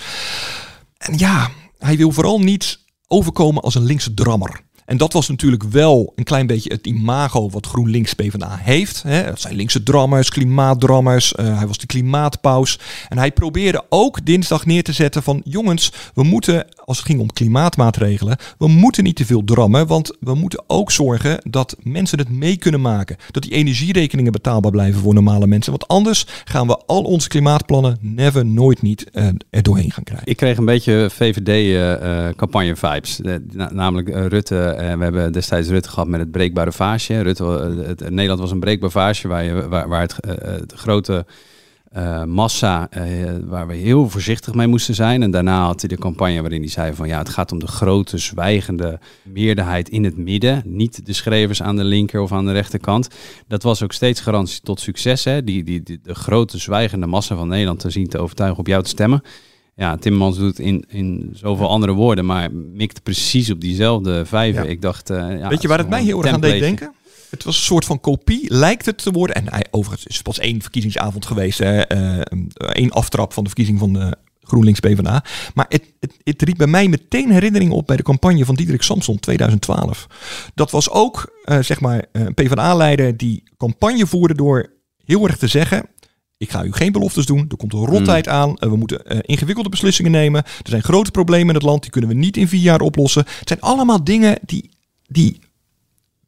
En 0.96 1.18
ja, 1.18 1.50
hij 1.79 1.96
wil 1.96 2.11
vooral 2.11 2.40
niet 2.40 2.79
overkomen 3.09 3.62
als 3.62 3.74
een 3.74 3.85
linkse 3.85 4.14
drammer. 4.14 4.61
En 4.85 4.97
dat 4.97 5.12
was 5.12 5.29
natuurlijk 5.29 5.62
wel 5.62 6.12
een 6.16 6.25
klein 6.25 6.47
beetje 6.47 6.73
het 6.73 6.87
imago 6.87 7.51
wat 7.51 7.66
GroenLinks 7.66 8.14
PvdA 8.14 8.59
heeft. 8.61 9.03
Hè. 9.03 9.25
Dat 9.25 9.40
zijn 9.40 9.55
linkse 9.55 9.83
drammers, 9.83 10.31
klimaatdrammers. 10.31 11.35
Uh, 11.40 11.59
hij 11.59 11.66
was 11.66 11.79
de 11.79 11.87
klimaatpaus. 11.87 12.79
En 13.09 13.18
hij 13.18 13.33
probeerde 13.33 13.85
ook 13.88 14.25
dinsdag 14.25 14.66
neer 14.66 14.83
te 14.83 14.92
zetten 14.92 15.23
van... 15.23 15.40
jongens, 15.44 15.92
we 16.14 16.23
moeten, 16.23 16.66
als 16.85 16.97
het 16.97 17.07
ging 17.07 17.20
om 17.20 17.33
klimaatmaatregelen... 17.33 18.37
we 18.59 18.68
moeten 18.68 19.05
niet 19.05 19.16
te 19.16 19.27
veel 19.27 19.44
drammen, 19.44 19.87
want 19.87 20.16
we 20.20 20.35
moeten 20.35 20.64
ook 20.66 20.90
zorgen... 20.90 21.38
dat 21.51 21.77
mensen 21.83 22.18
het 22.18 22.29
mee 22.29 22.57
kunnen 22.57 22.81
maken. 22.81 23.16
Dat 23.31 23.42
die 23.42 23.53
energierekeningen 23.53 24.33
betaalbaar 24.33 24.70
blijven 24.70 25.01
voor 25.01 25.14
normale 25.14 25.47
mensen. 25.47 25.73
Want 25.73 25.88
anders 25.88 26.27
gaan 26.44 26.66
we 26.66 26.77
al 26.87 27.03
onze 27.03 27.29
klimaatplannen 27.29 27.99
never, 28.01 28.47
nooit 28.47 28.83
niet 28.83 29.07
uh, 29.12 29.27
er 29.51 29.62
doorheen 29.62 29.90
gaan 29.90 30.05
krijgen. 30.05 30.29
Ik 30.29 30.37
kreeg 30.37 30.57
een 30.57 30.64
beetje 30.64 31.09
VVD-campagne-vibes. 31.11 33.20
Uh, 33.20 33.35
namelijk 33.70 34.09
Rutte 34.09 34.75
we 34.97 35.05
hebben 35.05 35.33
destijds 35.33 35.68
Rutte 35.68 35.88
gehad 35.88 36.09
met 36.09 36.20
het 36.20 36.31
breekbare 36.31 36.73
vaasje. 36.73 37.20
Rutte, 37.20 37.44
het, 37.87 38.11
Nederland 38.11 38.40
was 38.40 38.51
een 38.51 38.61
breekbaar 38.61 38.90
vaasje 38.90 39.29
waar, 39.29 39.44
je, 39.44 39.68
waar, 39.68 40.01
het, 40.01 40.16
grote 40.75 41.27
uh, 41.97 42.25
massa, 42.25 42.89
uh, 42.97 43.31
waar 43.45 43.67
we 43.67 43.75
heel 43.75 44.09
voorzichtig 44.09 44.55
mee 44.55 44.67
moesten 44.67 44.95
zijn. 44.95 45.23
En 45.23 45.31
daarna 45.31 45.65
had 45.65 45.81
hij 45.81 45.89
de 45.89 45.99
campagne 45.99 46.41
waarin 46.41 46.61
hij 46.61 46.71
zei 46.71 46.95
van 46.95 47.09
ja, 47.09 47.19
het 47.19 47.29
gaat 47.29 47.53
om 47.53 47.59
de 47.59 47.67
grote 47.67 48.19
zwijgende 48.19 48.99
meerderheid 49.23 49.89
in 49.89 50.05
het 50.05 50.17
midden. 50.17 50.63
Niet 50.65 51.07
de 51.07 51.13
schrijvers 51.13 51.63
aan 51.63 51.77
de 51.77 51.85
linker 51.85 52.21
of 52.21 52.33
aan 52.33 52.47
de 52.47 52.53
rechterkant. 52.53 53.09
Dat 53.49 53.63
was 53.63 53.83
ook 53.83 53.93
steeds 53.93 54.21
garantie 54.21 54.61
tot 54.61 54.81
succes. 54.81 55.25
Hè? 55.25 55.45
Die, 55.45 55.65
die, 55.65 55.83
die, 55.83 56.01
de 56.03 56.15
grote 56.15 56.59
zwijgende 56.59 57.07
massa 57.07 57.37
van 57.37 57.49
Nederland 57.49 57.81
te 57.81 57.91
zien 57.91 58.09
te 58.09 58.19
overtuigen 58.19 58.59
op 58.59 58.67
jou 58.67 58.83
te 58.83 58.89
stemmen. 58.89 59.23
Ja, 59.77 59.97
Timmermans 59.97 60.37
doet 60.37 60.57
het 60.57 60.67
in, 60.67 60.85
in 60.89 61.31
zoveel 61.33 61.69
andere 61.69 61.93
woorden, 61.93 62.27
maar 62.27 62.53
mikt 62.53 63.03
precies 63.03 63.51
op 63.51 63.61
diezelfde 63.61 64.25
vijver. 64.25 64.65
Ja. 64.65 64.71
Ik 64.71 64.83
dacht, 64.83 65.11
uh, 65.11 65.39
ja, 65.39 65.49
Weet 65.49 65.63
je 65.63 65.69
waar 65.69 65.79
het 65.79 65.89
mij 65.89 66.03
heel 66.03 66.23
erg 66.23 66.35
aan 66.35 66.41
deed 66.41 66.61
denken? 66.61 66.93
Het 67.35 67.44
was 67.44 67.57
een 67.57 67.62
soort 67.62 67.85
van 67.85 68.01
kopie, 68.01 68.55
lijkt 68.55 68.87
het 68.87 68.99
te 68.99 69.11
worden. 69.11 69.37
En 69.37 69.51
hij, 69.51 69.64
overigens 69.70 70.07
is 70.07 70.23
pas 70.23 70.38
één 70.38 70.62
verkiezingsavond 70.62 71.27
geweest. 71.27 71.59
Hè, 71.59 71.94
uh, 71.97 72.20
één 72.57 72.90
aftrap 72.90 73.33
van 73.33 73.42
de 73.42 73.49
verkiezing 73.49 73.79
van 73.79 73.92
de 73.92 74.16
GroenLinks 74.40 74.81
PvdA. 74.81 75.25
Maar 75.55 75.66
het, 75.68 75.92
het, 76.01 76.12
het 76.23 76.42
riep 76.42 76.57
bij 76.57 76.66
mij 76.66 76.88
meteen 76.88 77.31
herinneringen 77.31 77.77
op 77.77 77.87
bij 77.87 77.97
de 77.97 78.03
campagne 78.03 78.44
van 78.44 78.55
Diederik 78.55 78.83
Samson 78.83 79.18
2012. 79.18 80.07
Dat 80.55 80.70
was 80.70 80.90
ook, 80.90 81.35
uh, 81.44 81.59
zeg 81.59 81.81
maar, 81.81 82.05
een 82.12 82.35
PvdA-leider 82.35 83.16
die 83.16 83.42
campagne 83.57 84.07
voerde 84.07 84.35
door 84.35 84.73
heel 85.05 85.27
erg 85.27 85.37
te 85.37 85.47
zeggen... 85.47 85.88
Ik 86.37 86.51
ga 86.51 86.64
u 86.64 86.73
geen 86.73 86.92
beloftes 86.92 87.27
doen. 87.27 87.44
Er 87.49 87.57
komt 87.57 87.73
een 87.73 87.87
rottijd 87.87 88.29
aan. 88.29 88.49
Uh, 88.49 88.57
we 88.57 88.77
moeten 88.77 89.12
uh, 89.12 89.18
ingewikkelde 89.23 89.68
beslissingen 89.68 90.11
nemen. 90.11 90.44
Er 90.44 90.70
zijn 90.70 90.83
grote 90.83 91.11
problemen 91.11 91.49
in 91.49 91.55
het 91.55 91.62
land. 91.62 91.83
Die 91.83 91.90
kunnen 91.90 92.11
we 92.11 92.16
niet 92.16 92.37
in 92.37 92.49
vier 92.49 92.61
jaar 92.61 92.81
oplossen. 92.81 93.25
Het 93.38 93.49
zijn 93.49 93.61
allemaal 93.61 94.05
dingen 94.05 94.38
die, 94.42 94.70
die 95.07 95.38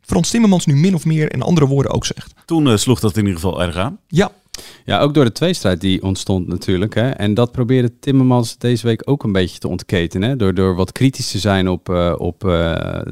Frans 0.06 0.30
Timmermans 0.30 0.66
nu 0.66 0.76
min 0.76 0.94
of 0.94 1.04
meer 1.04 1.32
in 1.32 1.42
andere 1.42 1.66
woorden 1.66 1.92
ook 1.92 2.06
zegt. 2.06 2.34
Toen 2.44 2.66
uh, 2.66 2.76
sloeg 2.76 3.00
dat 3.00 3.16
in 3.16 3.26
ieder 3.26 3.40
geval 3.40 3.62
erg 3.62 3.76
aan. 3.76 3.98
Ja. 4.08 4.30
Ja, 4.84 5.00
ook 5.00 5.14
door 5.14 5.24
de 5.24 5.32
tweestrijd 5.32 5.80
die 5.80 6.02
ontstond 6.02 6.46
natuurlijk. 6.46 6.94
Hè. 6.94 7.08
En 7.10 7.34
dat 7.34 7.52
probeerde 7.52 7.98
Timmermans 8.00 8.58
deze 8.58 8.86
week 8.86 9.02
ook 9.04 9.24
een 9.24 9.32
beetje 9.32 9.58
te 9.58 9.68
ontketen. 9.68 10.22
Hè. 10.22 10.36
Door, 10.36 10.54
door 10.54 10.74
wat 10.74 10.92
kritisch 10.92 11.30
te 11.30 11.38
zijn 11.38 11.68
op, 11.68 11.88
uh, 11.88 12.14
op 12.16 12.44
uh, 12.44 12.50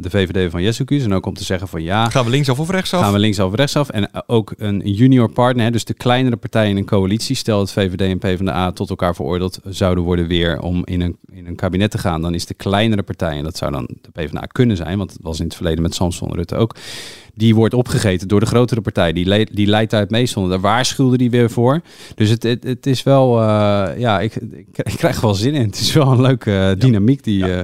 de 0.00 0.11
VVD 0.11 0.50
van 0.50 0.62
Jessukus. 0.62 1.04
En 1.04 1.12
ook 1.12 1.26
om 1.26 1.35
te 1.35 1.44
zeggen 1.44 1.68
van 1.68 1.83
ja... 1.83 2.11
Gaan 2.11 2.24
we 2.24 2.30
linksaf 2.30 2.59
of 2.59 2.70
rechtsaf? 2.70 3.00
Gaan 3.00 3.12
we 3.12 3.18
linksaf 3.18 3.46
of 3.46 3.54
rechtsaf. 3.54 3.88
En 3.88 4.11
ook 4.26 4.54
een 4.57 4.80
junior 4.80 5.30
partner, 5.30 5.64
hè, 5.64 5.70
dus 5.70 5.85
de 5.85 5.94
kleinere 5.94 6.37
partijen 6.37 6.70
in 6.70 6.76
een 6.76 6.85
coalitie. 6.85 7.37
Stel 7.37 7.59
dat 7.59 7.72
VVD 7.72 8.00
en 8.00 8.18
PvdA 8.18 8.72
tot 8.72 8.90
elkaar 8.90 9.14
veroordeeld 9.14 9.59
zouden 9.64 10.04
worden 10.04 10.26
weer 10.26 10.61
om 10.61 10.83
in 10.85 11.00
een, 11.00 11.16
in 11.33 11.46
een 11.46 11.57
kabinet 11.57 11.90
te 11.90 11.98
gaan. 11.98 12.22
Dan 12.22 12.35
is 12.35 12.46
de 12.46 12.54
kleinere 12.54 13.02
partij, 13.02 13.37
en 13.37 13.44
dat 13.44 13.57
zou 13.57 13.72
dan 13.72 13.88
de 14.00 14.11
PvdA 14.11 14.40
kunnen 14.40 14.76
zijn. 14.76 14.98
Want 14.98 15.12
het 15.12 15.22
was 15.22 15.38
in 15.38 15.44
het 15.44 15.54
verleden 15.54 15.83
met 15.83 15.94
Samson 15.94 16.35
Rutte 16.35 16.57
ook 16.57 16.74
die 17.35 17.55
wordt 17.55 17.75
opgegeten 17.75 18.29
door 18.29 18.40
de 18.40 18.47
grotere 18.47 18.81
partij. 18.81 19.12
Die, 19.12 19.27
le 19.27 19.47
die 19.53 19.66
leidt 19.66 19.94
uit 19.94 20.11
meestal. 20.11 20.49
Daar 20.49 20.61
waarschuwde 20.61 21.16
die 21.16 21.31
weer 21.31 21.51
voor. 21.51 21.81
Dus 22.14 22.31
het, 22.31 22.42
het, 22.42 22.64
het 22.64 22.87
is 22.87 23.03
wel, 23.03 23.40
uh, 23.40 23.88
ja, 23.97 24.20
ik, 24.20 24.35
ik, 24.35 24.66
ik, 24.73 24.97
krijg 24.97 25.20
wel 25.20 25.35
zin 25.35 25.55
in. 25.55 25.66
Het 25.66 25.81
is 25.81 25.92
wel 25.92 26.12
een 26.12 26.20
leuke 26.20 26.51
uh, 26.51 26.81
dynamiek 26.81 27.25
die... 27.25 27.47
Uh... 27.49 27.61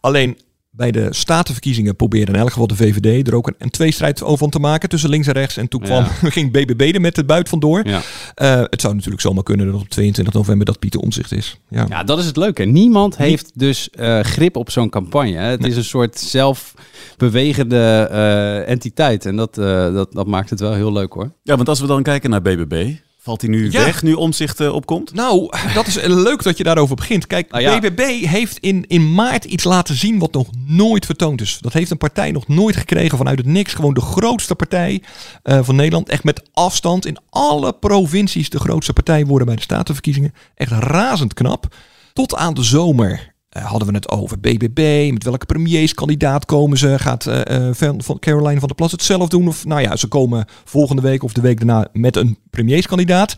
Alleen 0.00 0.36
bij 0.78 0.90
de 0.90 1.08
statenverkiezingen 1.10 1.96
probeerde 1.96 2.32
in 2.32 2.38
elk 2.38 2.50
geval 2.50 2.66
de 2.66 2.76
VVD 2.76 3.28
er 3.28 3.34
ook 3.34 3.46
een, 3.46 3.54
een 3.58 3.70
tweestrijd 3.70 4.22
over 4.22 4.38
van 4.38 4.50
te 4.50 4.58
maken 4.58 4.88
tussen 4.88 5.10
links 5.10 5.26
en 5.26 5.32
rechts. 5.32 5.56
En 5.56 5.68
toen 5.68 5.80
kwam, 5.80 6.04
ja. 6.04 6.30
ging 6.30 6.52
BBB 6.52 6.94
er 6.94 7.00
met 7.00 7.16
het 7.16 7.26
buit 7.26 7.48
vandoor. 7.48 7.86
Ja. 7.86 8.00
Uh, 8.42 8.64
het 8.70 8.80
zou 8.80 8.94
natuurlijk 8.94 9.22
zomaar 9.22 9.42
kunnen 9.42 9.72
dat 9.72 9.80
op 9.80 9.88
22 9.88 10.34
november 10.34 10.66
dat 10.66 10.78
Pieter 10.78 11.00
Omzicht 11.00 11.32
is. 11.32 11.60
Ja. 11.68 11.86
ja, 11.88 12.04
dat 12.04 12.18
is 12.18 12.26
het 12.26 12.36
leuke. 12.36 12.64
Niemand 12.64 13.16
heeft 13.16 13.50
dus 13.54 13.88
uh, 14.00 14.20
grip 14.20 14.56
op 14.56 14.70
zo'n 14.70 14.88
campagne. 14.88 15.36
Hè. 15.36 15.44
Het 15.44 15.60
nee. 15.60 15.70
is 15.70 15.76
een 15.76 15.84
soort 15.84 16.18
zelfbewegende 16.18 18.08
uh, 18.12 18.68
entiteit. 18.68 19.26
En 19.26 19.36
dat, 19.36 19.54
dat, 19.54 20.12
dat 20.12 20.26
maakt 20.26 20.50
het 20.50 20.60
wel 20.60 20.74
heel 20.74 20.92
leuk 20.92 21.12
hoor. 21.12 21.32
Ja, 21.42 21.56
want 21.56 21.68
als 21.68 21.80
we 21.80 21.86
dan 21.86 22.02
kijken 22.02 22.30
naar 22.30 22.42
BBB, 22.42 22.94
Valt 23.28 23.40
hij 23.40 23.50
nu 23.50 23.70
ja. 23.70 23.84
weg, 23.84 24.02
nu 24.02 24.12
omzicht 24.12 24.60
uh, 24.60 24.74
opkomt? 24.74 25.14
Nou, 25.14 25.50
dat 25.74 25.86
is 25.86 25.98
leuk 26.02 26.42
dat 26.42 26.56
je 26.58 26.64
daarover 26.64 26.96
begint. 26.96 27.26
Kijk, 27.26 27.50
nou 27.50 27.62
ja. 27.62 27.78
BBB 27.78 28.26
heeft 28.26 28.58
in, 28.58 28.84
in 28.86 29.14
maart 29.14 29.44
iets 29.44 29.64
laten 29.64 29.94
zien 29.94 30.18
wat 30.18 30.32
nog 30.32 30.48
nooit 30.66 31.06
vertoond 31.06 31.40
is. 31.40 31.58
Dat 31.60 31.72
heeft 31.72 31.90
een 31.90 31.98
partij 31.98 32.30
nog 32.30 32.48
nooit 32.48 32.76
gekregen 32.76 33.18
vanuit 33.18 33.38
het 33.38 33.46
niks. 33.46 33.74
Gewoon 33.74 33.94
de 33.94 34.00
grootste 34.00 34.54
partij 34.54 35.02
uh, 35.44 35.58
van 35.62 35.76
Nederland. 35.76 36.08
Echt 36.08 36.24
met 36.24 36.42
afstand 36.52 37.06
in 37.06 37.18
alle 37.30 37.72
provincies 37.72 38.50
de 38.50 38.58
grootste 38.58 38.92
partij 38.92 39.26
worden 39.26 39.46
bij 39.46 39.56
de 39.56 39.62
statenverkiezingen. 39.62 40.34
Echt 40.54 40.72
razend 40.72 41.34
knap. 41.34 41.74
Tot 42.12 42.34
aan 42.34 42.54
de 42.54 42.62
zomer 42.62 43.34
hadden 43.62 43.88
we 43.88 43.94
het 43.94 44.08
over 44.08 44.40
BBB. 44.40 45.10
Met 45.12 45.24
welke 45.24 45.46
premierskandidaat 45.46 46.44
komen 46.44 46.78
ze? 46.78 46.98
Gaat 46.98 47.26
uh, 47.26 47.68
van, 47.72 48.02
van 48.02 48.18
Caroline 48.18 48.58
van 48.58 48.68
der 48.68 48.76
Plas 48.76 48.92
het 48.92 49.02
zelf 49.02 49.28
doen? 49.28 49.48
Of 49.48 49.64
nou 49.64 49.80
ja, 49.80 49.96
ze 49.96 50.06
komen 50.06 50.46
volgende 50.64 51.02
week 51.02 51.22
of 51.22 51.32
de 51.32 51.40
week 51.40 51.56
daarna 51.56 51.88
met 51.92 52.16
een 52.16 52.38
premierskandidaat. 52.50 53.34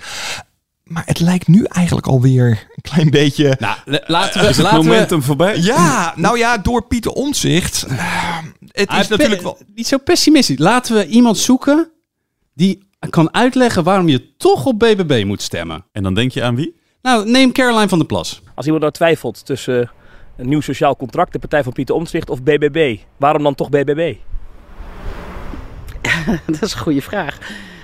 Maar 0.85 1.03
het 1.07 1.21
lijkt 1.21 1.49
nu 1.49 1.65
eigenlijk 1.65 2.07
alweer 2.07 2.47
een 2.75 2.83
klein 2.83 3.11
beetje... 3.11 3.57
Nou, 3.59 3.77
laten 4.07 4.41
we... 4.41 4.49
Is 4.49 4.57
het 4.57 4.67
laten 4.67 4.85
momentum 4.85 5.19
we, 5.19 5.25
voorbij? 5.25 5.59
Ja, 5.59 6.13
nou 6.17 6.39
ja, 6.39 6.59
door 6.59 6.87
Pieter 6.87 7.13
Omtzigt. 7.13 7.87
Het 8.73 8.89
Ah, 8.89 9.01
is 9.01 9.09
natuurlijk 9.09 9.43
wel... 9.43 9.59
Niet 9.75 9.87
zo 9.87 9.99
pessimistisch. 9.99 10.59
Laten 10.59 10.95
we 10.97 11.07
iemand 11.07 11.39
zoeken 11.39 11.91
die 12.55 12.89
kan 13.11 13.35
uitleggen 13.35 13.85
waarom 13.85 14.09
je 14.09 14.37
toch 14.37 14.67
op 14.67 14.79
BBB 14.79 15.25
moet 15.27 15.43
stemmen. 15.43 15.85
En 15.93 16.03
dan 16.03 16.15
denk 16.15 16.33
je 16.33 16.43
aan 16.43 16.55
wie? 16.57 16.77
Nou, 17.03 17.31
neem 17.31 17.53
Caroline 17.53 17.89
van 17.89 17.99
der 17.99 18.07
Plas. 18.07 18.43
Als 18.55 18.65
iemand 18.65 18.83
nou 18.83 18.95
twijfelt 18.95 19.47
tussen 19.47 19.91
een 20.41 20.49
nieuw 20.49 20.61
sociaal 20.61 20.97
contract, 20.97 21.33
de 21.33 21.39
partij 21.39 21.63
van 21.63 21.73
Pieter 21.73 21.95
Omtzigt 21.95 22.31
of 22.31 22.43
BBB, 22.43 22.97
waarom 23.17 23.43
dan 23.43 23.55
toch 23.55 23.69
BBB? 23.69 24.15
dat 26.47 26.63
is 26.63 26.73
een 26.73 26.81
goede 26.81 27.03
vraag. 27.03 27.39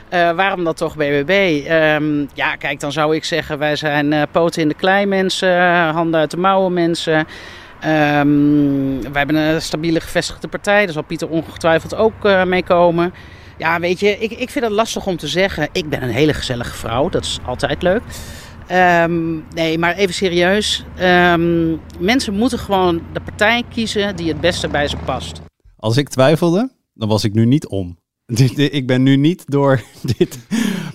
Eh, 0.08 0.30
waarom 0.30 0.64
dan 0.64 0.74
toch 0.74 0.96
BBB? 0.96 1.62
Ehm, 1.66 2.26
ja, 2.34 2.56
kijk, 2.56 2.80
dan 2.80 2.92
zou 2.92 3.14
ik 3.14 3.24
zeggen, 3.24 3.58
wij 3.58 3.76
zijn 3.76 4.12
eh, 4.12 4.22
poten 4.30 4.62
in 4.62 4.68
de 4.68 4.74
klei 4.74 5.06
mensen, 5.06 5.62
handen 5.88 6.20
uit 6.20 6.30
de 6.30 6.36
mouwen 6.36 6.72
mensen. 6.72 7.26
Ehm, 7.80 9.00
wij 9.00 9.12
hebben 9.12 9.36
een 9.36 9.62
stabiele 9.62 10.00
gevestigde 10.00 10.48
partij, 10.48 10.84
daar 10.84 10.94
zal 10.94 11.02
Pieter 11.02 11.28
ongetwijfeld 11.28 11.94
ook 11.94 12.24
eh 12.24 12.44
meekomen. 12.44 13.14
Ja, 13.58 13.80
weet 13.80 14.00
je, 14.00 14.18
ik, 14.18 14.30
ik 14.30 14.50
vind 14.50 14.64
het 14.64 14.74
lastig 14.74 15.06
om 15.06 15.16
te 15.16 15.26
zeggen. 15.26 15.68
Ik 15.72 15.88
ben 15.88 16.02
een 16.02 16.08
hele 16.08 16.34
gezellige 16.34 16.74
vrouw, 16.74 17.08
dat 17.08 17.24
is 17.24 17.38
altijd 17.44 17.82
leuk. 17.82 18.02
Ehm, 18.66 19.36
nee, 19.54 19.78
maar 19.78 19.94
even 19.94 20.14
serieus. 20.14 20.84
Ehm, 20.96 21.76
mensen 21.98 22.34
moeten 22.34 22.58
gewoon 22.58 23.02
de 23.12 23.20
partij 23.20 23.62
kiezen 23.74 24.16
die 24.16 24.28
het 24.28 24.40
beste 24.40 24.68
bij 24.68 24.88
ze 24.88 24.96
past. 24.96 25.40
Als 25.76 25.96
ik 25.96 26.08
twijfelde, 26.08 26.70
dan 26.94 27.08
was 27.08 27.24
ik 27.24 27.32
nu 27.32 27.44
niet 27.44 27.66
om. 27.66 27.98
Ik 28.56 28.86
ben 28.86 29.02
nu 29.02 29.16
niet 29.16 29.42
door 29.46 29.82
dit 30.16 30.38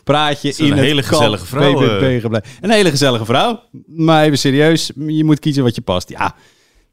praatje 0.03 0.47
Het 0.47 0.59
is 0.59 0.69
een 0.69 0.77
in 0.77 0.83
hele 0.83 1.03
gezellige 1.03 1.45
vrouw, 1.45 1.83
eh. 1.83 1.91
gebleven. 1.91 2.43
Een 2.61 2.69
hele 2.69 2.89
gezellige 2.89 3.25
vrouw. 3.25 3.63
Maar 3.85 4.23
even 4.23 4.37
serieus, 4.37 4.91
je 4.95 5.23
moet 5.23 5.39
kiezen 5.39 5.63
wat 5.63 5.75
je 5.75 5.81
past. 5.81 6.09
Ja, 6.09 6.35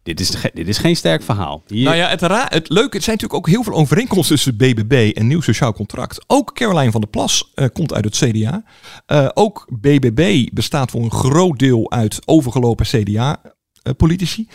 dit 0.08 0.20
is, 0.20 0.50
dit 0.54 0.68
is 0.68 0.78
geen 0.78 0.96
sterk 0.96 1.22
verhaal. 1.22 1.62
Hier, 1.66 1.84
Nou 1.84 1.96
ja, 1.96 2.08
het, 2.08 2.20
het 2.52 2.68
leuke, 2.68 2.96
het 2.96 3.04
zijn 3.04 3.16
natuurlijk 3.16 3.34
ook 3.34 3.48
heel 3.48 3.62
veel 3.62 3.72
overeenkomsten 3.72 4.34
tussen 4.34 4.56
BBB 4.56 5.16
en 5.16 5.26
Nieuw 5.26 5.40
Sociaal 5.40 5.72
Contract. 5.72 6.24
Ook 6.26 6.54
Caroline 6.54 6.90
van 6.90 7.00
der 7.00 7.10
Plas 7.10 7.50
eh, 7.54 7.66
komt 7.72 7.94
uit 7.94 8.04
het 8.04 8.16
CDA. 8.16 8.64
Eh, 9.06 9.28
ook 9.34 9.68
BBB 9.80 10.48
bestaat 10.52 10.90
voor 10.90 11.02
een 11.02 11.10
groot 11.10 11.58
deel 11.58 11.90
uit 11.90 12.18
overgelopen 12.24 12.86
CDA-politici. 12.86 14.48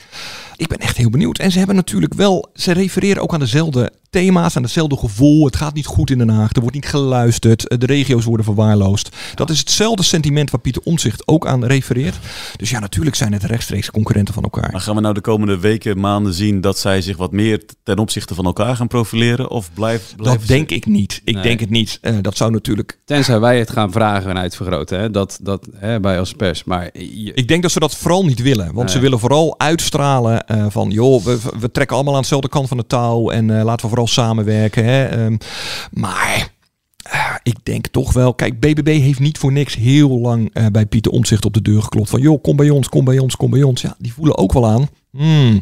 Ik 0.55 0.67
ben 0.67 0.77
echt 0.77 0.97
heel 0.97 1.09
benieuwd. 1.09 1.39
En 1.39 1.51
ze 1.51 1.57
hebben 1.57 1.75
natuurlijk 1.75 2.13
wel, 2.13 2.49
ze 2.53 2.71
refereren 2.71 3.21
ook 3.21 3.33
aan 3.33 3.39
dezelfde 3.39 3.91
thema's, 4.13 4.55
aan 4.57 4.63
hetzelfde 4.63 4.97
gevoel. 4.97 5.45
Het 5.45 5.55
gaat 5.55 5.73
niet 5.73 5.85
goed 5.85 6.09
in 6.09 6.17
Den 6.17 6.29
Haag, 6.29 6.53
er 6.53 6.61
wordt 6.61 6.75
niet 6.75 6.85
geluisterd, 6.85 7.67
eh, 7.67 7.77
de 7.77 7.85
regio's 7.85 8.23
worden 8.25 8.45
verwaarloosd. 8.45 9.09
Dat 9.35 9.49
is 9.49 9.59
hetzelfde 9.59 10.03
sentiment 10.03 10.51
waar 10.51 10.61
Pieter 10.61 10.81
Omtzigt 10.85 11.27
ook 11.27 11.47
aan 11.47 11.65
refereert. 11.65 12.15
Dus 12.55 12.69
ja, 12.69 12.79
natuurlijk 12.79 13.15
zijn 13.15 13.33
het 13.33 13.43
rechtstreeks 13.43 13.91
concurrenten 13.91 14.33
van 14.33 14.43
elkaar. 14.43 14.71
Maar 14.71 14.81
gaan 14.81 14.95
we 14.95 15.01
nou 15.01 15.13
de 15.13 15.21
komende 15.21 15.59
weken, 15.59 15.99
maanden 15.99 16.33
zien 16.33 16.61
dat 16.61 16.79
zij 16.79 17.01
zich 17.01 17.17
wat 17.17 17.31
meer 17.31 17.63
ten 17.83 17.97
opzichte 17.97 18.35
van 18.35 18.45
elkaar 18.45 18.75
gaan 18.75 18.87
profileren? 18.87 19.49
Of 19.49 19.69
blijf, 19.73 20.13
blijven 20.15 20.39
Dat 20.39 20.47
ze- 20.47 20.53
denk 20.53 20.69
ik 20.71 20.85
niet. 20.85 21.21
Ik 21.23 21.33
Nee. 21.33 21.43
denk 21.43 21.59
het 21.59 21.69
niet. 21.69 21.97
Eh, 22.01 22.15
dat 22.21 22.37
zou 22.37 22.51
natuurlijk. 22.51 22.99
Tenzij 23.05 23.39
wij 23.39 23.59
het 23.59 23.69
gaan 23.69 23.91
vragen 23.91 24.29
en 24.29 24.37
uitvergroten, 24.37 24.99
hè? 24.99 25.11
Dat, 25.11 25.39
dat 25.41 25.67
hè, 25.75 25.99
bij 25.99 26.19
als 26.19 26.33
pers. 26.33 26.63
Maar 26.63 26.89
je- 26.93 27.31
Ik 27.33 27.47
denk 27.47 27.61
dat 27.61 27.71
ze 27.71 27.79
dat 27.79 27.95
vooral 27.95 28.25
niet 28.25 28.41
willen. 28.41 28.73
Want 28.73 28.91
ze 28.91 28.99
willen 28.99 29.19
vooral 29.19 29.55
uitstralen 29.59 30.47
eh, 30.47 30.65
van... 30.69 30.89
joh, 30.91 31.23
we, 31.23 31.37
we 31.59 31.71
trekken 31.71 31.95
allemaal 31.95 32.15
aan 32.15 32.21
dezelfde 32.21 32.49
kant 32.49 32.67
van 32.67 32.77
de 32.77 32.87
touw... 32.87 33.29
en 33.29 33.57
eh, 33.57 33.63
laten 33.63 33.81
we 33.81 33.87
vooral 33.87 34.02
samenwerken. 34.07 34.85
Hè. 34.85 35.05
Ehm, 35.05 35.37
maar 35.91 36.51
eh, 37.03 37.35
ik 37.43 37.55
denk 37.63 37.87
toch 37.87 38.13
wel... 38.13 38.33
Kijk, 38.33 38.59
BBB 38.59 38.87
heeft 38.87 39.19
niet 39.19 39.37
voor 39.37 39.51
niks 39.51 39.75
heel 39.75 40.19
lang 40.19 40.49
eh, 40.53 40.65
bij 40.71 40.85
Pieter 40.85 41.11
Omtzigt 41.11 41.45
op 41.45 41.53
de 41.53 41.61
deur 41.61 41.81
geklopt. 41.81 42.09
Van 42.09 42.21
joh, 42.21 42.41
kom 42.41 42.55
bij 42.55 42.69
ons, 42.69 42.89
kom 42.89 43.05
bij 43.05 43.19
ons, 43.19 43.35
kom 43.35 43.51
bij 43.51 43.63
ons. 43.63 43.81
Ja, 43.81 43.95
die 43.97 44.13
voelen 44.13 44.37
ook 44.37 44.53
wel 44.53 44.67
aan... 44.67 44.87
hmm, 45.11 45.61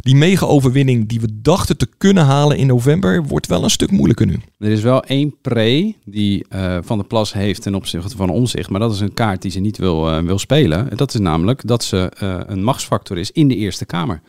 die 0.00 0.14
mega-overwinning 0.14 1.08
die 1.08 1.20
we 1.20 1.28
dachten 1.32 1.76
te 1.76 1.88
kunnen 1.98 2.24
halen 2.24 2.56
in 2.56 2.66
november... 2.66 3.24
wordt 3.26 3.46
wel 3.46 3.64
een 3.64 3.70
stuk 3.70 3.90
moeilijker 3.90 4.26
nu. 4.26 4.40
Er 4.58 4.70
is 4.70 4.82
wel 4.82 5.04
één 5.04 5.34
pre 5.42 5.94
die 6.04 6.44
eh, 6.48 6.78
Van 6.82 6.98
der 6.98 7.06
Plas 7.06 7.32
heeft 7.32 7.62
ten 7.62 7.74
opzichte 7.74 8.16
van 8.16 8.30
omzicht. 8.30 8.70
Maar 8.70 8.80
dat 8.80 8.92
is 8.92 9.00
een 9.00 9.14
kaart 9.14 9.42
die 9.42 9.50
ze 9.50 9.60
niet 9.60 9.78
wil, 9.78 10.22
wil 10.22 10.38
spelen. 10.38 10.90
En 10.90 10.96
Dat 10.96 11.14
is 11.14 11.20
namelijk 11.20 11.66
dat 11.66 11.84
ze 11.84 12.10
een 12.46 12.64
machtsfactor 12.64 13.18
is 13.18 13.30
in 13.30 13.48
de 13.48 13.56
Eerste 13.56 13.84
Kamer. 13.84 14.20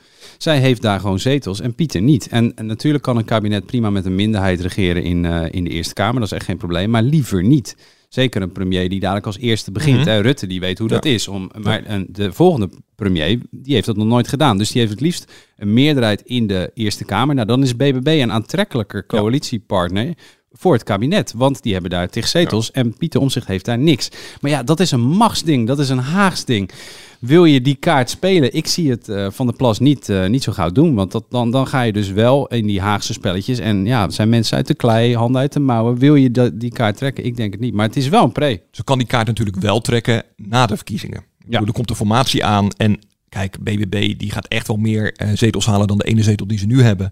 Zij 0.42 0.60
heeft 0.60 0.82
daar 0.82 1.00
gewoon 1.00 1.20
zetels 1.20 1.60
en 1.60 1.76
Pieter 1.76 2.02
niet. 2.02 2.28
En, 2.28 2.56
en 2.56 2.66
natuurlijk 2.66 3.04
kan 3.04 3.18
een 3.18 3.26
kabinet 3.26 3.66
prima 3.66 3.90
met 3.90 4.06
een 4.06 4.16
minderheid 4.16 4.62
regeren 4.62 5.04
in, 5.04 5.26
eh, 5.26 5.46
in 5.52 5.64
de 5.64 5.70
Eerste 5.70 5.94
Kamer. 5.94 6.20
Dat 6.20 6.32
is 6.32 6.38
echt 6.38 6.46
geen 6.46 6.58
probleem. 6.58 6.90
Maar 6.90 7.04
liever 7.04 7.44
niet. 7.44 7.76
Zeker 8.10 8.42
een 8.42 8.52
premier 8.52 8.90
die 8.90 9.00
dadelijk 9.00 9.26
als 9.26 9.38
eerste 9.38 9.72
begint. 9.72 10.00
Mhm. 10.00 10.10
hè. 10.10 10.20
Rutte 10.20 10.48
die 10.48 10.60
weet 10.60 10.78
hoe 10.78 10.90
Ja. 10.90 10.94
dat 10.96 11.06
is. 11.06 11.28
Om, 11.28 11.52
maar 11.62 11.84
een, 11.86 12.08
de 12.10 12.34
volgende 12.34 12.70
premier 12.96 13.40
die 13.52 13.74
heeft 13.74 13.86
dat 13.86 13.98
nog 13.98 14.08
nooit 14.08 14.28
gedaan. 14.28 14.58
Dus 14.58 14.70
die 14.72 14.80
heeft 14.80 14.94
het 14.94 15.02
liefst 15.02 15.32
een 15.58 15.74
meerderheid 15.74 16.22
in 16.22 16.48
de 16.48 16.72
Eerste 16.74 17.06
Kamer. 17.06 17.36
Nou, 17.36 17.48
dan 17.48 17.64
is 17.64 17.76
BBB 17.76 18.08
een 18.22 18.32
aantrekkelijker 18.32 19.06
coalitiepartner 19.06 20.14
voor 20.54 20.74
het 20.74 20.84
kabinet. 20.84 21.34
Want 21.36 21.64
die 21.64 21.74
hebben 21.74 21.92
daar 21.92 22.10
tig 22.10 22.28
zetels 22.28 22.72
en 22.72 22.98
Pieter 22.98 23.22
Omzicht 23.22 23.48
heeft 23.48 23.66
daar 23.66 23.78
niks. 23.78 24.10
Maar 24.42 24.52
ja, 24.52 24.64
dat 24.64 24.80
is 24.80 24.92
een 24.92 25.02
machtsding. 25.02 25.68
Dat 25.68 25.80
is 25.80 25.90
een 25.90 25.98
Haags 25.98 26.46
ding. 26.46 26.72
Wil 27.20 27.46
je 27.46 27.62
die 27.62 27.76
kaart 27.76 28.10
spelen? 28.10 28.56
Ik 28.56 28.68
zie 28.68 28.90
het 28.90 29.10
eh, 29.10 29.28
van 29.30 29.48
de 29.48 29.54
Plas 29.54 29.80
niet, 29.80 30.10
eh, 30.10 30.28
niet 30.28 30.44
zo 30.44 30.52
gauw 30.52 30.70
doen. 30.70 30.96
Want 30.96 31.12
dat, 31.12 31.26
dan, 31.30 31.52
dan 31.52 31.68
ga 31.68 31.82
je 31.82 31.94
dus 31.94 32.10
wel 32.12 32.48
in 32.48 32.68
die 32.68 32.82
Haagse 32.82 33.14
spelletjes. 33.14 33.60
En 33.60 33.86
ja, 33.86 34.10
zijn 34.10 34.30
mensen 34.30 34.58
uit 34.58 34.68
de 34.68 34.74
klei, 34.74 35.16
handen 35.16 35.42
uit 35.42 35.54
de 35.54 35.60
mouwen. 35.60 35.98
Wil 35.98 36.16
je 36.16 36.32
dat, 36.32 36.60
die 36.60 36.72
kaart 36.72 36.98
trekken? 36.98 37.26
Ik 37.26 37.36
denk 37.36 37.52
het 37.52 37.62
niet. 37.62 37.74
Maar 37.74 37.86
het 37.86 37.96
is 37.96 38.10
wel 38.10 38.24
een 38.24 38.32
pre. 38.32 38.62
Ze 38.72 38.84
kan 38.84 38.98
die 38.98 39.08
kaart 39.08 39.28
natuurlijk 39.28 39.58
wel 39.58 39.82
trekken 39.82 40.24
na 40.36 40.66
de 40.66 40.76
verkiezingen. 40.76 41.24
Bedoel, 41.46 41.68
Er 41.68 41.74
komt 41.74 41.90
een 41.90 41.96
formatie 41.96 42.46
aan 42.46 42.72
en 42.78 43.00
kijk, 43.30 43.64
BBB 43.64 44.18
die 44.18 44.32
gaat 44.32 44.48
echt 44.48 44.68
wel 44.68 44.78
meer 44.78 45.14
eh, 45.14 45.30
zetels 45.34 45.66
halen 45.66 45.88
dan 45.88 45.98
de 45.98 46.04
ene 46.04 46.24
zetel 46.24 46.48
die 46.48 46.58
ze 46.58 46.66
nu 46.66 46.82
hebben. 46.82 47.12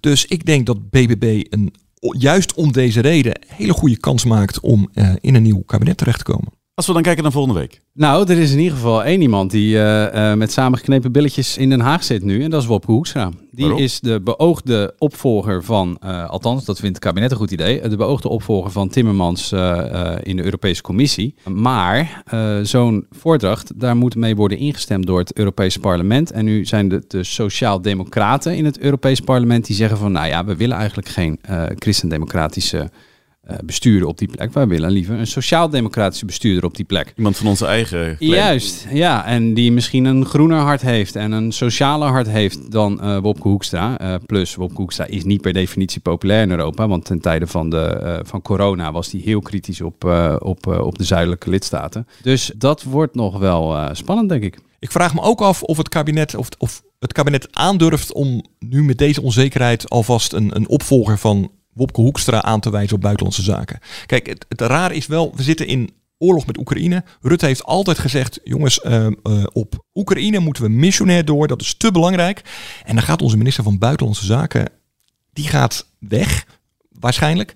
Dus 0.00 0.26
ik 0.26 0.46
denk 0.46 0.66
dat 0.66 0.90
BBB 0.90 1.44
een, 1.48 1.74
juist 2.00 2.54
om 2.54 2.72
deze 2.72 3.00
reden 3.00 3.40
hele 3.46 3.72
goede 3.72 3.98
kans 3.98 4.24
maakt 4.24 4.60
om 4.60 4.90
eh, 4.92 5.12
in 5.20 5.34
een 5.34 5.42
nieuw 5.42 5.62
kabinet 5.62 5.96
terecht 5.96 6.18
te 6.18 6.24
komen. 6.24 6.59
Als 6.80 6.88
we 6.88 6.94
dan 6.94 7.04
kijken 7.04 7.22
naar 7.22 7.32
volgende 7.32 7.58
week. 7.58 7.80
Nou, 7.92 8.30
er 8.30 8.38
is 8.38 8.52
in 8.52 8.58
ieder 8.58 8.76
geval 8.76 9.04
één 9.04 9.20
iemand 9.20 9.50
die 9.50 9.76
eh, 9.76 10.30
eh, 10.30 10.38
met 10.38 10.52
samengeknepen 10.52 11.12
billetjes 11.12 11.56
in 11.56 11.68
Den 11.68 11.80
Haag 11.80 12.04
zit 12.04 12.22
nu. 12.22 12.42
En 12.42 12.50
dat 12.50 12.62
is 12.62 12.68
Wopke 12.68 12.90
Hoekstra. 12.90 13.30
Die 13.50 13.64
Waarom? 13.64 13.82
is 13.82 14.00
de 14.00 14.20
beoogde 14.20 14.94
opvolger 14.98 15.64
van, 15.64 15.96
eh, 16.00 16.28
althans 16.28 16.64
dat 16.64 16.78
vindt 16.78 16.94
het 16.94 17.04
kabinet 17.04 17.30
een 17.30 17.36
goed 17.36 17.50
idee, 17.50 17.88
de 17.88 17.96
beoogde 17.96 18.28
opvolger 18.28 18.70
van 18.70 18.88
Timmermans 18.88 19.52
in 20.22 20.36
de 20.36 20.44
Europese 20.44 20.82
Commissie. 20.82 21.34
Maar 21.44 22.22
zo'n 22.62 23.06
voordracht, 23.10 23.80
daar 23.80 23.96
moet 23.96 24.16
mee 24.16 24.36
worden 24.36 24.58
ingestemd 24.58 25.06
door 25.06 25.18
het 25.18 25.36
Europese 25.36 25.80
parlement. 25.80 26.30
En 26.30 26.44
nu 26.44 26.64
zijn 26.64 26.88
de, 26.88 27.04
de 27.08 27.24
sociaal-democraten 27.24 28.56
in 28.56 28.64
het 28.64 28.78
Europese 28.78 29.22
parlement 29.22 29.66
die 29.66 29.76
zeggen 29.76 29.98
van, 29.98 30.12
nou 30.12 30.26
ja, 30.26 30.44
we 30.44 30.56
willen 30.56 30.76
eigenlijk 30.76 31.08
geen 31.08 31.40
christendemocratische 31.78 32.90
bestuurder 33.64 34.08
op 34.08 34.18
die 34.18 34.28
plek. 34.28 34.52
Wij 34.52 34.66
willen 34.66 34.90
liever 34.90 35.18
een 35.18 35.26
sociaal-democratische 35.26 36.26
bestuurder 36.26 36.64
op 36.64 36.76
die 36.76 36.84
plek. 36.84 37.12
Iemand 37.16 37.36
van 37.36 37.46
onze 37.46 37.66
eigen. 37.66 38.16
Juist, 38.18 38.86
ja. 38.92 39.26
En 39.26 39.54
die 39.54 39.72
misschien 39.72 40.04
een 40.04 40.26
groener 40.26 40.58
hart 40.58 40.82
heeft 40.82 41.16
en 41.16 41.32
een 41.32 41.52
socialer 41.52 42.08
hart 42.08 42.28
heeft 42.28 42.70
dan 42.70 43.00
eh 43.00 43.18
Wopke 43.18 43.48
Hoekstra. 43.48 43.98
Eh, 43.98 44.14
plus, 44.26 44.54
Wopke 44.54 44.76
Hoekstra 44.76 45.06
is 45.06 45.24
niet 45.24 45.40
per 45.40 45.52
definitie 45.52 46.00
populair 46.00 46.42
in 46.42 46.50
Europa. 46.50 46.88
Want 46.88 47.04
ten 47.04 47.20
tijde 47.20 47.46
van, 47.46 47.70
de, 47.70 47.80
eh, 47.80 48.18
van 48.22 48.42
corona 48.42 48.92
was 48.92 49.10
hij 49.10 49.20
heel 49.20 49.40
kritisch 49.40 49.80
op, 49.80 50.04
eh, 50.04 50.36
op, 50.38 50.66
eh, 50.66 50.86
op 50.86 50.98
de 50.98 51.04
zuidelijke 51.04 51.50
lidstaten. 51.50 52.06
Dus 52.22 52.52
dat 52.56 52.82
wordt 52.82 53.14
nog 53.14 53.38
wel 53.38 53.76
eh, 53.76 53.88
spannend, 53.92 54.28
denk 54.28 54.42
ik. 54.42 54.58
Ik 54.78 54.90
vraag 54.90 55.14
me 55.14 55.20
ook 55.20 55.40
af 55.40 55.62
of 55.62 55.76
het 55.76 55.88
kabinet, 55.88 56.34
of, 56.34 56.48
of 56.58 56.82
het 56.98 57.12
kabinet 57.12 57.48
aandurft 57.50 58.12
om 58.12 58.44
nu 58.58 58.84
met 58.84 58.98
deze 58.98 59.22
onzekerheid 59.22 59.90
alvast 59.90 60.32
een, 60.32 60.56
een 60.56 60.68
opvolger 60.68 61.18
van 61.18 61.50
Wopke 61.72 62.00
Hoekstra 62.00 62.42
aan 62.42 62.60
te 62.60 62.70
wijzen 62.70 62.96
op 62.96 63.02
buitenlandse 63.02 63.42
zaken. 63.42 63.78
Kijk, 64.06 64.26
het, 64.26 64.60
rare 64.60 64.94
is 64.94 65.06
wel, 65.06 65.32
we 65.36 65.42
zitten 65.42 65.66
in 65.66 65.90
oorlog 66.18 66.46
met 66.46 66.58
Oekraïne. 66.58 67.04
Rutte 67.20 67.46
heeft 67.46 67.64
altijd 67.64 67.98
gezegd, 67.98 68.40
jongens, 68.44 68.80
eh, 68.80 69.06
eh, 69.06 69.12
op 69.52 69.84
Oekraïne 69.94 70.38
moeten 70.38 70.62
we 70.62 70.68
missionair 70.68 71.24
door. 71.24 71.46
Dat 71.46 71.60
is 71.60 71.74
te 71.74 71.90
belangrijk. 71.90 72.42
En 72.84 72.94
dan 72.94 73.04
gaat 73.04 73.22
onze 73.22 73.36
minister 73.36 73.64
van 73.64 73.78
Buitenlandse 73.78 74.26
Zaken, 74.26 74.68
die 75.32 75.48
gaat 75.48 75.86
weg, 75.98 76.46
waarschijnlijk. 76.88 77.54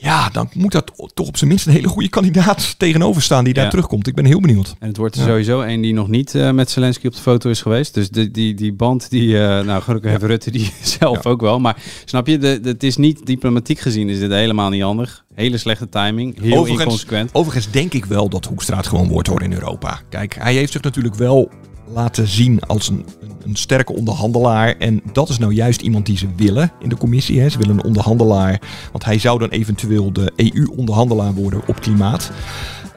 Ja, 0.00 0.28
dan 0.30 0.48
moet 0.54 0.72
dat 0.72 0.92
toch 1.14 1.26
op 1.28 1.36
zijn 1.36 1.50
minst 1.50 1.66
een 1.66 1.72
hele 1.72 1.88
goede 1.88 2.08
kandidaat 2.08 2.74
tegenover 2.78 3.22
staan 3.22 3.44
die 3.44 3.54
daar 3.54 3.64
Ja. 3.64 3.70
terugkomt. 3.70 4.06
Ik 4.06 4.14
ben 4.14 4.24
heel 4.24 4.40
benieuwd. 4.40 4.74
En 4.78 4.88
het 4.88 4.96
wordt 4.96 5.14
er 5.14 5.20
Ja. 5.20 5.26
sowieso 5.26 5.60
een 5.60 5.80
die 5.80 5.94
nog 5.94 6.08
niet 6.08 6.34
eh, 6.34 6.50
met 6.50 6.70
Zelensky 6.70 7.06
op 7.06 7.12
de 7.14 7.20
foto 7.20 7.50
is 7.50 7.62
geweest. 7.62 7.94
Dus 7.94 8.10
die, 8.10 8.30
die, 8.30 8.54
die 8.54 8.72
band, 8.72 9.10
die, 9.10 9.38
eh, 9.46 9.64
nou 9.64 9.82
gelukkig 9.82 10.10
heeft 10.10 10.22
Rutte 10.22 10.50
die 10.50 10.72
zelf 10.98 11.26
ook 11.26 11.40
wel. 11.40 11.58
Maar 11.60 11.82
snap 12.04 12.26
je, 12.26 12.38
de, 12.38 12.60
de- 12.60 12.68
het 12.68 12.82
is 12.82 12.96
niet 12.96 13.26
diplomatiek 13.26 13.78
gezien 13.78 14.08
is 14.08 14.18
dit 14.18 14.30
helemaal 14.30 14.70
niet 14.70 14.82
handig. 14.82 15.24
Hele 15.34 15.58
slechte 15.58 15.88
timing, 15.88 16.40
heel 16.40 16.64
inconsequent. 16.66 17.30
Overigens 17.34 17.70
denk 17.70 17.92
ik 17.92 18.04
wel 18.04 18.28
dat 18.28 18.44
Hoekstra 18.44 18.76
het 18.76 18.86
gewoon 18.86 19.08
wordt 19.08 19.28
hoor 19.28 19.42
in 19.42 19.52
Europa. 19.52 20.00
Kijk, 20.08 20.36
hij 20.38 20.54
heeft 20.54 20.72
zich 20.72 20.82
natuurlijk 20.82 21.14
wel 21.14 21.50
laten 21.92 22.26
zien 22.26 22.60
als 22.60 22.88
een, 22.88 23.04
een, 23.48 23.56
sterke 23.56 23.92
onderhandelaar. 23.92 24.76
En 24.78 25.00
dat 25.12 25.28
is 25.28 25.38
nou 25.38 25.52
juist 25.52 25.80
iemand 25.80 26.06
die 26.06 26.16
ze 26.16 26.26
willen 26.36 26.72
in 26.80 26.88
de 26.88 26.96
commissie. 26.96 27.40
Hè. 27.40 27.48
Ze 27.48 27.58
willen 27.58 27.78
een 27.78 27.84
onderhandelaar, 27.84 28.60
want 28.92 29.04
hij 29.04 29.18
zou 29.18 29.38
dan 29.38 29.48
eventueel 29.48 30.12
de 30.12 30.32
EU-onderhandelaar 30.36 31.34
worden 31.34 31.62
op 31.66 31.80
klimaat. 31.80 32.30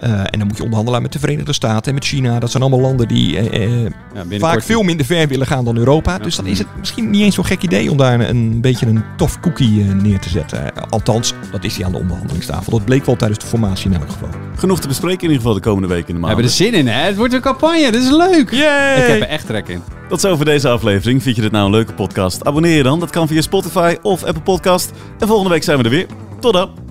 Eh, 0.02 0.20
en 0.20 0.40
dan 0.40 0.48
moet 0.48 0.58
je 0.58 0.64
onderhandelen 0.64 1.02
met 1.02 1.14
de 1.14 1.20
Verenigde 1.20 1.54
Staten 1.54 1.88
en 1.88 1.94
met 1.94 2.06
China. 2.06 2.40
Dat 2.40 2.52
zijn 2.52 2.64
allemaal 2.64 2.82
landen 2.82 3.08
die 3.08 3.38
eh, 3.38 3.86
eh, 3.86 3.92
vaak 4.40 4.64
veel 4.64 4.84
minder 4.84 5.06
ver 5.06 5.28
willen 5.28 5.48
gaan 5.48 5.66
dan 5.66 5.78
Europa. 5.78 6.18
Dus 6.18 6.36
dan 6.36 6.46
is 6.46 6.58
het 6.58 6.68
misschien 6.80 7.10
niet 7.10 7.22
eens 7.22 7.36
zo'n 7.36 7.46
gek 7.46 7.62
idee 7.62 7.92
om 7.92 7.98
daar 7.98 8.14
een, 8.14 8.30
een 8.30 8.62
beetje 8.62 8.86
een 8.86 9.04
tof 9.18 9.40
cookie 9.40 9.84
neer 9.84 10.20
te 10.20 10.30
zetten. 10.30 10.90
Althans, 10.90 11.34
dat 11.52 11.64
is 11.64 11.76
hij 11.76 11.86
aan 11.86 11.92
de 11.92 11.98
onderhandelingstafel. 11.98 12.72
Dat 12.72 12.86
bleek 12.86 13.06
wel 13.06 13.16
tijdens 13.16 13.40
de 13.40 13.46
formatie 13.46 13.90
in 13.90 13.96
elk 13.96 14.12
geval. 14.12 14.30
Genoeg 14.56 14.80
te 14.80 14.88
bespreken 14.88 15.22
in 15.22 15.28
ieder 15.28 15.42
geval 15.42 15.54
de 15.54 15.60
komende 15.60 15.88
weken 15.88 16.08
in 16.08 16.16
de 16.16 16.22
We 16.22 16.28
hebben 16.28 16.46
er 16.46 16.52
zin 16.52 16.74
in, 16.74 16.88
hè? 16.88 17.06
Het 17.06 17.16
wordt 17.16 17.34
een 17.34 17.42
campagne. 17.42 17.92
Dit 17.92 18.02
is 18.02 18.12
leuk. 18.12 18.52
Yay! 18.52 19.02
Ik 19.02 19.08
heb 19.08 19.22
er 19.22 19.28
echt 19.28 19.46
trek 19.46 19.68
in. 19.68 19.82
Tot 20.10 20.22
zover 20.22 20.46
deze 20.46 20.70
aflevering. 20.70 21.24
Vind 21.24 21.36
je 21.36 21.42
dit 21.42 21.52
nou 21.52 21.66
een 21.66 21.72
leuke 21.72 21.94
podcast? 21.94 22.46
Abonneer 22.46 22.78
je 22.78 22.84
dan. 22.84 23.00
Dat 23.00 23.10
kan 23.10 23.28
via 23.28 23.42
Spotify 23.42 23.96
of 24.02 24.24
Apple 24.24 24.44
Podcast. 24.44 24.92
En 25.20 25.28
volgende 25.28 25.52
week 25.52 25.64
zijn 25.64 25.78
we 25.78 25.84
er 25.84 25.90
weer. 25.90 26.06
Tot 26.40 26.54
dan. 26.54 26.91